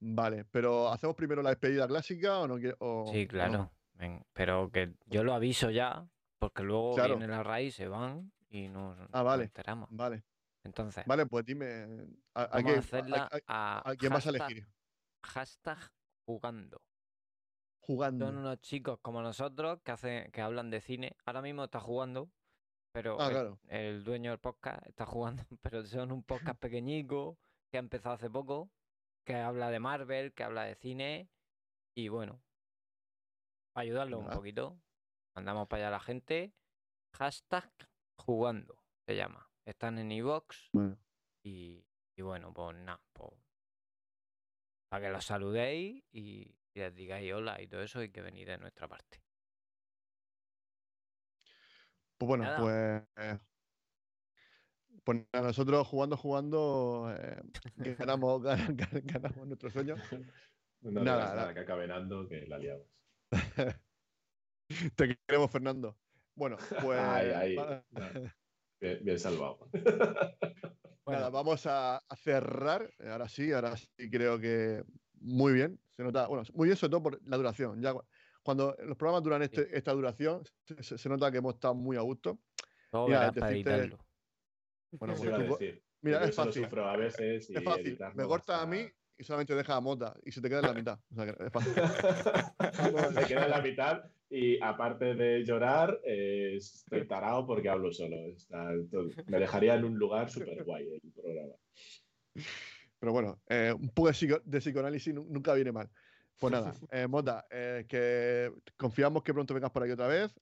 [0.00, 2.56] Vale, pero ¿hacemos primero la despedida clásica o no?
[2.58, 3.70] quiere- o- Sí, claro.
[4.32, 7.16] Pero que yo lo aviso ya, porque luego Claro.
[7.18, 9.44] viene la raid, se van y nos, Ah, nos vale.
[9.44, 9.88] enteramos.
[9.92, 10.24] Vale,
[10.64, 14.66] Entonces, vale, pues dime, ¿a, a qué- a hacerla a- quién vas a elegir?
[15.22, 15.78] hashtag
[16.24, 16.80] jugando.
[17.90, 18.26] Jugando.
[18.26, 21.16] Son unos chicos como nosotros que hacen, que hablan de cine.
[21.26, 22.30] Ahora mismo está jugando,
[22.92, 23.60] pero Ah, el, claro.
[23.68, 27.36] el dueño del podcast está jugando, pero son un podcast pequeñico
[27.70, 28.70] que ha empezado hace poco,
[29.26, 31.28] que habla de Marvel, que habla de cine
[31.96, 32.40] y bueno,
[33.72, 34.80] para ayudarlo un poquito,
[35.34, 36.54] mandamos para allá a la gente.
[37.16, 37.72] Hashtag
[38.18, 39.50] jugando se llama.
[39.66, 40.96] Están en iVoox Bueno,
[41.44, 41.84] y,
[42.16, 43.32] y bueno, pues nada, pues,
[44.88, 48.46] para que los saludéis y, y les digáis hola y todo eso y que venid
[48.46, 49.18] de nuestra parte.
[52.18, 53.06] Pues bueno, Nada.
[53.16, 53.40] pues.
[55.04, 57.40] pues nada, nosotros jugando, jugando, eh,
[57.76, 59.96] ganamos, gan- gan- ganamos nuestro sueño.
[60.82, 61.54] No Nada, nada, nada.
[61.54, 62.86] que acabe nando, que la liamos.
[64.96, 65.98] Te queremos, Fernando.
[66.34, 66.98] Bueno, pues.
[66.98, 67.56] Ahí, ahí.
[68.80, 69.68] Bien, bien salvado.
[71.06, 72.90] Nada, vamos a, a cerrar.
[72.98, 74.82] Ahora sí, ahora sí creo que
[75.20, 75.78] muy bien.
[75.96, 77.80] Se nota, bueno, muy bien sobre todo por la duración.
[77.82, 78.04] Ya cu-
[78.42, 81.96] cuando los programas duran este- esta duración, se, se- se nota que hemos estado muy
[81.96, 82.38] a gusto.
[82.90, 83.98] todo mira, verás para decirte- editarlo.
[84.92, 85.82] Bueno, pues tú decir.
[86.00, 86.64] mira, es lo fácil.
[86.64, 87.98] sufro a veces y Es fácil.
[88.14, 88.84] Me corta a mí
[89.16, 90.98] y solamente deja a Mota y se te queda en la mitad.
[91.10, 91.72] O sea, que es fácil.
[93.22, 98.16] Se queda en la mitad y aparte de llorar, eh, estoy tarado porque hablo solo.
[98.34, 101.54] Está todo- Me dejaría en un lugar súper guay el programa.
[103.00, 105.90] Pero bueno, eh, un poco de, psico- de psicoanálisis nu- nunca viene mal.
[106.38, 110.32] Pues nada, eh, Mota, eh, que confiamos que pronto vengas por aquí otra vez.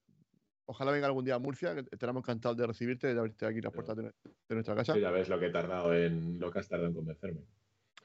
[0.65, 3.59] Ojalá venga algún día a Murcia, que estaremos encantados de recibirte y de abrirte aquí
[3.59, 4.93] las puertas de, de nuestra casa.
[4.93, 7.41] Sí, ya ves lo que he tardado en lo que has tardado en convencerme.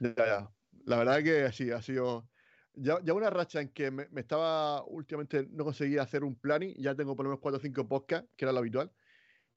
[0.00, 0.50] Ya, ya.
[0.86, 2.30] La verdad que sí, ha sido.
[2.74, 6.74] Ya, ya una racha en que me, me estaba últimamente no conseguía hacer un planning,
[6.76, 8.90] ya tengo por lo menos 4 o 5 podcasts, que era lo habitual,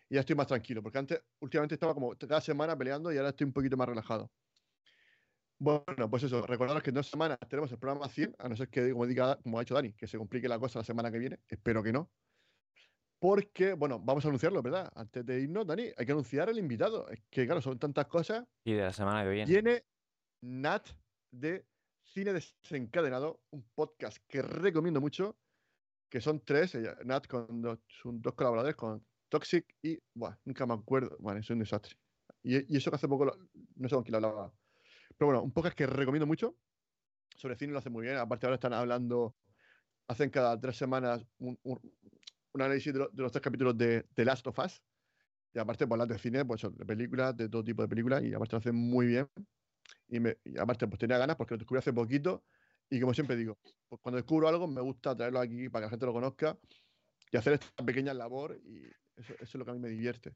[0.10, 3.30] y ya estoy más tranquilo, porque antes, últimamente estaba como cada semana peleando y ahora
[3.30, 4.32] estoy un poquito más relajado.
[5.60, 8.70] Bueno, pues eso, recordaros que en dos semanas tenemos el programa 100, a no ser
[8.70, 11.18] que, como, diga, como ha dicho Dani, que se complique la cosa la semana que
[11.18, 12.12] viene, espero que no.
[13.20, 14.92] Porque, bueno, vamos a anunciarlo, ¿verdad?
[14.96, 17.10] Antes de irnos, Dani, hay que anunciar el invitado.
[17.10, 19.52] Es que, claro, son tantas cosas Y de la semana que viene.
[19.52, 19.84] viene
[20.44, 20.90] Nat
[21.32, 21.66] de
[22.06, 25.40] Cine Desencadenado, un podcast que recomiendo mucho,
[26.12, 30.68] que son tres, ella- Nat con dos, son dos colaboradores, con Toxic y, buah, nunca
[30.68, 31.96] me acuerdo, bueno, es un desastre.
[32.44, 33.38] Y, y eso que hace poco, lo-
[33.76, 34.54] no sé con quién lo hablaba.
[35.18, 36.56] Pero bueno, un podcast que recomiendo mucho,
[37.36, 39.36] sobre cine lo hace muy bien, aparte ahora están hablando,
[40.08, 41.60] hacen cada tres semanas un,
[42.54, 44.84] análisis de, lo- de los tres capítulos de The Last of Us,
[45.54, 48.34] y aparte pues hablan de cine, pues de películas, de todo tipo de películas, y
[48.34, 49.28] aparte lo hacen muy bien.
[50.08, 52.46] Y, me- y aparte pues tenía ganas porque lo descubrí hace poquito
[52.90, 53.58] y como siempre digo,
[53.90, 56.58] pues cuando descubro algo me gusta traerlo aquí para que la gente lo conozca
[57.32, 60.36] y hacer esta pequeña labor y eso, eso es lo que a mí me divierte.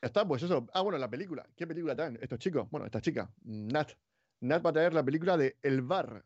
[0.00, 0.66] Ya está, pues eso.
[0.72, 1.48] Ah, bueno, la película.
[1.56, 2.68] ¿Qué película traen estos chicos?
[2.70, 3.92] Bueno, esta chica, Nat.
[4.40, 6.24] Nat va a traer la película de El Bar.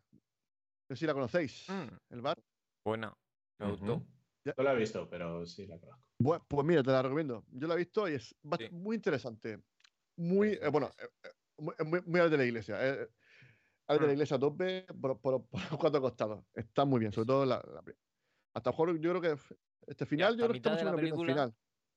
[0.89, 1.67] No sé si la conocéis.
[1.69, 2.43] Mm, El Bar.
[2.85, 3.17] buena.
[3.59, 4.03] Me gustó.
[4.45, 4.53] Ya.
[4.57, 6.03] No lo he visto, pero sí la conozco.
[6.19, 7.45] Bueno, pues mira, te la recomiendo.
[7.49, 8.69] Yo la he visto y es Sí.
[8.71, 9.63] muy interesante.
[10.17, 12.77] Muy, eh, bueno, eh, eh, muy, muy, muy al de la iglesia.
[12.87, 13.07] eh,
[13.87, 14.15] al de la Mm.
[14.15, 16.45] iglesia a tope por, por, por los cuatro costados.
[16.53, 17.83] Está muy bien, sobre todo la, la
[18.53, 19.41] Hasta mejor yo creo que
[19.87, 21.55] este final, yo creo que estamos en la una película película, final.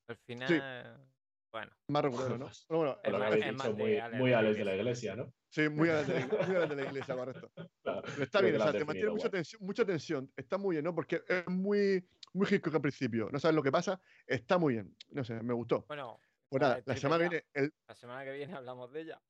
[0.09, 1.16] Al final,
[1.57, 1.73] bueno.
[1.89, 2.51] Más regular, ¿no?
[2.69, 3.97] Pero bueno, Es que más- es más muy, muy de
[4.33, 5.33] la Alex de la iglesia, ¿no?
[5.49, 7.51] sí, muy al de la, muy al de la iglesia, correcto.
[7.83, 10.33] Claro, Pero está bien, que o sea, te mantiene mucha tensión, mucha tensión.
[10.37, 10.95] Está muy bien, ¿no?
[10.95, 13.29] Porque es muy, muy Hitchcock al principio.
[13.33, 14.01] No sabes lo que pasa.
[14.27, 14.95] Está muy bien.
[15.11, 15.85] No sé, me gustó.
[15.89, 16.19] Bueno,
[16.49, 19.23] Pues nada, de la semana que viene, el, La semana que viene hablamos de ella.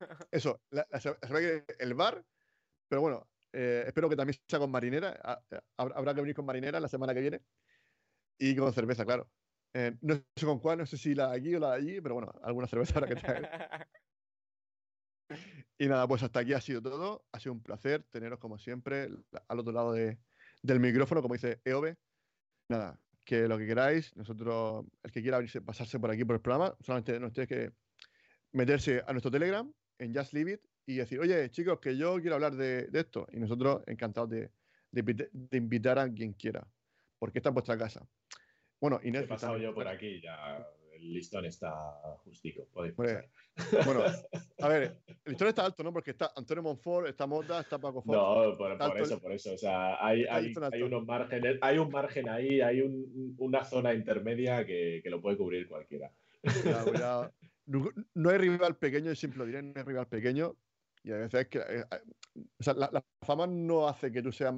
[0.30, 2.24] Eso, la, la se- la semana que viene el bar,
[2.88, 5.18] pero bueno, eh, espero que también sea con marinera.
[5.22, 7.40] ha- ha- Habrá, habrá que venir con marinera la semana que viene
[8.38, 9.30] y con cerveza, claro.
[9.72, 12.00] Eh, no sé con cuál, no sé si la de aquí o la de allí,
[12.00, 13.48] pero bueno, alguna cerveza habrá que traer.
[15.78, 17.24] Y nada, pues hasta aquí ha sido todo.
[17.32, 19.08] Ha sido un placer teneros como siempre
[19.48, 20.18] al otro lado de-
[20.62, 21.94] del micrófono, como dice EOB.
[22.68, 26.42] Nada, que lo que queráis, nosotros, el que quiera venirse, pasarse por aquí por el
[26.42, 27.72] programa, solamente nos tenéis que
[28.52, 32.34] meterse a nuestro Telegram en Just Leave It y decir, oye, chicos, que yo quiero
[32.34, 33.26] hablar de, de esto.
[33.32, 34.52] Y nosotros encantados de,
[34.90, 36.66] de de invitar a quien quiera,
[37.18, 38.08] porque esta es vuestra casa.
[38.80, 39.70] Bueno, y He Netflix pasado también.
[39.70, 41.72] yo por aquí, ya el listón está
[42.24, 42.66] justico.
[42.72, 42.94] Podéis.
[43.84, 44.02] Bueno,
[44.60, 45.92] a ver, el listón está alto, ¿no?
[45.92, 48.18] Porque está Antonio Monfort, está Mota, está Paco Fort.
[48.18, 49.52] No, por, eso, por eso.
[49.54, 53.92] O sea, hay, hay, hay unos márgenes, hay un margen ahí, hay un- una zona
[53.94, 56.12] intermedia que, que lo puede cubrir cualquiera.
[56.62, 57.32] Cuidado, cuidado.
[57.66, 60.56] No, no hay rival pequeño, yo siempre lo diré, no hay rival pequeño.
[61.04, 61.58] Y a veces que.
[61.58, 64.52] eh, eh, o sea, la, la fama no hace que tú seas.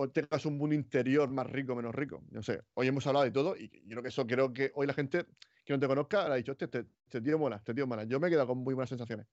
[0.00, 2.22] O tengas un mundo interior más rico menos rico.
[2.30, 2.62] No sé.
[2.74, 5.26] Hoy hemos hablado de todo y yo creo que eso, creo que hoy la gente
[5.64, 8.04] que no te conozca ha dicho, este, este tío mola, este tío mola.
[8.04, 9.26] Yo me he quedado con muy buenas sensaciones.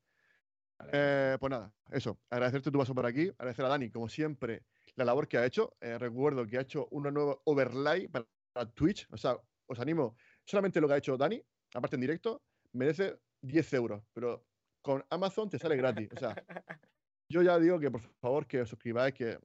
[0.91, 2.19] Eh, pues nada, eso.
[2.31, 3.29] Agradecerte tu paso por aquí.
[3.37, 4.63] Agradecer a Dani, como siempre,
[4.95, 5.77] la labor que ha hecho.
[5.79, 9.05] Eh, recuerdo que ha hecho una nueva overlay para, para Twitch.
[9.11, 9.37] O sea,
[9.67, 10.17] os animo.
[10.45, 11.39] Solamente lo que ha hecho Dani,
[11.75, 12.41] aparte en directo,
[12.73, 14.03] merece 10 euros.
[14.13, 14.47] Pero
[14.81, 16.09] con Amazon te sale gratis.
[16.11, 16.35] O sea,
[17.29, 19.37] yo ya digo que por favor que os suscribáis, que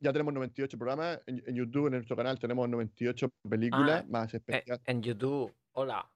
[0.00, 1.20] ya tenemos 98 programas.
[1.26, 4.82] En, en YouTube, en nuestro canal, tenemos 98 películas Ah, más Eh, especiales.
[4.86, 6.10] en YouTube, hola.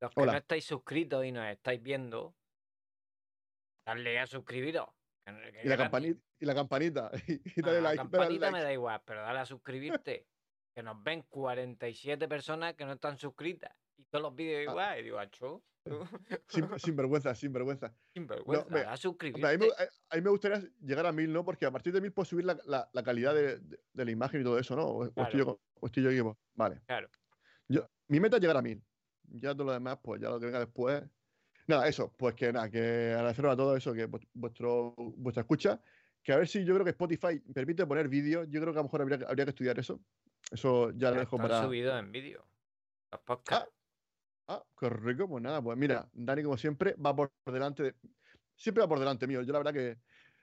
[0.00, 0.32] Los que Hola.
[0.32, 2.34] no estáis suscritos y nos estáis viendo,
[3.86, 4.88] darle a suscribiros.
[5.24, 7.10] que no- que y, la campanita, y la campanita.
[7.28, 8.52] Y, Ah, dale la like, dale campanita like.
[8.58, 10.26] me da igual, pero dale a suscribirte.
[10.74, 13.76] que nos ven 47 personas que no están suscritas.
[13.98, 14.70] Y todos los vídeos Ah.
[14.72, 14.98] igual.
[14.98, 15.62] Y digo, acho, tú,
[16.48, 17.92] Sin, sin vergüenza, sin vergüenza.
[18.14, 19.46] sin vergüenza, me- a suscribirte.
[19.46, 21.44] a, mí me, a- a mí me gustaría llegar a mil, ¿no?
[21.44, 24.10] Porque a partir de mil puedo subir la, la- la calidad de, de- de la
[24.10, 24.84] imagen y todo eso, ¿no?
[24.84, 26.80] O, o estoy yo, o estoy yo aquí, Vale.
[26.86, 27.08] Claro.
[27.68, 28.82] Yo, mi meta es llegar a mil.
[29.24, 31.02] Ya todo lo demás, pues ya lo que venga después.
[31.66, 35.80] Nada, eso, pues que nada, que agradeceros a todos eso, que vu- vuestro, vuestra escucha.
[36.22, 38.46] Que a ver si yo creo que Spotify permite poner vídeos.
[38.48, 40.00] Yo creo que a lo mejor habría, que- habría que estudiar eso.
[40.50, 41.62] Eso ya lo dejo para.
[41.62, 42.46] subidos en vídeo.
[43.10, 43.68] Los podcasts.
[43.70, 43.78] Ah,
[44.78, 47.94] qué rico, pues nada, pues mira, Dani, como siempre, va por delante de.
[48.56, 49.42] Siempre va por delante mío.
[49.42, 49.98] Yo la verdad que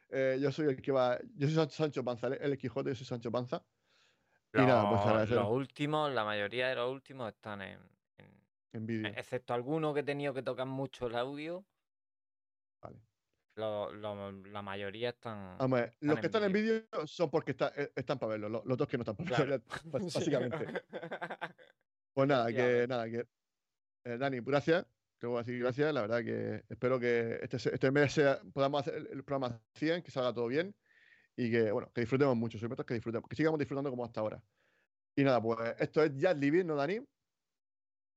[0.09, 1.19] eh, yo soy el que va.
[1.35, 3.63] Yo soy San- Sancho Panza, el Quijote, yo soy Sancho Panza.
[4.53, 5.43] Y nada, pues agradeceros.
[5.43, 7.79] los últimos, la mayoría de los últimos están en,
[8.17, 9.07] en- En vídeo.
[9.15, 11.65] excepto algunos que he tenido que tocar mucho el audio.
[12.81, 12.97] Vale.
[13.55, 15.57] lo- lo- la mayoría están.
[15.59, 16.83] Vamos los en que están en vídeo.
[17.05, 18.49] son porque está- eh, están para verlo.
[18.49, 20.65] Los, los dos que no están para verlo, básicamente.
[22.11, 23.27] Pues nada, que nada, que.
[24.09, 24.85] Eh, Dani, gracias.
[25.19, 25.93] Te voy a decir gracias.
[25.93, 30.11] La verdad que espero que este, este mes sea- podamos hacer el, programa 100, que
[30.11, 30.73] salga todo bien
[31.35, 32.57] y que, bueno, que disfrutemos mucho.
[32.57, 34.41] Soy meto que disfrutemos, que sigamos disfrutando como hasta ahora.
[35.15, 36.99] Y nada, pues esto es Jazz Living, ¿no, Dani?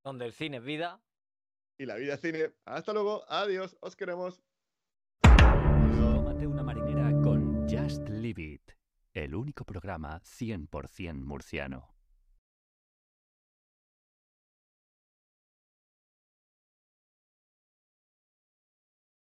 [0.04, 1.02] Donde el cine es vida.
[1.78, 2.52] Y la vida es cine.
[2.64, 3.24] Hasta luego.
[3.28, 3.76] Adiós.
[3.80, 4.40] Os queremos.
[5.22, 8.70] Tómate una marinera con Just Live It,
[9.14, 11.91] el único programa 100% murciano.